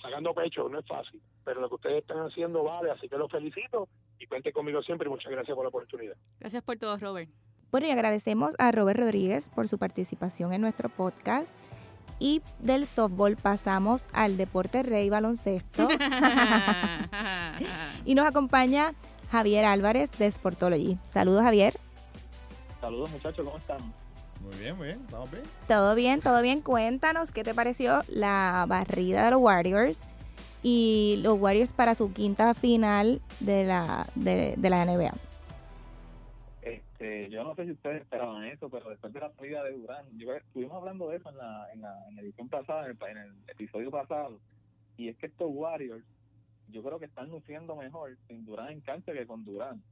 sacando 0.00 0.32
pecho, 0.32 0.68
no 0.68 0.78
es 0.78 0.86
fácil, 0.86 1.20
pero 1.44 1.60
lo 1.60 1.68
que 1.68 1.74
ustedes 1.74 1.98
están 1.98 2.18
haciendo 2.18 2.62
vale, 2.62 2.92
así 2.92 3.08
que 3.08 3.18
los 3.18 3.30
felicito 3.30 3.88
y 4.18 4.26
cuenten 4.26 4.52
conmigo 4.52 4.80
siempre 4.82 5.08
y 5.08 5.10
muchas 5.10 5.30
gracias 5.30 5.54
por 5.54 5.64
la 5.64 5.68
oportunidad. 5.68 6.16
Gracias 6.38 6.62
por 6.62 6.78
todo, 6.78 6.96
Robert. 6.96 7.28
Bueno, 7.70 7.88
y 7.88 7.90
agradecemos 7.90 8.54
a 8.58 8.72
Robert 8.72 9.00
Rodríguez 9.00 9.50
por 9.50 9.68
su 9.68 9.78
participación 9.78 10.52
en 10.52 10.60
nuestro 10.60 10.88
podcast. 10.88 11.54
Y 12.20 12.42
del 12.60 12.86
softball 12.86 13.36
pasamos 13.36 14.06
al 14.12 14.36
deporte 14.36 14.84
rey 14.84 15.10
baloncesto. 15.10 15.88
y 18.04 18.14
nos 18.14 18.26
acompaña 18.26 18.94
Javier 19.32 19.64
Álvarez 19.64 20.10
de 20.18 20.30
Sportology. 20.30 20.98
Saludos, 21.08 21.42
Javier. 21.42 21.74
Saludos 22.80 23.10
muchachos, 23.10 23.44
¿cómo 23.44 23.58
están? 23.58 23.78
Muy 24.40 24.56
bien, 24.56 24.76
muy 24.76 24.86
bien. 24.88 25.00
¿Estamos 25.00 25.30
bien? 25.30 25.44
¿Todo 25.66 25.94
bien? 25.94 26.20
¿Todo 26.20 26.42
bien? 26.42 26.60
Cuéntanos 26.62 27.30
qué 27.30 27.42
te 27.42 27.54
pareció 27.54 28.02
la 28.08 28.64
barrida 28.68 29.24
de 29.24 29.32
los 29.32 29.40
Warriors 29.40 30.00
y 30.62 31.20
los 31.22 31.38
Warriors 31.38 31.72
para 31.72 31.94
su 31.94 32.12
quinta 32.12 32.54
final 32.54 33.20
de 33.40 33.64
la, 33.64 34.06
de, 34.14 34.54
de 34.56 34.70
la 34.70 34.84
NBA. 34.84 35.12
Este, 37.00 37.30
yo 37.30 37.44
no 37.44 37.54
sé 37.54 37.64
si 37.64 37.72
ustedes 37.72 38.02
esperaban 38.02 38.44
eso, 38.44 38.68
pero 38.68 38.90
después 38.90 39.10
de 39.14 39.20
la 39.20 39.32
salida 39.32 39.64
de 39.64 39.72
Durán, 39.72 40.04
yo, 40.18 40.34
estuvimos 40.34 40.76
hablando 40.76 41.08
de 41.08 41.16
eso 41.16 41.30
en 41.30 41.38
la, 41.38 41.72
en 41.72 41.80
la, 41.80 42.08
en 42.08 42.16
la 42.16 42.20
edición 42.20 42.50
pasada, 42.50 42.84
en 42.84 42.90
el, 42.90 43.08
en 43.08 43.16
el 43.16 43.32
episodio 43.48 43.90
pasado, 43.90 44.38
y 44.98 45.08
es 45.08 45.16
que 45.16 45.26
estos 45.26 45.48
Warriors, 45.50 46.04
yo 46.68 46.82
creo 46.82 46.98
que 46.98 47.06
están 47.06 47.30
luciendo 47.30 47.74
mejor 47.74 48.18
sin 48.28 48.44
Durán 48.44 48.72
en 48.72 48.80
cancha 48.82 49.14
que 49.14 49.26
con 49.26 49.46
Durán. 49.46 49.82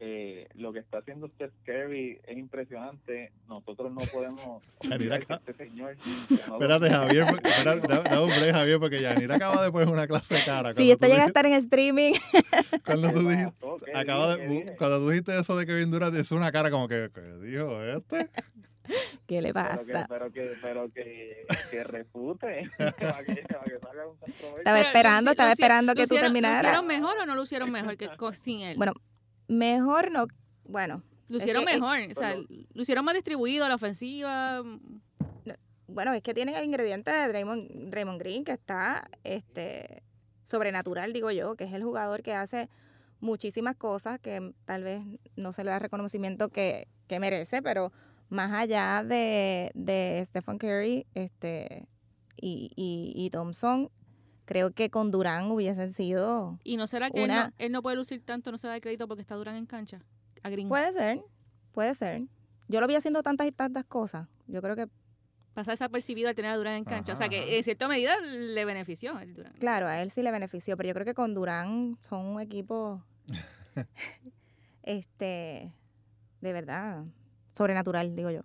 Eh, 0.00 0.46
lo 0.54 0.72
que 0.72 0.78
está 0.78 0.98
haciendo 0.98 1.26
Steph 1.28 1.50
Curry 1.64 2.20
es 2.26 2.38
impresionante. 2.38 3.32
Nosotros 3.48 3.90
no 3.92 4.00
podemos 4.12 4.62
Yanira 4.82 5.16
acá- 5.16 5.40
este 5.44 5.54
señor. 5.54 5.96
Espérate, 6.30 6.88
Javier. 6.88 7.26
porque- 7.28 7.48
espérate, 7.48 7.88
da, 7.88 8.00
da 8.02 8.22
un 8.22 8.28
break, 8.30 8.52
Javier, 8.54 8.78
porque 8.78 9.00
Yanira 9.02 9.34
acaba 9.36 9.62
de 9.64 9.72
poner 9.72 9.88
una 9.88 10.06
clase 10.06 10.36
de 10.36 10.44
cara. 10.44 10.70
Si 10.72 10.76
Cuando 10.76 10.92
esto 10.92 11.06
llega 11.08 11.24
a 11.24 11.26
estar 11.26 11.46
en 11.46 11.52
streaming, 11.54 12.12
Cuando 12.84 13.10
tú 13.10 13.20
¿Qué 13.24 13.28
dijiste, 13.36 13.92
acaba 13.94 14.36
de, 14.36 14.74
cuando 14.78 14.98
tú 15.00 15.08
dijiste 15.10 15.38
eso 15.38 15.56
de 15.56 15.66
Kevin 15.66 15.90
Durant, 15.90 16.14
es 16.14 16.30
una 16.30 16.52
cara 16.52 16.70
como 16.70 16.86
que, 16.88 17.10
¿qué 17.12 17.20
dijo 17.42 17.82
este? 17.82 18.30
¿qué 19.26 19.42
le 19.42 19.52
pero 19.52 19.84
que, 19.84 19.92
pasa? 19.92 20.06
pero 20.08 20.32
que, 20.32 20.52
pero 20.62 20.92
que, 20.92 21.44
que 21.70 21.84
refute, 21.84 22.70
para 22.78 22.92
que, 22.92 23.42
para 23.42 23.64
que 23.64 23.78
salga 23.82 24.06
un 24.06 24.16
controversia. 24.16 24.58
Estaba 24.58 24.76
Pero 24.78 24.86
esperando, 24.88 25.30
estaba 25.32 25.52
esperando 25.52 25.94
que 25.94 26.06
tú 26.06 26.14
lucieron- 26.14 26.20
terminaras. 26.22 26.62
¿Lucieron 26.62 26.86
mejor 26.86 27.18
o 27.18 27.26
no 27.26 27.34
lucieron 27.34 27.70
mejor 27.70 27.96
que 27.98 28.08
sin 28.32 28.60
él? 28.60 28.76
Bueno, 28.78 28.92
Mejor 29.48 30.10
no. 30.12 30.26
Bueno, 30.64 31.02
lucieron 31.28 31.62
es 31.62 31.68
que- 31.68 31.74
mejor. 31.80 31.98
o 32.10 32.14
sea, 32.14 32.36
lucieron 32.74 33.04
más 33.04 33.14
distribuido 33.14 33.64
a 33.64 33.68
la 33.68 33.74
ofensiva. 33.74 34.62
bueno, 35.86 36.12
es 36.12 36.22
que 36.22 36.34
tienen 36.34 36.54
el 36.54 36.64
ingrediente 36.64 37.10
de 37.10 37.28
Draymond, 37.28 37.90
Draymond 37.90 38.18
Green 38.20 38.44
que 38.44 38.52
está 38.52 39.10
este 39.24 40.02
sobrenatural, 40.44 41.12
digo 41.12 41.30
yo, 41.30 41.56
que 41.56 41.64
es 41.64 41.72
el 41.72 41.82
jugador 41.82 42.22
que 42.22 42.34
hace 42.34 42.68
muchísimas 43.20 43.74
cosas 43.76 44.20
que 44.20 44.52
tal 44.64 44.84
vez 44.84 45.02
no 45.36 45.52
se 45.52 45.64
le 45.64 45.70
da 45.70 45.76
el 45.76 45.82
reconocimiento 45.82 46.50
que, 46.50 46.88
que 47.08 47.18
merece, 47.18 47.62
pero 47.62 47.92
más 48.28 48.52
allá 48.52 49.02
de, 49.02 49.70
de 49.74 50.22
Stephen 50.26 50.58
Curry 50.58 51.06
este, 51.14 51.86
y, 52.36 52.70
y, 52.76 53.12
y 53.16 53.30
Thompson, 53.30 53.90
creo 54.48 54.72
que 54.72 54.88
con 54.88 55.10
Durán 55.10 55.50
hubiesen 55.50 55.92
sido... 55.92 56.58
Y 56.64 56.78
no 56.78 56.86
será 56.86 57.10
que 57.10 57.24
él, 57.24 57.30
no, 57.30 57.52
él 57.58 57.70
no 57.70 57.82
puede 57.82 57.96
lucir 57.96 58.24
tanto, 58.24 58.50
no 58.50 58.56
se 58.56 58.66
da 58.66 58.76
el 58.76 58.80
crédito 58.80 59.06
porque 59.06 59.20
está 59.20 59.34
Durán 59.34 59.56
en 59.56 59.66
cancha. 59.66 60.00
A 60.42 60.48
Green. 60.48 60.70
Puede 60.70 60.90
ser, 60.90 61.20
puede 61.72 61.92
ser. 61.92 62.22
Yo 62.66 62.80
lo 62.80 62.86
vi 62.86 62.94
haciendo 62.94 63.22
tantas 63.22 63.46
y 63.46 63.52
tantas 63.52 63.84
cosas. 63.84 64.26
Yo 64.46 64.62
creo 64.62 64.74
que, 64.74 64.88
Pasa 65.52 65.72
desapercibido 65.72 66.30
al 66.30 66.34
tener 66.34 66.50
a 66.50 66.56
Durán 66.56 66.74
en 66.74 66.84
cancha. 66.84 67.12
o 67.12 67.16
sea 67.16 67.28
que 67.28 67.58
en 67.58 67.64
cierta 67.64 67.88
medida 67.88 68.18
le 68.20 68.64
benefició 68.64 69.18
el 69.20 69.34
Durán. 69.34 69.52
claro, 69.58 69.86
a 69.86 70.00
él 70.00 70.10
sí 70.10 70.22
le 70.22 70.30
benefició, 70.30 70.78
pero 70.78 70.88
yo 70.88 70.94
creo 70.94 71.04
que 71.04 71.14
con 71.14 71.34
Durán 71.34 71.98
son 72.00 72.24
un 72.24 72.40
equipo, 72.40 73.02
este, 74.82 75.74
de 76.40 76.52
verdad, 76.54 77.04
sobrenatural, 77.50 78.16
digo 78.16 78.30
yo. 78.30 78.42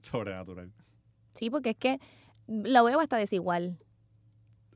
Sobrenatural. 0.00 0.72
Sí, 1.34 1.48
porque 1.48 1.70
es 1.70 1.76
que 1.76 2.00
lo 2.48 2.82
veo 2.82 2.98
hasta 2.98 3.18
desigual. 3.18 3.78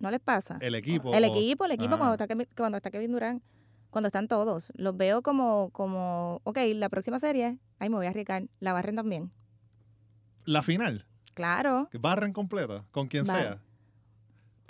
¿No 0.01 0.11
les 0.11 0.19
pasa? 0.21 0.59
El 0.61 0.75
equipo. 0.75 1.15
El 1.15 1.25
o- 1.25 1.27
equipo, 1.29 1.65
el 1.67 1.71
equipo 1.73 1.95
Ah. 1.95 1.99
cuando 1.99 2.15
está, 2.15 2.27
Kevin- 2.27 2.49
cuando 2.57 2.77
está 2.79 2.91
Kevin 2.91 3.13
Durán, 3.13 3.43
cuando 3.91 4.09
están 4.09 4.27
todos, 4.29 4.73
los 4.75 4.97
veo 4.97 5.23
como, 5.23 5.71
como, 5.71 6.41
ok, 6.45 6.59
la 6.75 6.89
próxima 6.89 7.19
serie, 7.19 7.59
ahí 7.79 7.89
me 7.89 7.97
voy 7.97 8.07
a 8.07 8.11
arriesgar, 8.11 8.45
la 8.61 8.73
barren 8.73 8.97
también. 8.97 9.31
La 10.47 10.63
final. 10.63 11.07
Claro, 11.35 11.89
Barren 12.01 12.33
completa, 12.33 12.85
con 12.91 13.07
quien 13.09 13.25
Barren. 13.27 13.45
sea. 13.45 13.59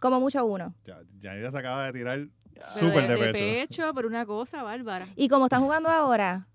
como 0.01 0.19
mucho 0.21 0.45
uno. 0.47 0.75
Ya, 0.85 0.99
Yanira 1.21 1.51
se 1.51 1.59
acaba 1.59 1.87
de 1.87 1.93
tirar 1.93 2.29
súper 2.63 3.07
de, 3.07 3.33
pecho. 3.33 3.93
por 3.95 4.07
una 4.07 4.25
cosa 4.27 4.63
bárbara. 4.63 5.07
Y 5.17 5.29
como 5.29 5.45
están 5.47 5.63
jugando 5.63 5.89
ahora, 5.91 6.47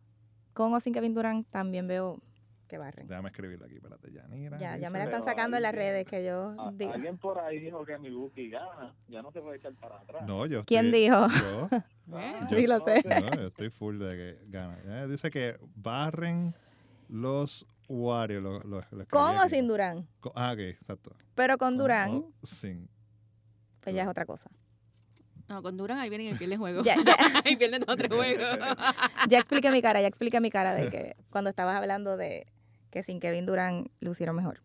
con 0.53 0.73
o 0.73 0.79
sin 0.79 0.93
Kevin 0.93 1.13
Durán, 1.13 1.43
también 1.45 1.87
veo 1.87 2.19
que 2.67 2.77
barren. 2.77 3.07
Déjame 3.07 3.29
escribirlo 3.29 3.65
aquí, 3.65 3.75
espérate. 3.75 4.11
Yanira. 4.11 4.57
Ya, 4.57 4.77
ya 4.77 4.89
me 4.89 4.97
la 4.99 5.05
están 5.05 5.23
sacando 5.23 5.57
en 5.57 5.63
las 5.63 5.75
redes 5.75 6.05
que 6.07 6.23
yo 6.25 6.55
A- 6.59 6.71
digo. 6.73 6.93
Alguien 6.93 7.17
por 7.17 7.39
ahí 7.39 7.59
dijo 7.59 7.85
que 7.85 7.97
Milwaukee 7.97 8.49
gana, 8.49 8.93
ya 9.07 9.21
no 9.21 9.31
se 9.31 9.41
puede 9.41 9.57
echar 9.57 9.73
para 9.75 9.97
atrás. 9.99 10.25
No, 10.25 10.45
yo 10.45 10.65
¿Quién 10.65 10.87
estoy- 10.87 11.01
dijo? 11.01 11.27
Yo, 11.27 11.69
Sí, 12.49 12.67
lo 12.67 12.79
sé. 12.83 13.03
no, 13.05 13.31
yo 13.41 13.47
estoy 13.47 13.69
full 13.69 13.99
de 13.99 14.15
que 14.15 14.39
gana. 14.49 14.77
Eh, 14.85 15.07
dice 15.09 15.29
que 15.31 15.57
barren 15.75 16.53
los 17.07 17.65
Warriors. 17.87 18.43
Lo, 18.43 18.59
lo- 18.59 18.69
lo 18.69 18.79
escribí 18.79 19.05
Con 19.09 19.35
o 19.37 19.41
aquí. 19.41 19.49
sin 19.49 19.67
Durán. 19.67 20.07
Con- 20.19 20.31
ah, 20.35 20.51
ok, 20.53 20.59
exacto. 20.59 21.11
Pero 21.35 21.57
con 21.57 21.77
Durán, 21.77 22.09
o 22.11 22.31
sin. 22.41 22.89
pues 23.81 23.93
ya 23.95 24.03
es 24.03 24.07
otra 24.07 24.25
cosa. 24.25 24.49
No, 25.47 25.61
con 25.61 25.77
Durán 25.77 25.99
ahí 25.99 26.09
vienen 26.09 26.33
y 26.33 26.37
pierden 26.37 26.57
juego. 26.57 26.81
Ya, 26.81 26.95
ya, 26.95 27.13
ahí 27.45 27.55
pierden 27.55 27.81
dos 27.81 27.93
o 27.93 27.97
tres 27.97 28.09
juegos. 28.15 28.57
ya 29.29 29.37
expliqué 29.37 29.69
mi 29.69 29.81
cara, 29.81 30.01
ya 30.01 30.07
expliqué 30.07 30.39
mi 30.41 30.49
cara 30.49 30.73
de 30.73 30.89
que 30.89 31.15
cuando 31.29 31.51
estabas 31.51 31.75
hablando 31.75 32.17
de 32.17 32.47
que 32.95 33.03
sin 33.03 33.19
Kevin 33.19 33.45
Durán 33.45 33.87
lucieron 33.99 34.37
mejor. 34.37 34.61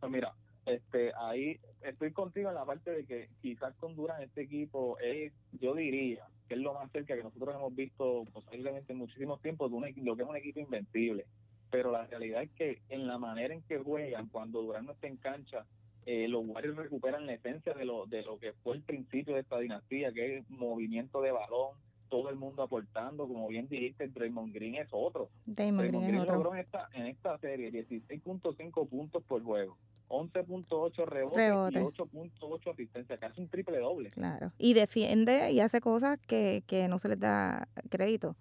Pues 0.00 0.10
mira, 0.10 0.34
este, 0.66 1.12
ahí 1.14 1.60
estoy 1.82 2.10
contigo 2.10 2.48
en 2.48 2.56
la 2.56 2.64
parte 2.64 2.90
de 2.90 3.06
que 3.06 3.28
quizás 3.40 3.76
con 3.76 3.94
Durán 3.94 4.20
este 4.22 4.40
equipo 4.40 4.98
es, 4.98 5.32
yo 5.52 5.76
diría, 5.76 6.26
que 6.48 6.54
es 6.54 6.60
lo 6.60 6.74
más 6.74 6.90
cerca 6.90 7.14
que 7.14 7.22
nosotros 7.22 7.54
hemos 7.54 7.76
visto 7.76 8.24
posiblemente 8.32 8.92
en 8.92 8.98
muchísimos 8.98 9.40
tiempos 9.40 9.70
de 9.70 9.76
un, 9.76 10.04
lo 10.04 10.16
que 10.16 10.22
es 10.24 10.28
un 10.28 10.36
equipo 10.36 10.58
invencible. 10.58 11.26
Pero 11.70 11.92
la 11.92 12.08
realidad 12.08 12.42
es 12.42 12.50
que 12.50 12.82
en 12.88 13.06
la 13.06 13.18
manera 13.18 13.54
en 13.54 13.62
que 13.62 13.78
juegan, 13.78 14.26
cuando 14.26 14.60
Durán 14.60 14.86
no 14.86 14.92
está 14.92 15.06
en 15.06 15.16
cancha, 15.18 15.66
eh, 16.06 16.26
los 16.26 16.44
Warriors 16.44 16.76
recuperan 16.76 17.24
la 17.24 17.34
esencia 17.34 17.72
de 17.72 17.84
lo, 17.84 18.06
de 18.06 18.22
lo 18.22 18.40
que 18.40 18.52
fue 18.64 18.74
el 18.74 18.82
principio 18.82 19.34
de 19.34 19.42
esta 19.42 19.60
dinastía, 19.60 20.12
que 20.12 20.38
es 20.38 20.50
movimiento 20.50 21.22
de 21.22 21.30
balón, 21.30 21.76
todo 22.10 22.28
el 22.28 22.36
mundo 22.36 22.62
aportando, 22.62 23.26
como 23.26 23.48
bien 23.48 23.66
dijiste, 23.68 24.08
Draymond 24.08 24.52
Green 24.52 24.74
es 24.74 24.88
otro. 24.90 25.30
Damon 25.46 25.78
Draymond 25.78 25.80
Green 25.80 25.94
es 26.02 26.08
Green 26.08 26.20
otro. 26.20 26.34
logró 26.34 26.54
en 26.54 26.60
esta, 26.60 26.88
en 26.92 27.06
esta 27.06 27.38
serie 27.38 27.72
16.5 27.72 28.88
puntos 28.88 29.22
por 29.24 29.42
juego, 29.42 29.78
11.8 30.08 31.06
rebotes 31.06 31.36
Rebote. 31.36 31.78
y 31.80 31.82
8.8 31.82 32.72
asistencia, 32.72 33.16
casi 33.18 33.40
un 33.40 33.48
triple 33.48 33.78
doble. 33.78 34.10
Claro. 34.10 34.52
Y 34.58 34.74
defiende 34.74 35.52
y 35.52 35.60
hace 35.60 35.80
cosas 35.80 36.18
que, 36.26 36.62
que 36.66 36.88
no 36.88 36.98
se 36.98 37.08
les 37.08 37.18
da 37.20 37.68
crédito. 37.88 38.36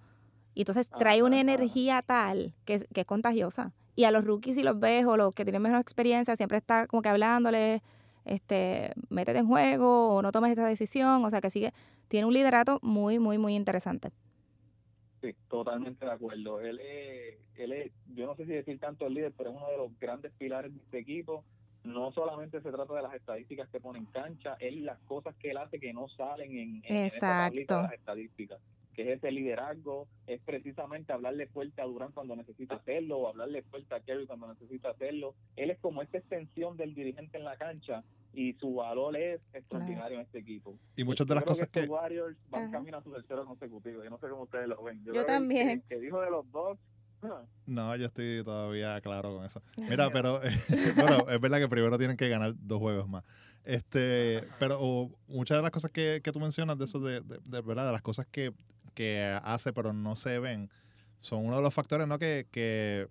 Y 0.55 0.61
entonces 0.61 0.89
trae 0.89 1.21
una 1.23 1.35
Ajá. 1.37 1.41
energía 1.41 2.01
tal 2.01 2.53
que, 2.65 2.73
es- 2.75 2.87
que 2.93 3.01
es 3.01 3.07
contagiosa. 3.07 3.71
Y 3.95 4.05
a 4.05 4.11
los 4.11 4.23
rookies, 4.25 4.55
si 4.55 4.63
los 4.63 4.79
ves, 4.79 5.05
o 5.05 5.15
los 5.17 5.33
que 5.33 5.43
tienen 5.43 5.61
menos 5.61 5.79
experiencia, 5.81 6.35
siempre 6.35 6.57
está 6.57 6.87
como 6.87 7.01
que 7.01 7.09
hablándoles, 7.09 7.81
este, 8.25 8.93
métete 9.09 9.39
en 9.39 9.47
juego, 9.47 10.15
o 10.15 10.21
no 10.21 10.31
tomes 10.31 10.51
esta 10.51 10.65
decisión. 10.67 11.23
O 11.25 11.29
sea 11.29 11.41
que 11.41 11.49
sigue, 11.49 11.73
tiene 12.09 12.27
un 12.27 12.33
liderato 12.33 12.79
muy, 12.81 13.19
muy, 13.19 13.37
muy 13.37 13.55
interesante. 13.55 14.11
Sí, 15.21 15.33
totalmente 15.49 16.05
de 16.05 16.11
acuerdo. 16.11 16.59
Él 16.59 16.79
es, 16.79 17.37
él 17.55 17.71
es, 17.71 17.91
yo 18.13 18.25
no 18.25 18.35
sé 18.35 18.45
si 18.45 18.51
decir 18.51 18.79
tanto 18.79 19.05
el 19.07 19.13
líder, 19.13 19.33
pero 19.37 19.51
es 19.51 19.55
uno 19.55 19.69
de 19.69 19.77
los 19.77 19.99
grandes 19.99 20.31
pilares 20.37 20.73
de 20.73 20.79
este 20.79 20.99
equipo. 20.99 21.43
No 21.83 22.11
solamente 22.11 22.61
se 22.61 22.71
trata 22.71 22.93
de 22.93 23.01
las 23.01 23.13
estadísticas 23.13 23.69
que 23.69 23.79
pone 23.79 23.99
en 23.99 24.05
cancha, 24.05 24.57
él 24.59 24.85
las 24.85 24.99
cosas 25.01 25.35
que 25.35 25.51
él 25.51 25.57
hace 25.57 25.79
que 25.79 25.93
no 25.93 26.09
salen 26.09 26.51
en, 26.51 26.81
en 26.83 27.09
de 27.09 27.19
las 27.21 27.93
estadísticas, 27.93 28.59
que 28.93 29.03
es 29.03 29.17
ese 29.17 29.31
liderazgo, 29.31 30.07
es 30.27 30.41
precisamente 30.41 31.13
hablarle 31.13 31.47
fuerte 31.47 31.81
a 31.81 31.85
Durán 31.85 32.11
cuando 32.11 32.35
necesita 32.35 32.75
hacerlo, 32.75 33.19
o 33.19 33.27
hablarle 33.29 33.61
fuerte 33.63 33.95
a 33.95 34.01
Kerry 34.01 34.27
cuando 34.27 34.47
necesita 34.49 34.89
hacerlo. 34.89 35.35
Él 35.55 35.71
es 35.71 35.79
como 35.79 36.01
esta 36.01 36.17
extensión 36.17 36.75
del 36.75 36.93
dirigente 36.93 37.37
en 37.37 37.45
la 37.45 37.55
cancha 37.55 38.03
y 38.33 38.53
su 38.53 38.75
valor 38.75 39.15
es 39.17 39.41
extraordinario 39.53 40.17
en 40.19 40.25
este 40.25 40.39
equipo. 40.39 40.77
Y 40.95 41.03
muchas 41.03 41.25
de 41.27 41.31
Yo 41.31 41.35
las 41.35 41.43
creo 41.43 41.51
cosas 41.53 41.67
que 41.67 41.71
que... 41.71 41.79
estos 41.81 41.95
Warriors 41.95 42.37
van 42.49 42.63
Ajá. 42.63 42.71
camino 42.71 42.97
a 42.97 43.03
su 43.03 43.11
tercero 43.11 43.45
consecutivo. 43.45 44.03
Yo 44.03 44.09
no 44.09 44.17
sé 44.19 44.27
cómo 44.29 44.43
ustedes 44.43 44.67
lo 44.67 44.81
ven. 44.83 45.03
Yo 45.03 45.25
también. 45.25 45.81
Que, 45.81 45.95
que 45.95 46.01
dijo 46.01 46.21
de 46.21 46.29
los 46.29 46.49
dos. 46.51 46.77
ah, 47.23 47.41
No, 47.65 47.95
yo 47.95 48.05
estoy 48.05 48.43
todavía 48.43 48.99
claro 49.01 49.35
con 49.35 49.45
eso. 49.45 49.61
Mira, 49.77 50.11
pero 50.11 50.41
bueno, 50.95 51.29
es 51.29 51.39
verdad 51.41 51.57
que 51.59 51.67
primero 51.67 51.97
tienen 51.97 52.17
que 52.17 52.29
ganar 52.29 52.53
dos 52.57 52.79
juegos 52.79 53.07
más. 53.09 53.23
Este, 53.65 54.47
pero 54.59 54.77
oh, 54.79 55.11
muchas 55.27 55.57
de 55.57 55.61
las 55.61 55.71
cosas 55.71 55.91
que, 55.91 56.21
que 56.23 56.31
tú 56.31 56.39
mencionas 56.39 56.77
de 56.77 56.85
eso 56.85 56.99
de, 56.99 57.21
de, 57.21 57.39
de 57.43 57.61
verdad, 57.61 57.85
de 57.85 57.91
las 57.91 58.01
cosas 58.01 58.25
que, 58.31 58.53
que 58.93 59.37
hace 59.43 59.73
pero 59.73 59.91
no 59.93 60.15
se 60.15 60.39
ven, 60.39 60.69
son 61.19 61.45
uno 61.45 61.57
de 61.57 61.61
los 61.61 61.73
factores, 61.73 62.07
¿no? 62.07 62.17
Que, 62.17 62.47
que, 62.51 63.07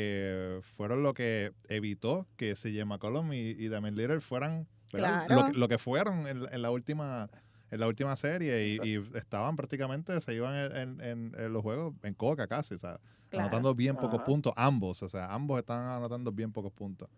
que 0.00 0.60
fueron 0.76 1.02
lo 1.02 1.14
que 1.14 1.52
evitó 1.68 2.26
que 2.36 2.52
CJ 2.54 2.84
McCollum 2.84 3.32
y, 3.32 3.38
y 3.52 3.68
Damian 3.68 3.94
Lillard 3.96 4.20
fueran. 4.20 4.66
Claro. 4.90 5.34
lo, 5.34 5.46
que- 5.46 5.52
lo 5.58 5.68
que 5.68 5.78
fueron 5.78 6.26
en, 6.26 6.46
en 6.52 6.62
la 6.62 6.70
última 6.70 7.30
en 7.70 7.80
la 7.80 7.88
última 7.88 8.14
serie 8.14 8.68
y, 8.68 8.78
y 8.88 8.96
estaban 9.16 9.56
prácticamente, 9.56 10.20
se 10.20 10.34
iban 10.34 10.54
en, 10.54 10.76
en- 10.76 11.00
en- 11.00 11.34
en 11.38 11.52
los 11.52 11.62
juegos 11.62 11.94
en 12.02 12.12
coca 12.14 12.46
casi, 12.46 12.74
o 12.74 12.78
sea, 12.78 13.00
Claro. 13.30 13.46
anotando 13.46 13.74
bien 13.74 13.96
pocos 13.96 14.16
Ajá. 14.20 14.24
puntos, 14.24 14.52
ambos, 14.56 15.02
o 15.02 15.08
sea, 15.08 15.32
ambos 15.34 15.58
están 15.58 15.84
anotando 15.86 16.30
bien 16.30 16.52
pocos 16.52 16.72
puntos. 16.72 17.08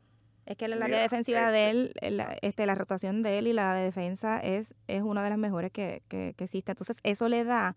Es 0.47 0.57
que 0.57 0.65
el 0.67 0.81
área 0.83 1.01
defensiva 1.01 1.41
este- 1.41 1.53
de 1.53 1.71
él, 1.71 2.17
la, 2.17 2.39
este, 2.43 2.65
la 2.65 2.75
rotación 2.77 3.23
de 3.25 3.39
él 3.39 3.49
y 3.49 3.53
la 3.53 3.75
defensa 3.75 4.39
es, 4.39 4.73
es 4.87 5.03
una 5.03 5.23
de 5.25 5.31
las 5.31 5.39
mejores 5.39 5.71
que, 5.73 6.03
que, 6.09 6.33
que 6.37 6.45
existe. 6.45 6.73
Entonces, 6.73 6.97
eso 7.03 7.29
le 7.29 7.43
da 7.45 7.77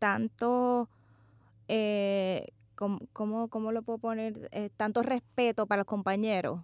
tanto, 0.00 0.88
eh, 1.68 2.46
¿cómo, 2.78 3.00
cómo, 3.12 3.48
cómo 3.48 3.72
lo 3.72 3.82
puedo 3.82 3.98
poner? 3.98 4.48
Eh, 4.52 4.70
tanto 4.76 5.02
respeto 5.02 5.66
para 5.66 5.80
los 5.80 5.86
compañeros. 5.86 6.60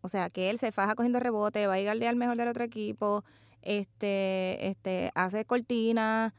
O 0.00 0.08
sea, 0.08 0.30
que 0.30 0.48
él 0.48 0.58
se 0.58 0.72
faja 0.72 0.94
cogiendo 0.94 1.20
rebote, 1.20 1.66
va 1.66 1.74
a 1.74 1.80
ir 1.80 1.90
al 1.90 2.00
día 2.00 2.08
al 2.08 2.16
mejor 2.16 2.38
del 2.38 2.48
otro 2.48 2.64
equipo, 2.64 3.22
este, 3.60 4.68
este, 4.68 5.10
hace 5.14 5.44
cortina, 5.44 6.32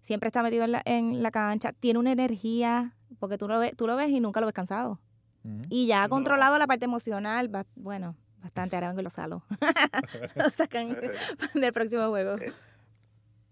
siempre 0.00 0.28
está 0.28 0.44
metido 0.44 0.62
en 0.64 0.70
la, 0.72 0.82
en 0.84 1.20
la 1.24 1.32
cancha, 1.32 1.72
tiene 1.72 1.98
una 1.98 2.12
energía, 2.12 2.94
porque 3.18 3.36
tú 3.36 3.48
lo 3.48 3.58
ves, 3.58 3.74
tú 3.76 3.88
lo 3.88 3.96
ves 3.96 4.10
y 4.10 4.20
nunca 4.20 4.38
lo 4.38 4.46
ves 4.46 4.54
cansado. 4.54 5.00
Ujú. 5.42 5.62
Y 5.68 5.88
ya 5.88 6.04
ha 6.04 6.06
No. 6.06 6.10
controlado 6.10 6.56
la 6.58 6.68
parte 6.68 6.84
emocional, 6.84 7.50
bueno, 7.74 8.14
bastante, 8.40 8.76
ahora 8.76 8.88
vengo 8.88 9.00
y 9.00 9.04
lo 9.04 9.10
salo. 9.10 9.42
lo 10.36 10.50
sacan 10.50 10.96
del 11.54 11.72
próximo 11.72 12.08
juego. 12.10 12.36
Eh, 12.36 12.52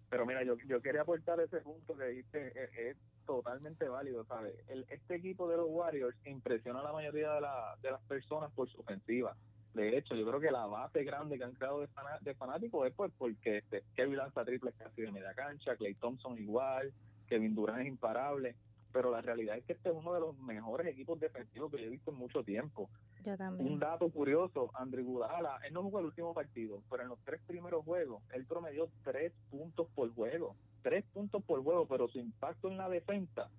Pero 0.08 0.24
mira, 0.26 0.44
yo, 0.44 0.54
yo 0.68 0.80
quería 0.80 1.02
aportar 1.02 1.40
ese 1.40 1.56
punto 1.58 1.96
que 1.96 2.04
dijiste, 2.04 2.52
es 2.90 2.96
totalmente 3.26 3.88
válido, 3.88 4.24
¿sabes? 4.24 4.54
El, 4.68 4.86
este 4.88 5.16
equipo 5.16 5.48
de 5.48 5.56
los 5.56 5.66
Warriors 5.68 6.16
impresiona 6.24 6.80
a 6.80 6.84
la 6.84 6.92
mayoría 6.92 7.32
de, 7.34 7.40
la- 7.40 7.76
de 7.82 7.90
las 7.90 8.00
personas 8.02 8.50
por 8.52 8.68
su 8.70 8.80
ofensiva. 8.80 9.36
De 9.74 9.98
hecho, 9.98 10.14
yo 10.14 10.26
creo 10.26 10.40
que 10.40 10.50
la 10.50 10.66
base 10.66 11.04
grande 11.04 11.36
que 11.36 11.44
han 11.44 11.52
creado 11.52 11.80
de, 11.80 11.88
fana- 11.88 12.18
de 12.20 12.34
fanáticos 12.34 12.86
es 12.86 12.94
pues 12.94 13.12
porque 13.18 13.58
este, 13.58 13.82
Kevin 13.94 14.16
lanza 14.16 14.44
triples 14.44 14.74
casi 14.76 15.02
de 15.02 15.12
media 15.12 15.34
cancha, 15.34 15.76
Clay 15.76 15.94
Thompson 15.96 16.38
igual, 16.38 16.92
Kevin 17.28 17.54
Durant 17.54 17.80
es 17.82 17.88
imparable. 17.88 18.56
Pero 18.92 19.10
la 19.10 19.20
realidad 19.20 19.58
es 19.58 19.64
que 19.64 19.74
este 19.74 19.90
es 19.90 19.94
uno 19.94 20.14
de 20.14 20.20
los 20.20 20.38
mejores 20.38 20.86
equipos 20.86 21.20
defensivos 21.20 21.70
que 21.70 21.76
yo 21.82 21.84
he 21.88 21.90
visto 21.90 22.12
en 22.12 22.16
mucho 22.16 22.42
tiempo. 22.42 22.88
Yo 23.22 23.32
Un 23.32 23.36
también. 23.36 23.78
dato 23.78 24.08
curioso, 24.08 24.70
Andrew 24.72 25.04
Gudala, 25.04 25.58
él 25.66 25.74
no 25.74 25.82
jugó 25.82 25.98
el 25.98 26.06
último 26.06 26.32
partido, 26.32 26.80
pero 26.88 27.02
en 27.02 27.10
los 27.10 27.18
tres 27.22 27.42
primeros 27.46 27.84
juegos, 27.84 28.22
él 28.32 28.46
promedió 28.46 28.88
tres 29.04 29.34
puntos 29.50 29.88
por 29.94 30.14
juego. 30.14 30.56
Tres 30.86 31.04
puntos 31.12 31.42
por 31.42 31.64
juego, 31.64 31.84
pero 31.88 32.06
su 32.06 32.20
impacto 32.20 32.68
en 32.68 32.76
la 32.76 32.88
defensa 32.88 33.50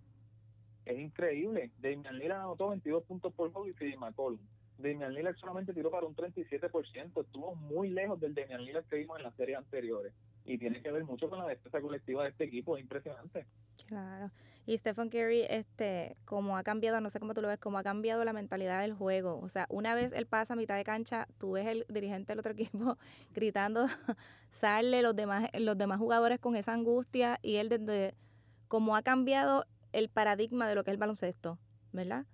es 0.86 0.98
increíble. 0.98 1.72
Damian 1.78 2.18
Lillard 2.18 2.40
anotó 2.40 2.70
22 2.70 3.04
puntos 3.04 3.34
por 3.34 3.52
juego 3.52 3.68
y 3.68 3.74
CJ 3.74 3.98
McCollum. 3.98 4.40
Damian 4.78 5.14
Lillard 5.14 5.36
solamente 5.36 5.74
tiró 5.74 5.92
para 5.92 6.08
un 6.08 6.16
37%, 6.16 7.22
estuvo 7.22 7.54
muy 7.54 7.90
lejos 7.90 8.18
del 8.22 8.34
Damian 8.34 8.64
Lillard 8.64 8.86
que 8.86 8.96
vimos 8.96 9.18
en 9.18 9.24
las 9.24 9.36
series 9.36 9.58
anteriores. 9.58 10.14
Y 10.46 10.58
tiene 10.58 10.82
que 10.82 10.90
ver 10.90 11.04
mucho 11.04 11.30
con 11.30 11.40
la 11.40 11.48
defensa 11.48 11.82
colectiva 11.82 12.24
de 12.24 12.30
este 12.30 12.46
equipo, 12.46 12.78
es 12.78 12.84
impresionante. 12.84 13.46
Claro. 13.86 14.32
Y 14.66 14.78
Stephen 14.78 15.10
Curry, 15.10 15.44
este, 15.50 16.18
como 16.26 16.58
ha 16.58 16.64
cambiado, 16.64 17.00
no 17.00 17.10
sé 17.10 17.20
cómo 17.20 17.34
tú 17.34 17.42
lo 17.42 17.48
ves, 17.48 17.58
como 17.58 17.78
ha 17.78 17.84
cambiado 17.84 18.26
la 18.26 18.34
mentalidad 18.34 18.82
del 18.82 18.94
juego. 18.94 19.40
O 19.42 19.48
sea, 19.50 19.66
una 19.70 19.96
vez 19.96 20.12
él 20.12 20.26
pasa 20.26 20.54
a 20.54 20.58
mitad 20.58 20.76
de 20.76 20.84
cancha, 20.84 21.28
tú 21.38 21.52
ves 21.52 21.68
el 21.68 21.86
dirigente 21.88 22.34
del 22.34 22.40
otro 22.40 22.52
equipo 22.58 22.98
gritando, 23.34 23.86
sale 24.52 25.02
los 25.02 25.16
demás, 25.16 25.50
los 25.54 25.78
demás 25.78 26.00
jugadores 26.00 26.40
con 26.40 26.56
esa 26.56 26.74
angustia 26.74 27.40
y 27.42 27.56
él 27.58 27.70
desde, 27.70 28.16
como 28.68 28.96
ha 28.96 29.04
cambiado 29.04 29.66
el 29.94 30.10
paradigma 30.10 30.68
de 30.68 30.76
lo 30.76 30.84
que 30.84 30.92
es 30.92 30.96
el 30.96 31.00
baloncesto, 31.00 31.60
¿verdad? 31.94 32.26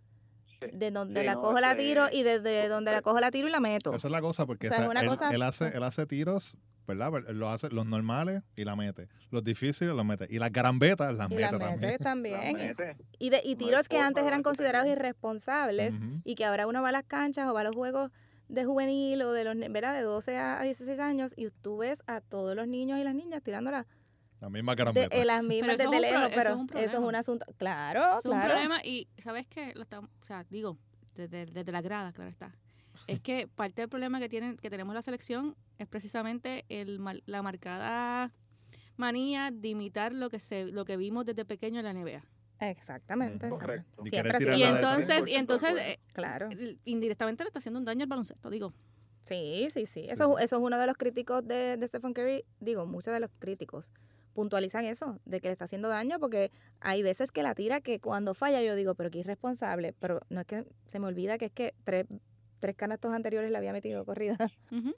De 0.72 0.92
donde 0.92 1.20
Sí, 1.22 1.26
la 1.26 1.34
no, 1.34 1.42
cojo 1.42 1.60
la 1.60 1.76
tiro 1.76 2.06
y 2.12 2.24
desde 2.24 2.68
donde 2.70 2.92
la 2.92 3.02
cojo 3.02 3.20
la 3.20 3.32
tiro 3.32 3.48
y 3.48 3.52
la 3.52 3.60
meto. 3.60 3.94
Esa 3.94 4.08
es 4.08 4.12
la 4.12 4.22
cosa, 4.22 4.46
porque 4.46 4.68
O 4.68 4.70
sea, 4.70 4.78
o 4.78 4.82
sea, 4.82 4.86
es 4.86 4.92
una 4.92 5.02
él, 5.02 5.08
cosa- 5.08 5.30
él 5.34 5.42
hace, 5.42 5.68
él 5.76 5.84
hace 5.84 6.06
tiros, 6.06 6.58
¿verdad? 6.88 7.12
Él 7.28 7.38
Lo 7.40 7.50
hace 7.50 7.70
los 7.70 7.86
normales 7.86 8.44
y 8.56 8.64
la 8.66 8.76
mete. 8.76 9.08
Los 9.32 9.44
difíciles 9.44 9.94
los 9.96 10.06
mete. 10.06 10.28
Y 10.30 10.40
las 10.40 10.52
garambetas 10.52 11.14
las 11.16 11.32
Y 11.32 11.36
mete 11.36 11.42
la 11.42 11.50
también. 11.60 11.80
mete 11.80 11.92
La 12.04 12.10
también. 12.10 12.54
mete. 12.54 12.98
Y, 13.20 13.30
de, 13.30 13.42
y 13.44 13.54
No 13.54 13.58
tiros 13.58 13.88
que 13.90 13.98
antes 14.00 14.24
eran 14.24 14.44
considerados 14.44 14.90
irresponsables 14.90 15.94
y 16.24 16.36
que 16.36 16.46
ahora 16.46 16.68
uno 16.68 16.82
va 16.82 16.90
a 16.90 16.92
las 16.94 17.04
canchas 17.04 17.48
o 17.48 17.54
va 17.54 17.62
a 17.62 17.64
los 17.64 17.76
juegos 17.76 18.12
de 18.50 18.66
juvenil 18.66 19.22
o 19.24 19.32
de 19.32 19.44
los 19.46 19.56
¿verdad? 19.72 19.94
de 19.96 20.02
12 20.02 20.38
a 20.38 20.60
a 20.60 20.64
16 20.64 21.00
años 21.00 21.34
y 21.36 21.50
tú 21.50 21.78
ves 21.78 22.04
a 22.08 22.22
todos 22.22 22.56
los 22.56 22.68
niños 22.68 23.00
y 23.00 23.04
las 23.04 23.16
niñas 23.16 23.42
tirándola 23.42 23.88
La 24.44 24.50
misma 24.50 24.74
de, 24.74 24.76
garambeta. 24.76 25.16
eh, 25.16 25.24
las 25.26 25.42
mismas 25.44 25.70
eso 25.70 25.72
es 25.72 25.78
desde 25.78 25.88
un 25.88 25.92
pro- 25.92 26.02
lejos, 26.02 26.18
eso 26.20 26.28
es 26.40 26.44
pero 26.46 26.58
un 26.58 26.66
eso 26.70 26.78
es 26.78 26.84
problema. 26.92 27.08
un 27.08 27.16
asunto, 27.16 27.46
claro, 27.58 28.18
Es 28.18 28.26
un 28.26 28.42
problema 28.42 28.82
y 28.84 29.08
sabes 29.18 29.48
que 29.48 29.74
lo 29.74 29.84
estamos, 29.84 30.10
o 30.22 30.26
sea, 30.26 30.46
digo, 30.50 30.78
desde, 31.16 31.46
desde 31.46 31.72
la 31.72 31.82
grada, 31.82 32.12
claro 32.12 32.30
está. 32.30 32.54
Es 33.08 33.22
que 33.22 33.48
parte 33.48 33.82
del 33.82 33.90
problema 33.90 34.20
que 34.20 34.28
tienen, 34.28 34.58
que 34.58 34.70
tenemos 34.70 34.94
la 34.94 35.02
selección 35.02 35.56
es 35.78 35.88
precisamente 35.88 36.66
el 36.70 37.00
la 37.26 37.42
marcada 37.42 38.32
manía 38.98 39.50
de 39.52 39.70
imitar 39.70 40.14
lo 40.14 40.30
que 40.30 40.40
se, 40.40 40.66
lo 40.66 40.84
que 40.86 40.98
vimos 40.98 41.26
desde 41.26 41.46
pequeño 41.46 41.80
en 41.80 41.86
la 41.86 41.94
NBA. 41.94 42.24
Exactamente. 42.60 43.50
Correcto. 43.50 44.04
Y 44.06 44.10
Siempre 44.10 44.38
Y 44.58 44.64
entonces, 44.64 45.24
y 45.28 45.32
100% 45.34 45.40
entonces 45.40 45.76
eh, 45.80 46.00
Claro. 46.14 46.50
indirectamente 46.86 47.44
le 47.44 47.48
está 47.48 47.60
haciendo 47.60 47.80
un 47.80 47.86
daño 47.86 48.04
al 48.04 48.10
baloncesto, 48.10 48.50
digo. 48.50 48.74
Sí, 49.26 49.68
sí, 49.70 49.86
sí. 49.86 50.02
Sí, 50.04 50.10
Eso, 50.10 50.36
sí. 50.38 50.44
eso 50.44 50.58
es 50.58 50.62
uno 50.62 50.78
de 50.78 50.86
los 50.86 50.98
críticos 50.98 51.46
de, 51.48 51.78
de 51.78 51.88
Stephen 51.88 52.14
Curry. 52.14 52.44
Digo, 52.60 52.86
muchos 52.86 53.14
de 53.14 53.20
los 53.22 53.32
críticos 53.40 53.92
puntualizan 54.34 54.86
eso, 54.86 55.20
de 55.26 55.40
que 55.42 55.48
le 55.48 55.54
está 55.54 55.66
haciendo 55.66 55.90
daño, 55.90 56.20
porque 56.20 56.52
hay 56.80 57.04
veces 57.04 57.32
que 57.32 57.44
la 57.44 57.56
tira 57.56 57.82
que 57.82 58.00
cuando 58.00 58.34
falla 58.34 58.62
yo 58.62 58.76
digo, 58.76 58.96
pero 58.96 59.10
que 59.12 59.20
irresponsable. 59.20 59.94
Pero 60.00 60.22
no 60.30 60.42
es 60.42 60.48
que 60.48 60.66
se 60.88 61.00
me 61.00 61.08
olvida 61.08 61.38
que 61.38 61.46
es 61.46 61.52
que 61.52 61.74
tres, 61.84 62.06
tres 62.60 62.76
canastos 62.76 63.14
anteriores 63.14 63.52
le 63.52 63.58
había 63.58 63.74
metido 63.74 64.04
corrida. 64.06 64.38
Ujú. 64.72 64.96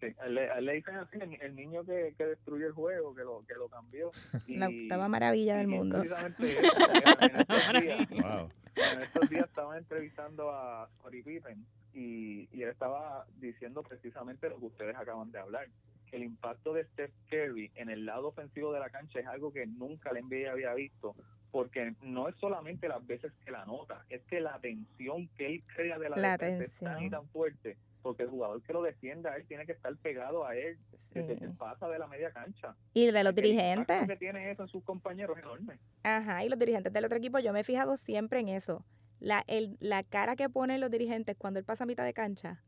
Sí, 0.00 0.08
a 0.18 0.26
él 0.26 0.34
le, 0.34 0.50
a 0.50 0.58
él 0.58 0.64
le 0.64 0.72
dicen 0.72 0.96
así, 0.96 1.16
el, 1.20 1.40
el 1.40 1.54
niño 1.54 1.84
que, 1.84 2.12
que 2.18 2.26
destruyó 2.26 2.66
el 2.66 2.72
juego, 2.72 3.14
que 3.14 3.22
lo, 3.22 3.44
que 3.46 3.54
lo 3.54 3.68
cambió. 3.68 4.10
La 4.48 4.68
Y- 4.70 4.84
octava 4.84 5.06
maravilla 5.08 5.56
del 5.56 5.68
mundo. 5.68 6.00
precisamente 6.00 6.58
eso, 6.58 6.76
en, 7.20 7.36
estos 7.36 7.80
días, 7.82 8.08
Wow. 8.10 8.48
en 8.94 9.00
estos 9.02 9.28
días 9.30 9.44
estaban 9.44 9.78
entrevistando 9.78 10.50
a 10.50 10.88
Scottie 10.96 11.22
Pippen 11.22 11.64
y, 11.94 12.48
y 12.52 12.62
él 12.62 12.70
estaba 12.70 13.26
diciendo 13.38 13.82
precisamente 13.84 14.48
lo 14.48 14.58
que 14.58 14.64
ustedes 14.66 14.96
acaban 14.96 15.30
de 15.30 15.38
hablar. 15.38 15.68
El 16.12 16.22
impacto 16.22 16.74
de 16.74 16.84
Steph 16.84 17.12
Curry 17.30 17.72
en 17.74 17.88
el 17.88 18.04
lado 18.04 18.28
ofensivo 18.28 18.72
de 18.72 18.80
la 18.80 18.90
cancha 18.90 19.18
es 19.18 19.26
algo 19.26 19.52
que 19.52 19.66
nunca 19.66 20.12
la 20.12 20.20
NBA 20.20 20.52
había 20.52 20.74
visto, 20.74 21.16
porque 21.50 21.94
no 22.02 22.28
es 22.28 22.36
solamente 22.36 22.86
las 22.86 23.06
veces 23.06 23.32
que 23.44 23.50
la 23.50 23.64
nota, 23.64 24.04
es 24.10 24.22
que 24.22 24.40
la 24.40 24.58
tensión 24.60 25.28
que 25.36 25.46
él 25.46 25.62
crea 25.74 25.98
de 25.98 26.10
la, 26.10 26.16
La 26.16 26.36
defensa 26.36 26.64
es 26.64 26.78
tan 26.78 27.02
y 27.02 27.10
tan 27.10 27.26
fuerte, 27.28 27.78
porque 28.02 28.24
el 28.24 28.28
jugador 28.28 28.62
que 28.62 28.72
lo 28.72 28.82
defienda 28.82 29.32
a 29.32 29.36
él 29.36 29.46
tiene 29.46 29.64
que 29.64 29.72
estar 29.72 29.96
pegado 29.96 30.46
a 30.46 30.54
él 30.54 30.78
desde 31.14 31.36
que 31.36 31.48
pasa 31.48 31.88
de 31.88 31.98
la 31.98 32.06
media 32.06 32.30
cancha. 32.30 32.74
Y 32.94 33.10
de 33.10 33.24
los 33.24 33.34
dirigentes. 33.34 34.06
que 34.06 34.16
tiene 34.16 34.50
eso 34.50 34.62
en 34.62 34.68
sus 34.68 34.84
compañeros 34.84 35.36
es 35.38 35.44
enorme. 35.44 35.78
Ajá, 36.02 36.44
y 36.44 36.48
los 36.48 36.58
dirigentes 36.58 36.92
del 36.92 37.04
otro 37.04 37.18
equipo, 37.18 37.38
yo 37.38 37.52
me 37.52 37.60
he 37.60 37.64
fijado 37.64 37.96
siempre 37.96 38.40
en 38.40 38.48
eso. 38.48 38.84
La, 39.18 39.44
el, 39.46 39.76
la 39.80 40.02
cara 40.02 40.36
que 40.36 40.48
ponen 40.50 40.80
los 40.80 40.90
dirigentes 40.90 41.36
cuando 41.36 41.58
él 41.58 41.64
pasa 41.64 41.84
a 41.84 41.86
mitad 41.86 42.04
de 42.04 42.12
cancha, 42.12 42.62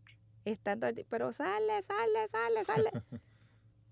está 0.44 0.76
todo 0.76 0.88
el 0.88 1.06
pero 1.08 1.32
sale, 1.32 1.82
sale, 1.82 2.28
sale, 2.28 2.64
sale. 2.64 2.90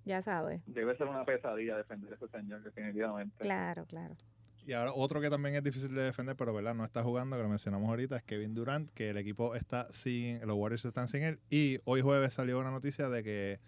ya 0.04 0.22
sabes. 0.22 0.62
Debe 0.66 0.96
ser 0.96 1.06
una 1.06 1.24
pesadilla 1.24 1.76
defender 1.76 2.12
a 2.12 2.16
ese 2.16 2.28
señor, 2.28 2.62
definitivamente. 2.62 3.36
Claro, 3.38 3.86
claro. 3.86 4.16
Y 4.64 4.72
ahora 4.72 4.92
otro 4.94 5.20
que 5.20 5.28
también 5.28 5.56
es 5.56 5.64
difícil 5.64 5.92
de 5.94 6.02
defender, 6.02 6.36
pero 6.36 6.54
verdad 6.54 6.74
no 6.74 6.84
está 6.84 7.02
jugando, 7.02 7.36
que 7.36 7.42
lo 7.42 7.48
mencionamos 7.48 7.88
ahorita, 7.88 8.16
es 8.16 8.22
Kevin 8.22 8.54
Durant, 8.54 8.90
que 8.92 9.10
el 9.10 9.16
equipo 9.16 9.56
está 9.56 9.88
sin, 9.90 10.40
los 10.46 10.56
Warriors 10.56 10.84
están 10.84 11.08
sin 11.08 11.22
él. 11.24 11.40
Y 11.50 11.80
hoy 11.84 12.00
jueves 12.00 12.34
salió 12.34 12.60
una 12.60 12.70
noticia 12.70 13.08
de 13.08 13.24
que 13.24 13.60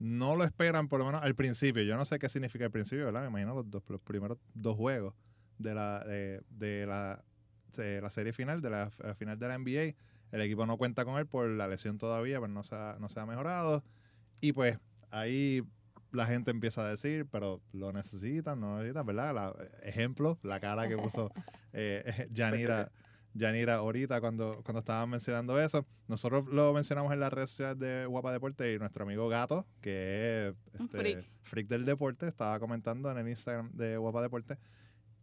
no 0.00 0.34
lo 0.34 0.44
esperan, 0.44 0.88
por 0.88 0.98
lo 0.98 1.06
menos 1.06 1.22
al 1.22 1.36
principio. 1.36 1.82
Yo 1.84 1.96
no 1.96 2.04
sé 2.04 2.18
qué 2.18 2.28
significa 2.28 2.64
el 2.64 2.70
principio, 2.72 3.04
¿verdad? 3.04 3.22
Me 3.22 3.28
imagino 3.28 3.54
los, 3.54 3.70
dos, 3.70 3.84
los 3.88 4.00
primeros 4.00 4.38
dos 4.54 4.76
juegos 4.76 5.14
de 5.58 5.74
la, 5.74 6.00
de, 6.04 6.42
de 6.48 6.86
la, 6.86 7.22
de 7.76 8.00
la 8.00 8.10
serie 8.10 8.32
final, 8.32 8.60
de 8.60 8.70
la, 8.70 8.90
la 8.98 9.14
final 9.14 9.38
de 9.38 9.46
la 9.46 9.56
NBA. 9.56 9.94
El 10.32 10.40
equipo 10.40 10.66
no 10.66 10.76
cuenta 10.78 11.04
con 11.04 11.18
él 11.18 11.26
por 11.26 11.48
la 11.48 11.68
lesión 11.68 11.98
todavía, 11.98 12.40
pero 12.40 12.52
no 12.52 12.64
se 12.64 12.74
ha, 12.74 12.96
no 12.98 13.08
se 13.08 13.20
ha 13.20 13.26
mejorado. 13.26 13.84
Y 14.40 14.52
pues 14.52 14.78
ahí 15.10 15.62
la 16.12 16.26
gente 16.26 16.50
empieza 16.50 16.82
a 16.84 16.88
decir, 16.90 17.26
pero 17.30 17.60
lo 17.72 17.92
necesitan, 17.92 18.60
no 18.60 18.70
lo 18.72 18.76
necesitan, 18.78 19.06
¿verdad? 19.06 19.34
La- 19.34 19.54
ejemplo, 19.82 20.38
la 20.42 20.60
cara 20.60 20.88
que 20.88 20.96
puso 20.96 21.30
eh, 21.72 22.28
Yanira, 22.32 22.90
Yanira 23.34 23.76
ahorita 23.76 24.20
cuando, 24.20 24.62
cuando 24.64 24.80
estaban 24.80 25.08
mencionando 25.08 25.60
eso. 25.60 25.86
Nosotros 26.08 26.46
lo 26.48 26.72
mencionamos 26.72 27.12
en 27.12 27.20
las 27.20 27.32
redes 27.32 27.50
sociales 27.50 27.78
de 27.78 28.06
Guapa 28.06 28.32
Deporte 28.32 28.74
y 28.74 28.78
nuestro 28.78 29.04
amigo 29.04 29.28
Gato, 29.28 29.66
que 29.80 30.48
es 30.48 30.80
Un 30.80 30.86
este, 30.86 30.98
freak. 30.98 31.26
freak 31.42 31.68
del 31.68 31.84
deporte, 31.84 32.26
estaba 32.26 32.58
comentando 32.58 33.10
en 33.10 33.18
el 33.18 33.28
Instagram 33.28 33.70
de 33.72 33.96
Guapa 33.96 34.22
Deporte. 34.22 34.58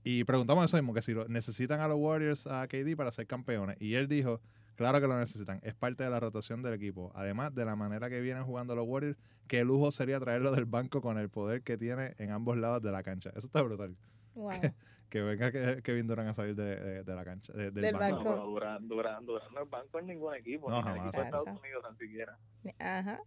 Y 0.04 0.24
preguntamos 0.24 0.64
eso 0.64 0.78
mismo, 0.78 0.94
que 0.94 1.02
si 1.02 1.12
lo, 1.14 1.28
necesitan 1.28 1.82
a 1.82 1.88
los 1.90 1.98
Warriors 1.98 2.48
a 2.48 2.66
KD 2.68 2.96
para 2.96 3.12
ser 3.12 3.28
campeones. 3.28 3.76
Y 3.82 3.96
él 3.96 4.08
dijo, 4.08 4.40
claro 4.78 5.02
que 5.02 5.08
lo 5.08 5.20
necesitan, 5.20 5.60
es 5.64 5.76
parte 5.76 6.06
de 6.06 6.10
la 6.10 6.22
rotación 6.22 6.62
del 6.62 6.74
equipo. 6.74 7.12
Además 7.14 7.54
de 7.54 7.66
la 7.66 7.76
manera 7.76 8.10
que 8.10 8.22
vienen 8.22 8.46
jugando 8.46 8.74
los 8.76 8.86
Warriors, 8.88 9.18
qué 9.48 9.66
lujo 9.66 9.92
sería 9.92 10.18
traerlo 10.22 10.52
del 10.52 10.64
banco 10.66 11.02
con 11.02 11.18
el 11.18 11.30
poder 11.30 11.62
que 11.64 11.78
tiene 11.78 12.16
en 12.20 12.32
ambos 12.32 12.56
lados 12.58 12.82
de 12.82 12.92
la 12.92 13.04
cancha. 13.04 13.32
Eso 13.36 13.48
está 13.48 13.62
brutal. 13.62 13.98
Wow. 14.34 14.52
Que 15.10 15.22
venga 15.22 15.54
que- 15.54 15.82
Kevin 15.84 16.06
Durant 16.06 16.28
a 16.30 16.34
salir 16.34 16.54
de, 16.54 16.76
de- 16.76 17.04
de 17.06 17.16
la 17.16 17.24
cancha, 17.24 17.54
de- 17.54 17.72
del, 17.72 17.82
Del 17.82 17.96
banco. 17.96 18.24
No, 18.26 18.30
banco. 18.32 18.46
Durán, 18.48 18.88
Durán 18.90 19.26
no 19.26 19.38
es 19.64 19.70
banco 19.70 20.00
en 20.00 20.06
ningún 20.08 20.36
equipo, 20.36 20.70
No, 20.70 20.76
ni 20.76 20.82
en 20.82 20.88
el 20.88 20.94
jamás. 20.96 21.08
equipo 21.08 21.22
de 21.22 21.26
Estados. 21.28 21.60
Unidos 21.62 21.84
tan 21.84 21.98
siquiera. 21.98 22.38
Ajá. 22.78 23.20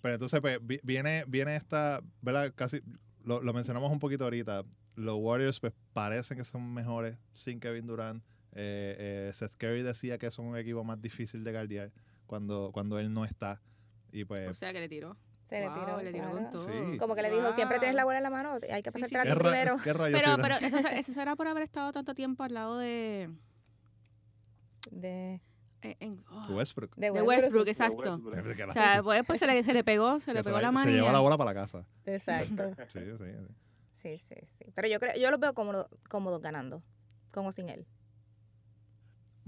Pero 0.00 0.14
entonces 0.14 0.40
pues, 0.40 0.58
vi- 0.64 0.78
viene, 0.84 1.24
viene 1.26 1.56
esta, 1.56 2.00
¿verdad? 2.22 2.52
Casi, 2.54 2.80
lo, 3.24 3.42
lo 3.42 3.52
mencionamos 3.52 3.90
un 3.90 3.98
poquito 3.98 4.22
ahorita. 4.22 4.62
Los 4.94 5.16
Warriors 5.18 5.58
pues 5.58 5.72
parecen 5.92 6.38
que 6.38 6.44
son 6.44 6.72
mejores 6.72 7.18
sin 7.32 7.58
Kevin 7.58 7.88
Durant. 7.88 8.22
Eh, 8.54 9.28
eh, 9.28 9.30
Seth 9.34 9.52
Curry 9.56 9.82
decía 9.82 10.18
que 10.18 10.30
son 10.30 10.46
un 10.46 10.56
equipo 10.56 10.82
más 10.84 11.00
difícil 11.00 11.44
de 11.44 11.52
guardiar 11.52 11.92
cuando, 12.26 12.70
cuando 12.72 12.98
él 12.98 13.12
no 13.12 13.24
está. 13.24 13.60
Y 14.12 14.22
O 14.22 14.26
pues 14.26 14.56
sea 14.58 14.72
que 14.72 14.80
le 14.80 14.88
tiró. 14.88 15.16
Se 15.48 15.60
le 15.60 15.68
tiró. 15.70 16.02
le 16.02 16.12
tiró 16.12 16.30
con 16.30 16.50
todo. 16.50 16.64
Sí. 16.64 16.98
Como 16.98 17.14
que 17.14 17.22
le 17.22 17.30
dijo, 17.30 17.52
siempre 17.54 17.78
tienes 17.78 17.94
la 17.96 18.04
bola 18.04 18.18
en 18.18 18.22
la 18.22 18.30
mano, 18.30 18.58
hay 18.70 18.82
que 18.82 18.90
Sí, 18.90 18.98
pasar 19.00 19.08
sí, 19.08 19.16
a 19.16 19.22
¿qué, 19.22 19.28
ti 19.30 19.34
ra- 19.34 19.40
primero. 19.50 19.76
Pero, 19.82 20.36
pero 20.42 20.54
eso, 20.56 20.78
se- 20.80 20.98
eso 20.98 21.12
será 21.12 21.36
por 21.36 21.46
haber 21.46 21.62
estado 21.62 21.90
tanto 21.92 22.14
tiempo 22.14 22.42
al 22.44 22.52
lado 22.54 22.76
de... 22.78 23.30
De, 24.90 25.40
eh, 25.82 25.96
en- 26.00 26.24
oh, 26.30 26.54
Westbrook. 26.54 26.94
de 26.96 27.10
de 27.10 27.22
Westbrook, 27.22 27.64
De 27.64 27.70
exacto. 27.70 28.16
Westbrook. 28.16 28.58
La- 28.58 28.66
O 28.68 28.72
sea, 28.72 29.02
pues, 29.02 29.22
pues 29.26 29.40
se, 29.40 29.46
le, 29.46 29.62
se 29.62 29.72
le 29.72 29.84
pegó, 29.84 30.18
se 30.20 30.32
le 30.32 30.42
pegó 30.42 30.56
se, 30.56 30.62
la 30.62 30.82
se 30.82 30.90
llevó 30.92 31.12
la 31.12 31.20
bola 31.20 31.36
para 31.36 31.52
la 31.52 31.60
casa. 31.60 31.86
Exacto. 32.04 32.74
Sí, 32.88 33.00
sí, 33.00 33.12
sí. 33.18 33.24
Sí, 34.00 34.18
sí, 34.28 34.34
sí. 34.58 34.64
Pero 34.74 34.88
yo 34.88 35.00
creo, 35.00 35.16
yo 35.16 35.30
los 35.30 35.40
veo 35.40 35.54
cómodos 35.54 35.88
cómodos 36.08 36.40
ganando, 36.40 36.82
con 37.32 37.46
o 37.46 37.52
sin 37.52 37.68
él. 37.68 37.84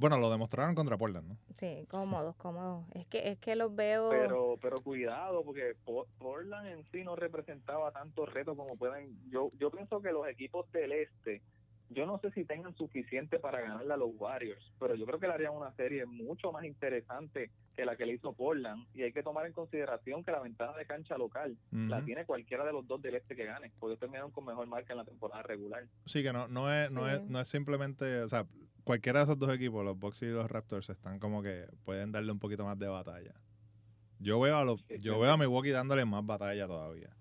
Bueno, 0.01 0.17
lo 0.19 0.31
demostraron 0.31 0.75
contra 0.75 0.97
Portland, 0.97 1.29
¿no? 1.29 1.37
Sí, 1.57 1.87
cómodos, 1.91 2.35
cómodos. 2.37 2.87
Es 2.95 3.07
que, 3.07 3.29
es 3.29 3.39
que 3.39 3.55
los 3.55 3.75
veo. 3.77 4.09
Pero, 4.09 4.57
pero 4.63 4.81
cuidado, 4.81 5.45
porque 5.45 5.75
Po- 5.85 6.07
Portland 6.19 6.67
en 6.69 6.85
sí 6.91 7.05
no 7.05 7.17
representaba 7.17 7.93
tantos 7.93 8.33
retos 8.33 8.57
como 8.57 8.77
pueden. 8.77 9.15
Yo, 9.31 9.51
yo 9.59 9.71
pienso 9.71 10.01
que 10.01 10.11
los 10.11 10.27
equipos 10.27 10.71
del 10.73 10.93
este, 10.93 11.43
yo 11.91 12.07
no 12.07 12.19
sé 12.21 12.31
si 12.31 12.45
tengan 12.45 12.75
suficiente 12.77 13.39
para 13.39 13.61
ganarle 13.61 13.93
a 13.93 13.97
los 13.99 14.11
Warriors, 14.15 14.73
pero 14.79 14.95
yo 14.95 15.05
creo 15.05 15.19
que 15.21 15.27
le 15.27 15.35
harían 15.35 15.55
una 15.55 15.73
serie 15.75 16.07
mucho 16.07 16.51
más 16.51 16.65
interesante 16.65 17.51
que 17.77 17.85
la 17.85 17.97
que 17.97 18.07
le 18.07 18.15
hizo 18.15 18.33
Portland. 18.33 18.87
Y 18.95 19.03
hay 19.03 19.13
que 19.13 19.23
tomar 19.23 19.45
en 19.47 19.53
consideración 19.53 20.25
que 20.25 20.31
la 20.33 20.41
ventaja 20.41 20.77
de 20.79 20.87
cancha 20.87 21.19
local 21.19 21.59
la 21.73 22.03
tiene 22.05 22.25
cualquiera 22.25 22.65
de 22.65 22.73
los 22.73 22.87
dos 22.87 23.03
del 23.03 23.17
este 23.17 23.37
que 23.37 23.45
gane, 23.45 23.71
porque 23.79 23.97
terminaron 23.99 24.31
con 24.31 24.47
mejor 24.47 24.67
marca 24.67 24.93
en 24.95 24.99
la 24.99 25.05
temporada 25.05 25.43
regular. 25.43 25.85
Sí, 26.07 26.23
que 26.23 26.33
no, 26.33 26.49
no, 26.49 26.73
es, 26.73 26.91
no, 26.91 27.07
es, 27.09 27.21
no 27.29 27.39
es 27.41 27.49
simplemente, 27.49 28.23
o 28.23 28.29
sea, 28.29 28.47
cualquiera 28.91 29.21
de 29.21 29.25
esos 29.27 29.39
dos 29.39 29.55
equipos, 29.55 29.85
los 29.85 29.97
Bucks 29.97 30.23
y 30.23 30.27
los 30.27 30.51
Raptors, 30.51 30.91
están 30.91 31.21
como 31.21 31.43
que 31.43 31.65
pueden 31.85 32.11
darle 32.11 32.33
un 32.33 32.41
poquito 32.41 32.65
más 32.65 32.77
de 32.77 32.89
batalla. 32.89 33.35
Yo 34.19 34.41
veo 34.41 34.57
a 34.57 34.65
los, 34.65 34.81
Sí, 34.83 34.99
yo 34.99 35.21
veo 35.21 35.31
a 35.31 35.37
Milwaukee 35.37 35.71
dándole 35.71 36.05
más 36.05 36.27
batalla 36.27 36.67
todavía. 36.67 37.15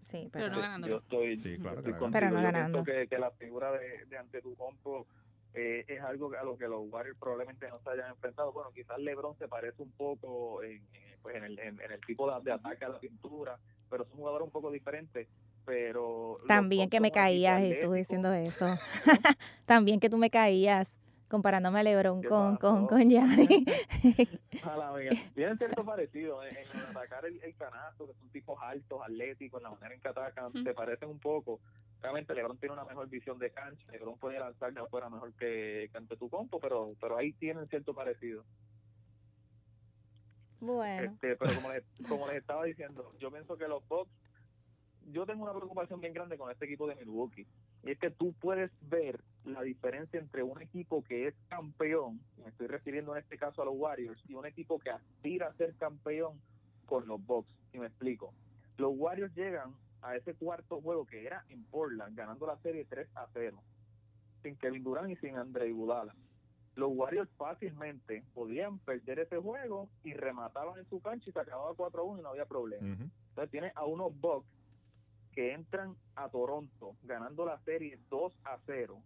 Sí, 0.00 0.28
Pero 0.32 0.46
pero, 0.46 0.54
no 0.56 0.60
ganando. 0.60 0.88
Yo 0.88 0.96
estoy, 0.98 1.38
Sí, 1.38 1.58
claro 1.58 1.78
estoy. 1.78 2.10
Pero 2.10 2.30
no 2.30 2.38
Yo 2.38 2.42
ganando. 2.42 2.82
que, 2.82 3.06
que 3.06 3.18
la 3.18 3.30
figura 3.30 3.70
de, 3.70 4.04
de 4.06 4.18
Antetokounmpo 4.18 5.06
eh, 5.54 5.84
es 5.86 6.00
algo 6.02 6.32
a 6.34 6.42
lo 6.42 6.58
que 6.58 6.66
los 6.66 6.80
Warriors 6.90 7.18
probablemente 7.20 7.68
no 7.68 7.78
se 7.78 7.90
hayan 7.90 8.10
enfrentado. 8.10 8.52
Bueno, 8.52 8.72
quizás 8.74 8.98
LeBron 8.98 9.38
se 9.38 9.46
parece 9.46 9.80
un 9.80 9.92
poco 9.92 10.60
en, 10.64 10.82
en, 10.92 11.20
pues 11.22 11.36
en, 11.36 11.44
el, 11.44 11.58
en, 11.60 11.80
en 11.80 11.92
el 11.92 12.00
tipo 12.00 12.28
de, 12.28 12.42
de 12.42 12.50
ataque 12.52 12.84
a 12.84 12.88
la 12.88 12.98
pintura, 12.98 13.58
pero 13.88 14.02
es 14.02 14.10
un 14.10 14.16
jugador 14.16 14.42
un 14.42 14.50
poco 14.50 14.72
diferente. 14.72 15.28
Pero 15.66 16.38
también 16.46 16.88
que 16.88 17.00
me 17.00 17.10
caías 17.10 17.62
y 17.62 17.80
tú 17.80 17.92
diciendo 17.92 18.32
eso. 18.32 18.66
también 19.66 20.00
que 20.00 20.08
tú 20.08 20.16
me 20.16 20.30
caías 20.30 20.96
comparándome 21.28 21.80
a 21.80 21.82
Lebron 21.82 22.22
¿Qué 22.22 22.28
con, 22.28 22.56
con, 22.56 22.86
con 22.86 23.10
Gianni. 23.10 23.66
A 24.62 24.76
la 24.76 24.92
mía. 24.92 25.10
Tienen 25.34 25.58
cierto 25.58 25.84
parecido 25.84 26.42
en, 26.44 26.56
en 26.56 26.80
atacar 26.88 27.26
el, 27.26 27.42
el 27.42 27.54
canasto, 27.56 28.06
que 28.06 28.14
son 28.14 28.28
tipos 28.30 28.56
altos, 28.62 29.00
atléticos, 29.02 29.58
en 29.58 29.64
la 29.64 29.70
manera 29.70 29.94
en 29.94 30.00
que 30.00 30.08
atacan, 30.08 30.52
se 30.52 30.72
parecen 30.72 31.08
un 31.08 31.18
poco. 31.18 31.60
Realmente 32.00 32.32
LeBron 32.34 32.58
tiene 32.58 32.74
una 32.74 32.84
mejor 32.84 33.08
visión 33.08 33.38
de 33.40 33.50
cancha, 33.50 33.84
LeBron 33.90 34.18
puede 34.18 34.38
lanzar 34.38 34.72
de 34.72 34.80
afuera 34.80 35.08
mejor 35.10 35.32
que, 35.34 35.88
que 35.90 35.98
ante 35.98 36.16
tu 36.16 36.28
compo, 36.30 36.60
pero, 36.60 36.86
pero 37.00 37.16
ahí 37.16 37.32
tienen 37.32 37.66
cierto 37.66 37.92
parecido. 37.92 38.44
bueno, 40.60 41.10
Este, 41.10 41.34
pero 41.36 41.54
como 41.56 41.72
les, 41.72 41.84
como 42.08 42.26
les 42.28 42.36
estaba 42.36 42.64
diciendo, 42.64 43.12
yo 43.18 43.32
pienso 43.32 43.56
que 43.56 43.66
los 43.66 43.86
Bucks, 43.88 44.10
yo 45.12 45.26
tengo 45.26 45.44
una 45.44 45.52
preocupación 45.52 46.00
bien 46.00 46.12
grande 46.12 46.38
con 46.38 46.50
este 46.50 46.64
equipo 46.64 46.86
de 46.86 46.96
Milwaukee. 46.96 47.46
Y 47.84 47.90
es 47.90 47.98
que 47.98 48.10
tú 48.10 48.32
puedes 48.34 48.70
ver 48.82 49.20
la 49.44 49.62
diferencia 49.62 50.18
entre 50.18 50.42
un 50.42 50.60
equipo 50.60 51.02
que 51.04 51.28
es 51.28 51.34
campeón, 51.48 52.20
me 52.42 52.48
estoy 52.48 52.66
refiriendo 52.66 53.14
en 53.14 53.22
este 53.22 53.38
caso 53.38 53.62
a 53.62 53.64
los 53.64 53.74
Warriors, 53.76 54.20
y 54.28 54.34
un 54.34 54.46
equipo 54.46 54.78
que 54.78 54.90
aspira 54.90 55.48
a 55.48 55.54
ser 55.54 55.74
campeón 55.76 56.40
con 56.86 57.06
los 57.06 57.24
Bucks. 57.24 57.48
Y 57.72 57.78
me 57.78 57.86
explico. 57.86 58.32
Los 58.78 58.92
Warriors 58.96 59.34
llegan 59.34 59.74
a 60.02 60.16
ese 60.16 60.34
cuarto 60.34 60.80
juego 60.80 61.06
que 61.06 61.24
era 61.24 61.44
en 61.48 61.64
Portland, 61.64 62.16
ganando 62.16 62.46
la 62.46 62.58
serie 62.58 62.84
3 62.88 63.08
a 63.14 63.26
0, 63.32 63.62
sin 64.42 64.56
Kevin 64.56 64.84
Durant 64.84 65.10
y 65.10 65.16
sin 65.16 65.36
Andre 65.36 65.68
Iguodala 65.68 66.14
los 66.76 66.92
Warriors 66.94 67.30
fácilmente 67.38 68.22
podían 68.34 68.78
perder 68.80 69.20
ese 69.20 69.38
juego 69.38 69.88
y 70.04 70.12
remataban 70.12 70.78
en 70.78 70.86
su 70.88 71.00
cancha 71.00 71.28
y 71.28 71.32
se 71.32 71.40
acababa 71.40 71.72
4-1 71.72 72.18
y 72.18 72.22
no 72.22 72.28
había 72.28 72.44
problema. 72.44 72.86
Entonces 72.86 73.50
tiene 73.50 73.72
a 73.74 73.86
unos 73.86 74.18
Bucks 74.20 74.46
que 75.36 75.52
entran 75.52 75.94
a 76.14 76.30
Toronto 76.30 76.96
ganando 77.02 77.44
la 77.44 77.58
serie 77.60 78.00
2 78.08 78.32
a 78.44 78.58
0 78.64 79.02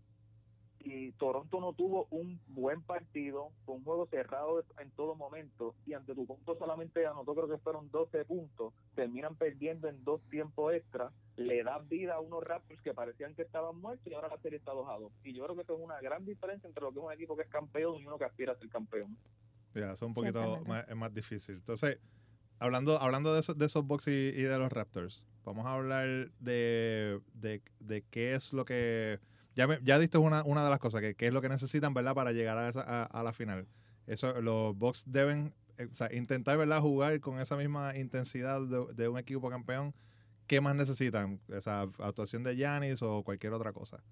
y 0.78 1.12
Toronto 1.12 1.60
no 1.60 1.74
tuvo 1.74 2.06
un 2.10 2.40
buen 2.46 2.80
partido, 2.82 3.50
fue 3.66 3.74
un 3.74 3.84
juego 3.84 4.06
cerrado 4.06 4.64
en 4.78 4.90
todo 4.92 5.14
momento 5.14 5.74
y 5.84 5.92
ante 5.92 6.14
tu 6.14 6.26
punto 6.26 6.56
solamente 6.56 7.04
anotó 7.04 7.34
creo 7.34 7.48
que 7.48 7.58
fueron 7.58 7.90
12 7.90 8.24
puntos, 8.24 8.72
terminan 8.94 9.34
perdiendo 9.34 9.88
en 9.88 10.02
dos 10.04 10.22
tiempos 10.30 10.72
extra, 10.72 11.12
le 11.36 11.62
da 11.64 11.78
vida 11.80 12.14
a 12.14 12.20
unos 12.20 12.44
Raptors 12.44 12.80
que 12.80 12.94
parecían 12.94 13.34
que 13.34 13.42
estaban 13.42 13.76
muertos 13.76 14.06
y 14.06 14.14
ahora 14.14 14.28
la 14.28 14.38
serie 14.38 14.58
está 14.58 14.70
2 14.70 14.88
a 14.88 14.98
2 14.98 15.12
y 15.24 15.34
yo 15.34 15.44
creo 15.44 15.56
que 15.56 15.62
eso 15.62 15.74
es 15.74 15.80
una 15.80 16.00
gran 16.00 16.24
diferencia 16.24 16.68
entre 16.68 16.82
lo 16.82 16.92
que 16.92 17.00
es 17.00 17.04
un 17.04 17.12
equipo 17.12 17.36
que 17.36 17.42
es 17.42 17.48
campeón 17.48 18.00
y 18.00 18.06
uno 18.06 18.16
que 18.16 18.24
aspira 18.24 18.52
a 18.52 18.56
ser 18.56 18.68
campeón. 18.68 19.18
Ya, 19.74 19.86
eso 19.86 19.92
es 19.92 20.02
un 20.02 20.14
poquito 20.14 20.60
más, 20.64 20.88
es 20.88 20.96
más 20.96 21.12
difícil. 21.12 21.56
Entonces, 21.56 22.00
hablando, 22.60 23.00
hablando 23.00 23.34
de, 23.34 23.40
esos, 23.40 23.58
de 23.58 23.66
esos 23.66 23.84
Bucks 23.84 24.06
y, 24.08 24.30
de 24.30 24.58
los 24.58 24.70
Raptors, 24.72 25.26
vamos 25.44 25.66
a 25.66 25.74
hablar 25.74 26.30
de, 26.38 27.20
de, 27.34 27.62
de 27.80 28.02
qué 28.10 28.34
es 28.34 28.52
lo 28.52 28.64
que... 28.64 29.18
Ya, 29.56 29.66
me- 29.66 29.80
ya 29.82 29.98
diste 29.98 30.18
una, 30.18 30.44
una 30.44 30.62
de 30.64 30.70
las 30.70 30.78
cosas, 30.78 31.00
que 31.00 31.14
qué 31.16 31.26
es 31.26 31.32
lo 31.32 31.42
que 31.42 31.48
necesitan, 31.48 31.92
¿verdad? 31.92 32.14
Para 32.14 32.30
llegar 32.32 32.56
a, 32.56 32.68
esa, 32.68 33.02
a, 33.04 33.22
la 33.24 33.32
final. 33.32 33.66
Eso, 34.06 34.40
los 34.40 34.76
Bucks 34.78 35.04
deben 35.06 35.52
eh, 35.78 35.88
intentar, 36.16 36.56
¿verdad? 36.56 36.80
Jugar 36.80 37.18
con 37.20 37.40
esa 37.40 37.56
misma 37.56 37.96
intensidad 37.96 38.60
de, 38.62 38.86
de 38.94 39.08
un 39.08 39.18
equipo 39.18 39.50
campeón, 39.50 39.92
¿qué 40.46 40.60
más 40.60 40.76
necesitan? 40.76 41.40
Esa 41.48 41.82
actuación 41.98 42.44
de 42.44 42.56
Giannis 42.56 43.02
o 43.02 43.22
cualquier 43.24 43.52
otra 43.52 43.72
cosa. 43.72 44.02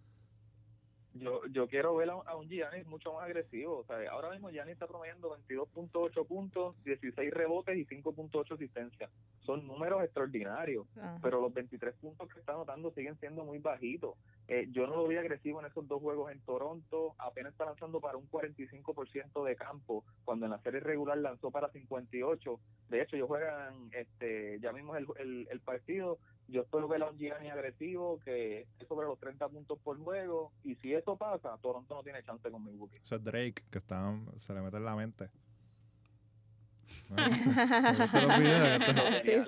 Yo, 1.18 1.46
yo 1.46 1.68
quiero 1.68 1.94
ver 1.96 2.10
a, 2.10 2.14
a 2.14 2.36
un 2.36 2.48
Giannis 2.48 2.86
mucho 2.86 3.12
más 3.12 3.24
agresivo. 3.24 3.78
O 3.78 3.84
sea, 3.84 3.96
ahora 4.10 4.30
mismo 4.30 4.50
Giannis 4.50 4.74
está 4.74 4.86
promediando 4.86 5.36
22.8 5.36 6.26
puntos, 6.26 6.74
16 6.84 7.32
rebotes 7.32 7.76
y 7.76 7.84
5.8 7.84 8.54
asistencias. 8.54 9.10
Son 9.40 9.66
números 9.66 10.02
extraordinarios, 10.04 10.86
pero 11.22 11.40
los 11.40 11.52
23 11.52 11.94
puntos 11.96 12.28
que 12.32 12.40
está 12.40 12.52
anotando 12.52 12.90
siguen 12.92 13.16
siendo 13.18 13.44
muy 13.44 13.58
bajitos. 13.58 14.14
Eh, 14.48 14.66
yo 14.70 14.86
no 14.86 14.96
lo 14.96 15.06
vi 15.06 15.16
agresivo 15.16 15.60
en 15.60 15.66
esos 15.66 15.86
dos 15.86 16.00
juegos 16.00 16.32
en 16.32 16.40
Toronto, 16.40 17.14
apenas 17.18 17.52
está 17.52 17.66
lanzando 17.66 18.00
para 18.00 18.16
un 18.16 18.30
45% 18.30 19.44
de 19.44 19.56
campo, 19.56 20.04
cuando 20.24 20.46
en 20.46 20.52
la 20.52 20.62
serie 20.62 20.80
regular 20.80 21.18
lanzó 21.18 21.50
para 21.50 21.70
58. 21.70 22.58
De 22.88 23.02
hecho, 23.02 23.16
ellos 23.16 23.28
juegan, 23.28 23.90
este, 23.92 24.58
ya 24.60 24.72
mismo 24.72 24.96
el, 24.96 25.06
el, 25.18 25.48
el 25.50 25.60
partido, 25.60 26.18
yo 26.48 26.62
espero 26.62 26.88
ver 26.88 27.02
a 27.02 27.10
un 27.10 27.18
Gianni 27.18 27.50
agresivo 27.50 28.20
que 28.20 28.62
esté 28.62 28.86
sobre 28.86 29.06
los 29.06 29.18
30 29.18 29.46
puntos 29.50 29.78
por 29.80 29.98
juego 29.98 30.52
y 30.64 30.76
si 30.76 30.94
eso 30.94 31.16
pasa, 31.18 31.58
Toronto 31.60 31.94
no 31.94 32.02
tiene 32.02 32.22
chance 32.22 32.50
con 32.50 32.64
Milwaukee. 32.64 32.96
Eso 33.02 33.16
es 33.16 33.24
Drake, 33.24 33.64
que 33.70 33.78
está, 33.78 34.18
se 34.36 34.54
le 34.54 34.62
mete 34.62 34.78
en 34.78 34.84
la 34.86 34.96
mente. 34.96 35.28
Ah, 35.28 35.28
¿te 35.28 35.34
gustan 35.34 35.36
los 35.36 35.36
videos? 35.36 36.77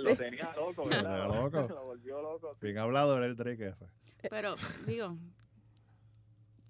Lo 0.01 0.16
tenía, 0.16 0.51
lo 0.55 0.66
loco, 0.68 0.84
Lo 0.84 0.88
¿verdad? 0.88 1.22
tenía 1.28 1.41
loco. 1.43 1.61
Lo 1.74 1.84
volvió 1.84 2.22
loco. 2.22 2.51
Bien 2.61 2.78
hablado 2.78 3.16
era 3.16 3.26
el 3.26 3.36
Drake 3.36 3.68
ese. 3.68 3.86
Pero, 4.28 4.55
digo, 4.86 5.16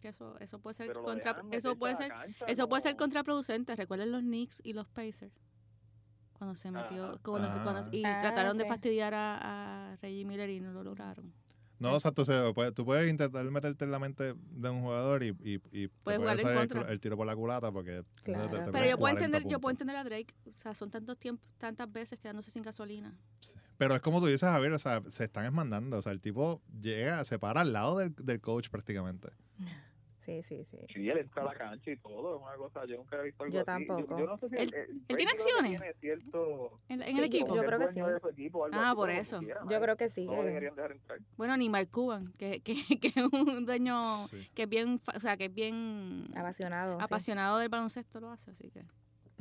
que 0.00 0.08
eso, 0.08 0.38
eso 0.40 0.58
puede 0.60 0.74
ser 0.74 0.88
lo 0.94 1.02
contra, 1.02 1.42
eso 1.50 1.76
puede 1.76 1.96
ser, 1.96 2.08
cancha, 2.08 2.44
eso 2.46 2.68
puede 2.68 2.82
ser 2.82 2.96
contraproducente. 2.96 3.74
Recuerden 3.76 4.12
los 4.12 4.22
Knicks 4.22 4.60
y 4.64 4.72
los 4.72 4.86
Pacers. 4.88 5.32
Cuando 6.32 6.54
se 6.54 6.70
metió, 6.70 7.06
Ajá. 7.06 7.18
cuando 7.22 7.50
se- 7.50 7.58
cuando- 7.60 7.80
Ah. 7.82 7.88
y 7.92 8.02
Ah, 8.04 8.18
trataron 8.20 8.56
de 8.56 8.64
sí. 8.64 8.68
fastidiar 8.70 9.12
a, 9.14 9.92
a 9.92 9.96
Reggie 9.96 10.24
Miller 10.24 10.48
y 10.48 10.60
no 10.60 10.72
lo 10.72 10.82
lograron. 10.82 11.32
No, 11.80 11.94
exacto. 11.94 12.24
se 12.24 12.52
puede- 12.52 12.72
tú 12.72 12.84
puedes 12.84 13.10
intentar 13.10 13.42
meterte 13.50 13.84
en 13.84 13.90
la 13.90 13.98
mente 13.98 14.34
de 14.34 14.68
un 14.70 14.82
jugador 14.82 15.22
y, 15.22 15.30
y, 15.42 15.54
y 15.72 15.88
te 15.88 15.94
puede 16.04 16.18
jugarle 16.18 16.42
en 16.42 16.48
salir 16.68 16.86
el, 16.90 17.00
tiro 17.00 17.16
por 17.16 17.26
la 17.26 17.34
culata 17.34 17.72
porque 17.72 18.04
Claro. 18.22 18.48
te- 18.48 18.58
te 18.58 18.70
Pero 18.70 18.84
yo 18.84 18.98
puedo 18.98 19.14
40 19.14 19.24
entender, 19.24 19.50
yo 19.50 19.60
puedo 19.60 19.70
entender 19.72 19.96
a 19.96 20.04
Drake. 20.04 20.34
O 20.46 20.60
sea, 20.60 20.74
son 20.74 20.90
tantos 20.90 21.18
tiempos, 21.18 21.44
tantas 21.58 21.90
veces 21.90 22.18
quedándose 22.18 22.50
sin 22.50 22.62
gasolina. 22.62 23.16
Pero 23.78 23.94
es 23.94 24.00
como 24.02 24.20
tú 24.20 24.26
dices, 24.26 24.42
Javier, 24.42 24.72
o 24.74 24.78
sea, 24.78 25.02
se 25.08 25.24
están 25.24 25.46
esmandando. 25.46 25.96
O 25.96 26.02
sea, 26.02 26.12
el 26.12 26.20
tipo 26.20 26.62
llega, 26.82 27.24
se 27.24 27.38
para 27.38 27.62
al 27.62 27.72
lado 27.72 27.96
del, 27.98 28.14
del 28.14 28.40
coach 28.40 28.68
prácticamente. 28.68 29.28
Sí, 30.30 30.42
sí, 30.44 30.64
sí. 30.70 30.78
Sí, 30.94 31.08
él 31.08 31.18
entra 31.18 31.42
a 31.42 31.46
la 31.46 31.54
cancha 31.54 31.90
y 31.90 31.96
todo, 31.96 32.36
es 32.36 32.42
una 32.42 32.54
cosa, 32.56 32.84
yo 32.86 32.96
nunca 32.98 33.16
he 33.18 33.24
visto 33.24 33.42
algo 33.42 33.52
Yo 33.54 33.60
así. 33.60 33.66
tampoco. 33.66 34.18
Yo, 34.18 34.26
no 34.26 34.38
sé 34.38 34.48
si 34.48 34.56
Él- 34.56 34.74
él 35.08 35.16
tiene 35.16 35.30
acciones. 35.32 35.70
tiene 35.80 35.94
cierto, 35.94 36.80
En, 36.88 37.02
en 37.02 37.08
Sí, 37.14 37.18
el 37.18 37.24
equipo. 37.24 37.46
yo 37.46 37.48
como 37.48 37.60
que 37.62 37.66
creo 37.66 37.78
que 37.80 37.94
sí. 38.34 38.42
equipo 38.42 38.66
Ah, 38.72 38.88
así, 38.90 38.96
por 38.96 39.10
eso. 39.10 39.38
quiera, 39.40 39.60
Yo 39.68 39.70
¿no? 39.78 39.80
creo 39.82 39.96
que 39.96 40.08
sí. 40.08 40.26
No 40.26 40.34
lo 40.36 40.42
eh. 40.42 40.46
deberían 40.46 40.76
dejar 40.76 40.92
entrar. 40.92 41.18
Bueno, 41.36 41.56
ni 41.56 41.68
Mark 41.68 41.88
Cuban, 41.90 42.32
que, 42.38 42.60
que, 42.60 42.74
que 43.00 43.08
es 43.08 43.26
un 43.32 43.66
dueño 43.66 44.04
Sí. 44.28 44.48
que 44.54 44.62
es 44.62 44.68
bien, 44.68 45.00
o 45.14 45.20
sea, 45.20 45.36
que 45.36 45.46
es 45.46 45.54
bien 45.54 46.28
Apasionado. 46.36 46.98
sí. 46.98 47.04
apasionado 47.04 47.58
del 47.58 47.68
baloncesto, 47.68 48.20
lo 48.20 48.30
hace, 48.30 48.50
así 48.52 48.70
que. 48.70 48.84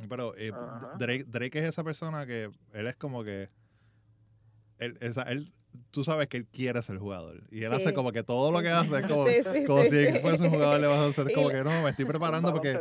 Pero 0.08 0.34
eh. 0.36 0.50
Drake, 0.98 1.24
Drake 1.24 1.58
es 1.60 1.66
esa 1.68 1.84
persona 1.84 2.26
que 2.26 2.50
él 2.72 2.86
es 2.86 2.96
como 2.96 3.22
que. 3.22 3.48
Él, 4.78 4.96
sea, 5.12 5.24
él, 5.24 5.52
tú 5.90 6.04
sabes 6.04 6.28
que 6.28 6.36
él 6.36 6.46
quiere 6.46 6.80
ser 6.82 6.98
jugador. 6.98 7.42
Y 7.50 7.64
él 7.64 7.70
Sí. 7.70 7.76
hace 7.76 7.94
como 7.94 8.12
que 8.12 8.22
todo 8.22 8.52
lo 8.52 8.60
que 8.62 8.68
hace 8.70 8.96
es 8.98 9.06
como, 9.06 9.26
Sí, 9.26 9.34
sí, 9.52 9.64
como 9.64 9.82
sí, 9.82 9.88
si 9.90 10.06
sí. 10.06 10.18
fuese 10.20 10.44
un 10.44 10.50
jugador 10.50 10.80
le 10.80 10.86
vas 10.86 10.98
a 10.98 11.06
hacer. 11.06 11.32
Como 11.34 11.48
que 11.50 11.62
no, 11.64 11.82
me 11.82 11.90
estoy 11.90 12.04
preparando 12.04 12.52
porque. 12.52 12.78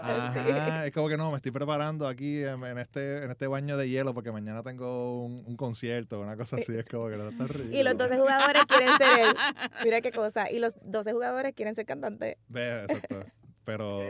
Ajá, 0.00 0.86
es 0.86 0.92
como 0.92 1.08
que 1.08 1.16
no, 1.16 1.30
me 1.30 1.36
estoy 1.36 1.52
preparando 1.52 2.06
aquí 2.06 2.42
en, 2.42 2.62
en 2.64 2.78
este 2.78 3.24
en 3.24 3.30
este 3.30 3.46
baño 3.46 3.76
de 3.76 3.88
hielo 3.88 4.14
porque 4.14 4.32
mañana 4.32 4.62
tengo 4.62 5.24
un, 5.24 5.44
un 5.46 5.56
concierto, 5.56 6.20
una 6.20 6.36
cosa 6.36 6.56
así. 6.56 6.76
Es 6.76 6.84
como 6.86 7.08
que 7.08 7.16
no 7.16 7.28
está 7.28 7.44
Y 7.72 7.82
los 7.82 7.96
12 7.96 8.16
jugadores 8.18 8.64
quieren 8.66 8.88
ser 8.96 9.20
él. 9.20 9.34
Mira 9.84 10.00
qué 10.00 10.12
cosa. 10.12 10.50
Y 10.50 10.58
los 10.58 10.74
12 10.82 11.12
jugadores 11.12 11.52
quieren 11.54 11.74
ser 11.74 11.86
cantantes. 11.86 12.36
Ve, 12.48 12.82
exacto. 12.84 13.24
Pero, 13.64 14.00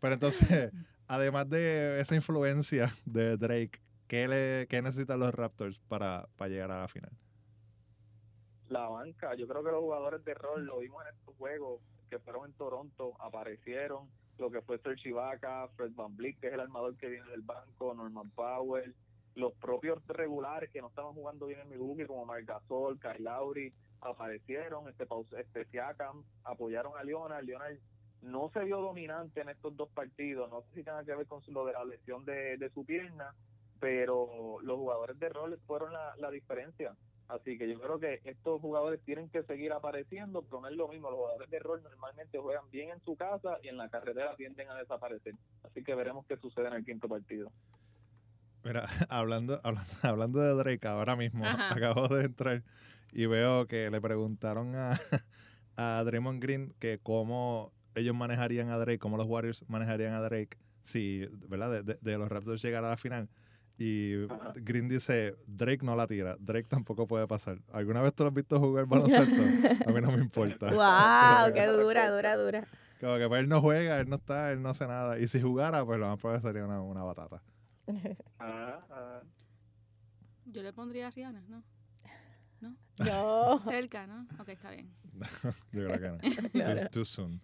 pero 0.00 0.14
entonces, 0.14 0.70
además 1.08 1.48
de 1.50 1.98
esa 2.00 2.14
influencia 2.14 2.94
de 3.04 3.36
Drake, 3.36 3.80
¿qué, 4.08 4.28
le, 4.28 4.66
qué 4.68 4.82
necesitan 4.82 5.20
los 5.20 5.34
Raptors 5.34 5.78
para, 5.80 6.28
para 6.36 6.48
llegar 6.48 6.70
a 6.70 6.80
la 6.80 6.88
final? 6.88 7.12
la 8.74 8.88
banca, 8.88 9.34
yo 9.34 9.46
creo 9.46 9.62
que 9.62 9.70
los 9.70 9.80
jugadores 9.80 10.24
de 10.24 10.34
rol 10.34 10.66
lo 10.66 10.80
vimos 10.80 11.02
en 11.04 11.14
estos 11.14 11.36
juegos 11.36 11.80
que 12.10 12.18
fueron 12.18 12.46
en 12.46 12.52
Toronto, 12.54 13.14
aparecieron. 13.20 14.08
Lo 14.38 14.50
que 14.50 14.62
fue 14.62 14.78
Serge 14.78 15.10
Ibaka, 15.10 15.68
Fred 15.76 15.92
Van 15.94 16.16
Vliet, 16.16 16.40
que 16.40 16.48
es 16.48 16.54
el 16.54 16.60
armador 16.60 16.96
que 16.96 17.08
viene 17.08 17.28
del 17.30 17.42
banco, 17.42 17.94
Norman 17.94 18.30
Powell, 18.30 18.94
los 19.36 19.52
propios 19.54 20.04
regulares 20.08 20.70
que 20.70 20.80
no 20.80 20.88
estaban 20.88 21.14
jugando 21.14 21.46
bien 21.46 21.60
en 21.60 21.68
Milwaukee, 21.68 22.06
como 22.06 22.26
Marc 22.26 22.46
Gasol, 22.46 22.98
Kyle 22.98 23.22
Lowry, 23.22 23.72
aparecieron, 24.00 24.88
este, 24.88 25.06
este 25.38 25.66
Siakam, 25.66 26.24
apoyaron 26.42 26.96
a 26.96 27.04
Leonard, 27.04 27.44
Leonard 27.44 27.78
no 28.22 28.50
se 28.52 28.64
vio 28.64 28.80
dominante 28.80 29.42
en 29.42 29.50
estos 29.50 29.76
dos 29.76 29.88
partidos, 29.90 30.50
no 30.50 30.62
sé 30.62 30.68
si 30.74 30.82
tenga 30.82 31.04
que 31.04 31.14
ver 31.14 31.26
con 31.26 31.42
lo 31.48 31.66
de 31.66 31.74
la 31.74 31.84
lesión 31.84 32.24
de, 32.24 32.56
de 32.56 32.70
su 32.70 32.84
pierna, 32.84 33.34
pero 33.84 34.62
los 34.62 34.78
jugadores 34.78 35.18
de 35.18 35.28
rol 35.28 35.60
fueron 35.66 35.92
la, 35.92 36.14
la 36.16 36.30
diferencia. 36.30 36.96
Así 37.28 37.58
que 37.58 37.68
yo 37.68 37.78
creo 37.78 38.00
que 38.00 38.18
estos 38.24 38.58
jugadores 38.62 38.98
tienen 39.04 39.28
que 39.28 39.42
seguir 39.42 39.72
apareciendo, 39.74 40.40
pero 40.40 40.62
no 40.62 40.68
es 40.68 40.74
lo 40.74 40.88
mismo. 40.88 41.10
Los 41.10 41.18
jugadores 41.18 41.50
de 41.50 41.58
rol 41.58 41.82
normalmente 41.82 42.38
juegan 42.38 42.64
bien 42.70 42.88
en 42.92 43.00
su 43.04 43.14
casa 43.14 43.58
y 43.62 43.68
en 43.68 43.76
la 43.76 43.90
carretera 43.90 44.34
tienden 44.36 44.70
a 44.70 44.76
desaparecer. 44.76 45.34
Así 45.62 45.84
que 45.84 45.94
veremos 45.94 46.24
qué 46.26 46.38
sucede 46.38 46.68
en 46.68 46.72
el 46.72 46.84
quinto 46.86 47.08
partido. 47.08 47.52
Mira, 48.62 48.86
hablando, 49.10 49.60
hablando, 49.62 49.92
hablando 50.02 50.40
de 50.40 50.54
Drake, 50.54 50.88
ahora 50.88 51.14
mismo 51.14 51.44
Ajá. 51.44 51.74
acabo 51.76 52.08
de 52.08 52.24
entrar 52.24 52.62
y 53.12 53.26
veo 53.26 53.66
que 53.66 53.90
le 53.90 54.00
preguntaron 54.00 54.74
a, 54.76 54.92
a 55.76 56.02
Draymond 56.06 56.42
Green 56.42 56.74
que 56.78 57.00
cómo 57.02 57.74
ellos 57.94 58.14
manejarían 58.14 58.70
a 58.70 58.78
Drake, 58.78 58.98
cómo 58.98 59.18
los 59.18 59.26
Warriors 59.26 59.68
manejarían 59.68 60.14
a 60.14 60.22
Drake 60.22 60.56
si, 60.80 61.26
¿verdad? 61.48 61.70
De, 61.70 61.82
de- 61.82 61.98
de 62.00 62.18
los 62.18 62.30
Raptors 62.30 62.62
llegar 62.62 62.82
a 62.82 62.88
la 62.90 62.96
final. 62.96 63.28
Y. 63.76 64.26
Green 64.56 64.88
dice, 64.88 65.36
Drake 65.46 65.84
no 65.84 65.96
la 65.96 66.06
tira, 66.06 66.36
Drake 66.38 66.68
tampoco 66.68 67.06
puede 67.06 67.26
pasar. 67.26 67.58
¿Alguna 67.72 68.02
vez 68.02 68.14
tú 68.14 68.22
lo 68.22 68.28
has 68.28 68.34
visto 68.34 68.60
jugar 68.60 68.86
baloncesto? 68.86 69.42
A 69.88 69.92
mí 69.92 70.00
no 70.00 70.12
me 70.12 70.20
importa. 70.20 70.66
¡Wow! 70.66 71.52
¡Qué 71.54 71.66
dura, 71.66 72.10
dura, 72.10 72.36
dura! 72.36 72.68
Como 73.00 73.16
que 73.16 73.28
pues, 73.28 73.40
él 73.40 73.48
no 73.48 73.60
juega, 73.60 74.00
él 74.00 74.08
no 74.08 74.16
está, 74.16 74.52
él 74.52 74.62
no 74.62 74.68
hace 74.68 74.86
nada. 74.86 75.18
Y 75.18 75.26
si 75.26 75.40
jugara, 75.40 75.84
pues 75.84 75.98
lo 75.98 76.08
más 76.08 76.18
probable 76.18 76.42
sería 76.42 76.64
una, 76.64 76.80
una 76.80 77.02
batata. 77.02 77.42
Ah, 78.38 78.80
ah. 78.90 79.22
Yo 80.46 80.62
le 80.62 80.72
pondría 80.72 81.08
a 81.08 81.10
Rihanna, 81.10 81.42
¿no? 81.48 81.64
No. 82.60 83.60
Cerca, 83.64 84.06
¿no? 84.06 84.26
Ok, 84.38 84.50
está 84.50 84.70
bien. 84.70 84.94
Yo 85.72 85.86
creo 85.86 86.00
que 86.00 86.08
no. 86.08 86.74
Too, 86.80 86.88
too 86.90 87.04
soon. 87.04 87.40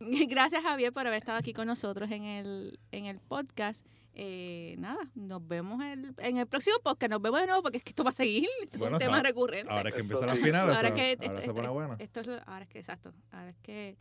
Gracias, 0.28 0.62
Javier, 0.62 0.92
por 0.92 1.06
haber 1.06 1.18
estado 1.18 1.38
aquí 1.38 1.52
con 1.52 1.66
nosotros 1.66 2.10
en 2.10 2.24
el, 2.24 2.78
en 2.92 3.06
el 3.06 3.18
podcast. 3.20 3.86
Eh, 4.18 4.76
nada, 4.78 5.10
nos 5.14 5.46
vemos 5.46 5.82
el- 5.84 6.14
en 6.18 6.36
el 6.38 6.46
próximo 6.46 6.76
podcast. 6.82 7.10
Nos 7.10 7.20
vemos 7.22 7.40
de 7.40 7.46
nuevo 7.46 7.62
porque 7.62 7.78
es 7.78 7.84
que 7.84 7.90
esto 7.90 8.04
va 8.04 8.10
a 8.10 8.14
seguir. 8.14 8.48
Esto 8.62 8.76
es 8.76 8.78
Bueno, 8.78 8.96
un 8.96 9.00
tema 9.00 9.16
ahora- 9.16 9.28
recurrente. 9.28 9.72
Ahora 9.72 9.88
es 9.90 9.94
que 9.94 10.00
empieza 10.00 10.26
la 10.26 10.34
final, 10.36 10.68
Ahora 10.70 10.94
que 10.94 11.00
ahora 11.02 11.12
esto- 11.12 11.40
se 11.42 11.48
pone 11.48 11.60
esto- 11.60 11.72
bueno. 11.74 11.96
Esto 11.98 12.20
es 12.20 12.28
ahora 12.46 12.62
es 12.64 12.68
que, 12.68 12.78
exacto. 12.78 13.12
Ahora 13.30 13.50
es 13.50 13.58
que. 13.58 13.96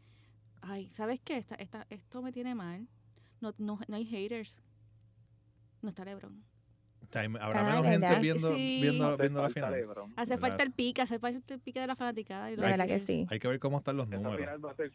Ay, 0.61 0.89
¿sabes 0.89 1.19
qué? 1.23 1.37
Esta, 1.37 1.55
esta, 1.55 1.85
esto 1.89 2.21
me 2.21 2.31
tiene 2.31 2.55
mal. 2.55 2.87
No, 3.41 3.53
no, 3.57 3.79
no 3.87 3.95
hay 3.95 4.05
haters. 4.05 4.61
No 5.81 5.89
está 5.89 6.03
Lebron. 6.05 6.43
Habrá 7.39 7.59
Ah, 7.61 7.63
menos 7.63 7.83
¿verdad? 7.83 8.09
gente 8.09 8.19
viendo, 8.21 8.55
Sí. 8.55 8.79
viendo, 8.81 9.07
Hace 9.07 9.21
viendo 9.21 9.41
la 9.41 9.45
falta 9.47 9.67
final. 9.67 9.71
LeBron. 9.79 10.13
Hace 10.17 10.31
¿Verdad? 10.35 10.47
falta 10.49 10.63
el 10.63 10.71
pique, 10.71 11.01
hace 11.01 11.19
falta 11.19 11.53
el 11.53 11.59
pique 11.61 11.79
de 11.79 11.87
la 11.87 11.95
fanaticada. 11.95 12.51
Y 12.51 12.55
verdad 12.55 12.87
que 12.87 12.99
sí. 12.99 13.27
Hay 13.29 13.39
que 13.39 13.47
ver 13.47 13.59
cómo 13.59 13.77
están 13.77 13.95
los 13.95 14.07
Esa 14.07 14.15
números. 14.15 14.37
final 14.39 14.65
va 14.65 14.71
a 14.71 14.75
ser. 14.75 14.91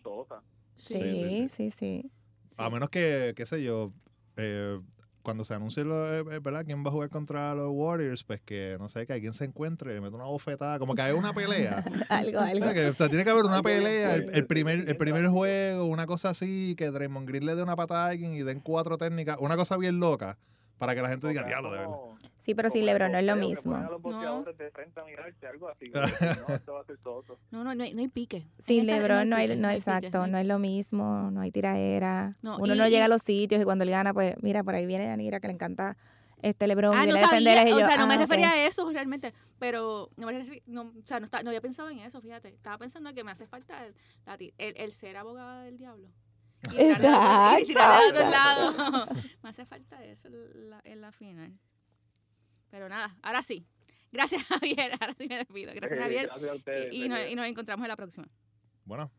Sí, 0.81 0.95
Sí, 0.95 1.17
sí, 1.17 1.49
sí, 1.57 1.71
sí. 1.71 2.11
Sí. 2.51 2.57
A 2.59 2.69
menos 2.71 2.89
que, 2.91 3.33
qué 3.37 3.47
sé 3.47 3.63
yo, 3.63 3.93
eh, 4.37 4.81
cuando 5.23 5.45
se 5.45 5.55
anuncie 5.55 5.85
lo, 5.85 6.13
eh, 6.33 6.41
¿verdad? 6.41 6.65
quién 6.65 6.83
va 6.85 6.89
a 6.89 6.93
jugar 6.93 7.11
contra 7.11 7.55
los 7.55 7.69
Warriors, 7.71 8.25
pues 8.25 8.41
que 8.41 8.77
no 8.81 8.89
sé, 8.89 9.07
que 9.07 9.13
alguien 9.13 9.35
se 9.35 9.45
encuentre, 9.45 9.95
le 9.95 10.01
mete 10.01 10.15
una 10.17 10.25
bofetada, 10.25 10.79
como 10.79 10.95
que 10.95 11.03
hay 11.03 11.13
una 11.13 11.33
pelea. 11.33 11.85
Algo, 12.09 12.39
O 12.39 12.43
algo. 12.43 12.65
sea, 12.65 12.75
que, 12.75 12.87
o 12.89 12.95
sea, 12.95 13.09
tiene 13.09 13.25
que 13.25 13.31
haber 13.31 13.45
una 13.45 13.63
pelea, 13.63 14.15
el, 14.15 14.31
el 14.35 14.47
primer, 14.47 14.89
el 14.89 14.97
primer 14.97 15.27
juego, 15.29 15.87
una 15.87 16.07
cosa 16.07 16.31
así, 16.31 16.75
que 16.77 16.91
Draymond 16.91 17.29
Green 17.29 17.45
le 17.47 17.55
dé 17.55 17.63
una 17.63 17.77
patada 17.77 18.07
a 18.07 18.09
alguien 18.09 18.33
y 18.35 18.43
den 18.43 18.61
cuatro 18.61 18.97
técnicas, 18.99 19.37
una 19.41 19.57
cosa 19.57 19.77
bien 19.77 20.01
loca, 20.01 20.39
para 20.81 20.95
que 20.95 21.03
la 21.03 21.09
gente 21.11 21.29
diga, 21.29 21.43
diablo, 21.45 21.71
de 21.73 21.79
verdad. 21.81 21.97
Sí, 22.39 22.55
pero 22.55 22.71
sin 22.71 22.87
LeBron 22.87 23.13
no 23.13 23.19
es 23.19 23.25
lo 23.25 23.37
mismo. 23.37 23.77
no. 23.77 24.45
No, 27.51 27.65
no, 27.65 27.75
no 27.75 27.85
hay, 27.85 27.93
no 27.93 28.01
hay 28.01 28.09
pique. 28.09 28.47
Sin 28.59 28.81
En 28.81 28.89
esta 28.91 29.03
LeBron 29.03 29.29
no 29.29 29.37
hay, 29.37 29.47
pique, 29.49 29.61
no, 29.61 29.69
hay 29.69 29.77
pique, 29.79 29.91
exacto, 29.91 30.23
hay 30.23 30.31
no 30.31 30.39
es 30.39 30.47
lo 30.47 30.59
mismo, 30.59 31.31
no 31.31 31.43
hay 31.43 31.51
tiraera. 31.51 32.33
No, 32.41 32.57
Uno 32.59 32.75
y- 32.75 32.79
no 32.79 32.89
llega 32.89 33.05
a 33.05 33.09
los 33.09 33.21
sitios 33.23 33.61
y 33.61 33.65
cuando 33.65 33.85
él 33.85 33.91
gana, 33.91 34.15
pues 34.15 34.35
mira, 34.43 34.65
por 34.65 34.75
ahí 34.75 34.87
viene 34.87 35.05
Yanira 35.05 35.39
que 35.39 35.49
le 35.49 35.53
encanta 35.53 35.99
este 36.41 36.67
LeBron, 36.67 36.97
Ah, 36.97 37.05
no 37.05 37.13
sabía, 37.19 37.61
a 37.61 37.65
o 37.77 37.79
sea, 37.79 37.97
no 37.99 38.07
me 38.07 38.15
Ah, 38.15 38.19
refería 38.19 38.51
a 38.53 38.65
eso 38.67 38.89
realmente, 38.91 39.35
pero 39.59 40.09
no 40.17 40.27
me 40.27 40.43
no, 40.67 40.83
o 40.83 40.93
sea, 41.05 41.21
no, 41.21 41.27
está- 41.27 41.43
no 41.43 41.51
había 41.51 41.61
pensado 41.61 41.91
en 41.91 41.99
eso, 41.99 42.23
fíjate. 42.23 42.49
Estaba 42.49 42.79
pensando 42.79 43.13
que 43.13 43.23
me 43.23 43.31
hace 43.33 43.47
falta 43.47 43.85
el, 43.87 43.95
la 44.25 44.39
ti- 44.39 44.55
el, 44.57 44.75
el 44.79 44.93
ser 44.93 45.19
abogada 45.19 45.63
del 45.65 45.77
diablo 45.77 46.09
y 46.63 46.69
tirarla 46.77 47.51
a- 47.53 47.61
y 47.61 47.67
tirarla 47.67 47.97
a 47.97 48.09
otro 48.09 48.21
Exacto. 48.21 48.31
lado. 48.83 49.07
Me 49.43 49.49
hace 49.49 49.65
falta 49.67 50.05
eso 50.05 50.29
en 50.29 50.71
la, 50.71 50.81
en 50.85 51.01
la 51.01 51.13
final. 51.13 51.59
Pero 52.71 52.89
nada, 52.89 53.17
ahora 53.23 53.43
sí. 53.43 53.67
Gracias, 54.13 54.43
Javier. 54.49 54.93
Ahora 55.01 55.15
sí 55.19 55.27
me 55.29 55.37
despido. 55.39 55.73
Gracias, 55.75 56.01
Javier. 56.01 56.27
Gracias 56.27 56.51
a 56.51 56.55
ustedes. 56.55 56.95
Y, 56.95 57.05
y 57.05 57.09
nos, 57.09 57.31
y 57.31 57.35
nos 57.37 57.47
encontramos 57.47 57.85
en 57.85 57.89
la 57.89 57.97
próxima. 57.97 58.27
Bueno, 58.85 59.11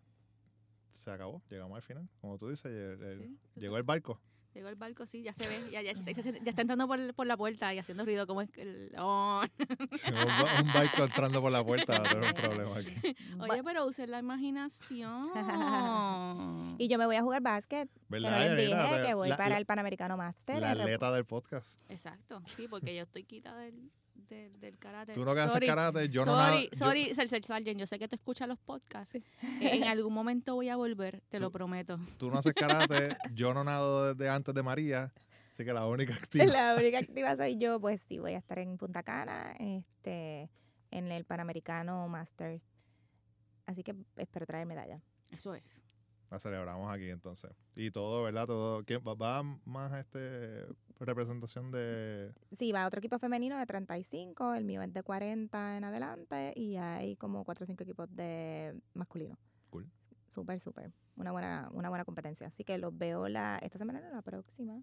se 0.94 1.10
acabó. 1.12 1.42
Llegamos 1.50 1.76
al 1.78 1.82
final. 1.82 2.10
Como 2.20 2.38
tú 2.38 2.50
dices, 2.50 2.66
el- 2.66 3.02
el- 3.04 3.18
Sí, 3.20 3.38
sí, 3.54 3.60
llegó 3.60 3.76
sí. 3.76 3.78
el 3.80 3.84
barco. 3.84 4.20
Llegó 4.54 4.68
el 4.68 4.76
barco, 4.76 5.06
sí, 5.06 5.22
ya 5.24 5.34
se 5.34 5.48
ve. 5.48 5.58
Ya, 5.72 5.82
ya, 5.82 5.94
ya, 5.94 6.12
ya 6.14 6.50
está 6.50 6.62
entrando 6.62 6.86
por, 6.88 7.14
por 7.14 7.26
la 7.26 7.38
puerta 7.38 7.74
y 7.74 7.80
haciendo 7.80 8.04
ruido 8.04 8.28
como 8.28 8.42
es 8.42 8.50
que 8.52 8.64
el... 8.64 8.92
oh. 9.00 9.42
un, 9.42 10.14
ba- 10.14 10.62
un 10.62 10.74
barco 10.74 11.04
entrando 11.06 11.42
por 11.42 11.52
la 11.52 11.64
puerta 11.64 12.00
va 12.00 12.06
a 12.06 12.10
tener 12.12 12.30
un 12.30 12.34
problema 12.42 12.78
aquí. 12.78 13.16
Oye, 13.40 13.64
pero 13.64 13.86
usen 13.86 14.12
la 14.12 14.20
imaginación. 14.20 15.30
Y 16.78 16.88
yo 16.88 16.98
me 16.98 17.06
voy 17.06 17.16
a 17.16 17.22
jugar 17.22 17.42
básquet. 17.42 17.90
¿Verdad, 18.10 18.56
les 18.56 18.68
dije 18.70 19.02
que 19.08 19.14
voy 19.14 19.30
La- 19.30 19.38
para 19.38 19.50
la- 19.50 19.58
el 19.58 19.66
Panamericano 19.66 20.18
Master. 20.18 20.60
La 20.60 20.72
atleta 20.72 21.12
del 21.12 21.26
podcast. 21.26 21.80
Exacto, 21.90 22.42
sí, 22.48 22.68
porque 22.68 22.96
yo 22.96 23.04
estoy 23.04 23.24
quita 23.24 23.56
del, 23.56 23.92
del, 24.28 24.60
del 24.60 24.78
karate. 24.78 25.14
Tú 25.14 25.24
no 25.26 25.34
que 25.34 25.40
haces 25.42 25.54
Sorry, 25.54 25.68
karate, 25.68 26.10
yo 26.10 26.26
no 26.26 26.36
nada. 26.36 26.52
sorry, 26.52 26.70
yo- 26.72 26.78
sorry, 26.78 27.16
Sergio 27.28 27.42
Sargent, 27.48 27.80
yo 27.80 27.86
sé 27.88 28.00
que 28.00 28.08
tú 28.08 28.16
escuchas 28.16 28.48
los 28.48 28.60
podcasts. 28.60 29.16
Eh, 29.16 29.24
En 29.62 29.84
algún 29.86 30.14
momento 30.14 30.56
voy 30.56 30.70
a 30.70 30.76
volver, 30.76 31.22
te 31.30 31.40
lo 31.40 31.48
Tú- 31.48 31.54
prometo. 31.54 32.00
tú 32.18 32.30
no 32.32 32.38
haces 32.40 32.54
karate, 32.54 33.16
yo 33.34 33.54
no 33.54 33.64
nado 33.64 34.14
desde 34.14 34.30
antes 34.30 34.54
de 34.56 34.64
María. 34.64 35.14
Así 35.54 35.66
que 35.66 35.74
la 35.74 35.86
única 35.88 36.14
activa. 36.16 36.46
La 36.46 36.76
única 36.80 37.00
activa 37.00 37.36
soy 37.36 37.58
yo, 37.58 37.80
pues 37.80 38.02
sí, 38.08 38.20
voy 38.20 38.34
a 38.34 38.38
estar 38.38 38.58
en 38.60 38.78
Punta 38.78 39.04
Cana, 39.04 39.52
este, 39.60 40.50
en 40.92 41.12
el 41.12 41.26
Panamericano 41.26 42.08
Masters. 42.08 42.64
Así 43.66 43.84
que 43.84 43.96
espero 44.18 44.46
traer 44.46 44.66
medalla. 44.66 45.02
Eso 45.30 45.54
es. 45.54 45.84
La 46.30 46.40
celebramos 46.40 46.92
aquí 46.94 47.10
entonces. 47.10 47.52
Y 47.76 47.92
todo, 47.92 48.24
¿verdad? 48.24 48.48
Todo. 48.48 48.84
¿quién 48.86 49.02
va, 49.06 49.14
va 49.14 49.44
más 49.66 49.92
este 49.94 50.66
representación 51.06 51.72
de. 51.72 52.32
Sí, 52.52 52.72
va 52.72 52.86
otro 52.88 53.00
equipo 53.00 53.18
femenino 53.20 53.58
de 53.58 53.66
35, 53.66 54.54
el 54.56 54.64
mío 54.66 54.82
es 54.82 54.94
de 54.94 55.04
40 55.04 55.78
en 55.78 55.84
adelante 55.84 56.54
y 56.56 56.78
hay 56.78 57.16
como 57.16 57.44
4 57.44 57.64
o 57.64 57.68
5 57.68 57.84
equipos 57.84 58.08
de 58.16 58.80
masculino. 58.94 59.38
Cool. 59.70 59.90
Súper, 60.30 60.60
súper. 60.60 60.92
Una 61.16 61.32
buena, 61.32 61.70
una 61.74 61.90
buena 61.90 62.06
competencia. 62.06 62.48
Así 62.48 62.64
que 62.64 62.78
los 62.78 62.98
veo 62.98 63.28
la, 63.28 63.58
esta 63.62 63.78
semana 63.78 64.02
o 64.12 64.16
la 64.16 64.22
próxima, 64.22 64.82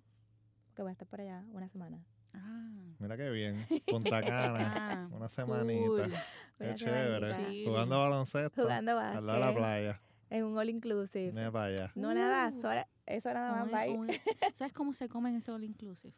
que 0.74 0.82
voy 0.82 0.90
a 0.90 0.92
estar 0.92 1.08
por 1.08 1.20
allá 1.20 1.44
una 1.52 1.68
semana. 1.68 2.04
Ah, 2.34 2.68
Mira 2.98 3.16
qué 3.16 3.30
bien. 3.30 3.66
Punta 3.86 4.20
Cana. 4.22 4.72
ah, 4.76 5.08
Una 5.10 5.28
semanita. 5.28 5.86
cool. 5.88 6.12
Qué 6.58 6.64
Una 6.64 6.74
chévere. 6.74 7.32
Sí. 7.34 7.64
Jugando 7.66 7.98
baloncesto. 8.00 8.62
Jugando 8.62 8.98
Al 8.98 9.24
lado 9.26 9.38
de 9.38 9.40
la 9.40 9.46
básquet 9.46 9.56
playa. 9.56 10.00
en 10.30 10.44
un 10.44 10.58
all 10.58 10.68
inclusive. 10.68 11.32
Mira 11.32 11.50
para 11.50 11.64
allá. 11.66 11.92
No 11.94 12.12
nada, 12.12 12.50
Uf. 12.54 12.60
sola- 12.60 12.86
eso 13.08 13.32
nada 13.32 13.64
más 13.64 13.74
ahí. 13.74 13.92
un- 13.96 14.08
¿Sabes 14.54 14.72
cómo 14.72 14.92
se 14.92 15.08
comen 15.08 15.36
ese 15.36 15.50
all 15.50 15.64
inclusive? 15.64 16.14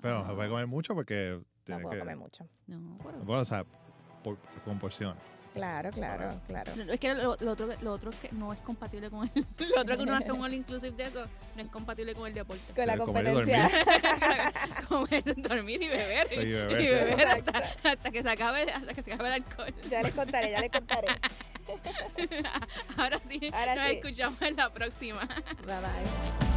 Pero 0.00 0.18
no 0.20 0.26
se 0.28 0.34
puede 0.34 0.48
comer 0.48 0.66
mucho 0.66 0.94
porque 0.94 1.40
No 1.68 1.78
puedo 1.80 1.90
que. 1.90 1.98
comer 2.00 2.16
mucho. 2.16 2.48
No, 2.66 2.98
pero- 3.02 3.18
Bueno, 3.24 3.42
o 3.42 3.44
sea, 3.44 3.64
por, 4.22 4.38
con 4.64 4.78
porción. 4.78 5.16
Claro, 5.54 5.90
claro, 5.90 6.40
claro. 6.46 6.72
Es 6.90 6.98
que 6.98 7.14
lo, 7.14 7.36
lo 7.38 7.50
otro, 7.52 7.68
lo 7.80 7.92
otro 7.92 8.10
es 8.10 8.16
que 8.16 8.32
no 8.32 8.52
es 8.52 8.60
compatible 8.60 9.10
con 9.10 9.30
el. 9.34 9.46
Lo 9.74 9.82
otro 9.82 9.96
que 9.96 10.02
uno 10.02 10.16
hace 10.16 10.32
un 10.32 10.42
all 10.42 10.54
inclusive 10.54 10.96
de 10.96 11.04
eso 11.04 11.26
no 11.56 11.62
es 11.62 11.68
compatible 11.68 12.14
con 12.14 12.26
el 12.26 12.34
deporte. 12.34 12.72
Con 12.74 12.86
la 12.86 12.96
comer 12.96 13.24
competencia. 13.24 13.70
Comer, 14.88 15.22
dormir 15.36 15.82
y 15.82 15.88
beber. 15.88 16.28
Y 16.32 16.52
beber. 16.52 16.80
Y 16.80 16.86
beber 16.88 17.26
hasta, 17.26 17.58
hasta 17.90 18.10
que 18.10 18.22
se 18.22 18.30
acabe, 18.30 18.62
hasta 18.72 18.94
que 18.94 19.02
se 19.02 19.12
acabe 19.12 19.28
el 19.28 19.34
alcohol. 19.34 19.74
ya 19.90 20.02
les 20.02 20.14
contaré, 20.14 20.50
ya 20.50 20.60
les 20.60 20.70
contaré. 20.70 21.08
Ahora 22.96 23.20
sí, 23.28 23.50
Ahora 23.52 23.74
nos 23.76 23.86
sí. 23.88 23.94
escuchamos 23.96 24.42
en 24.42 24.56
la 24.56 24.70
próxima. 24.70 25.26
Bye 25.66 25.76
bye. 25.80 26.51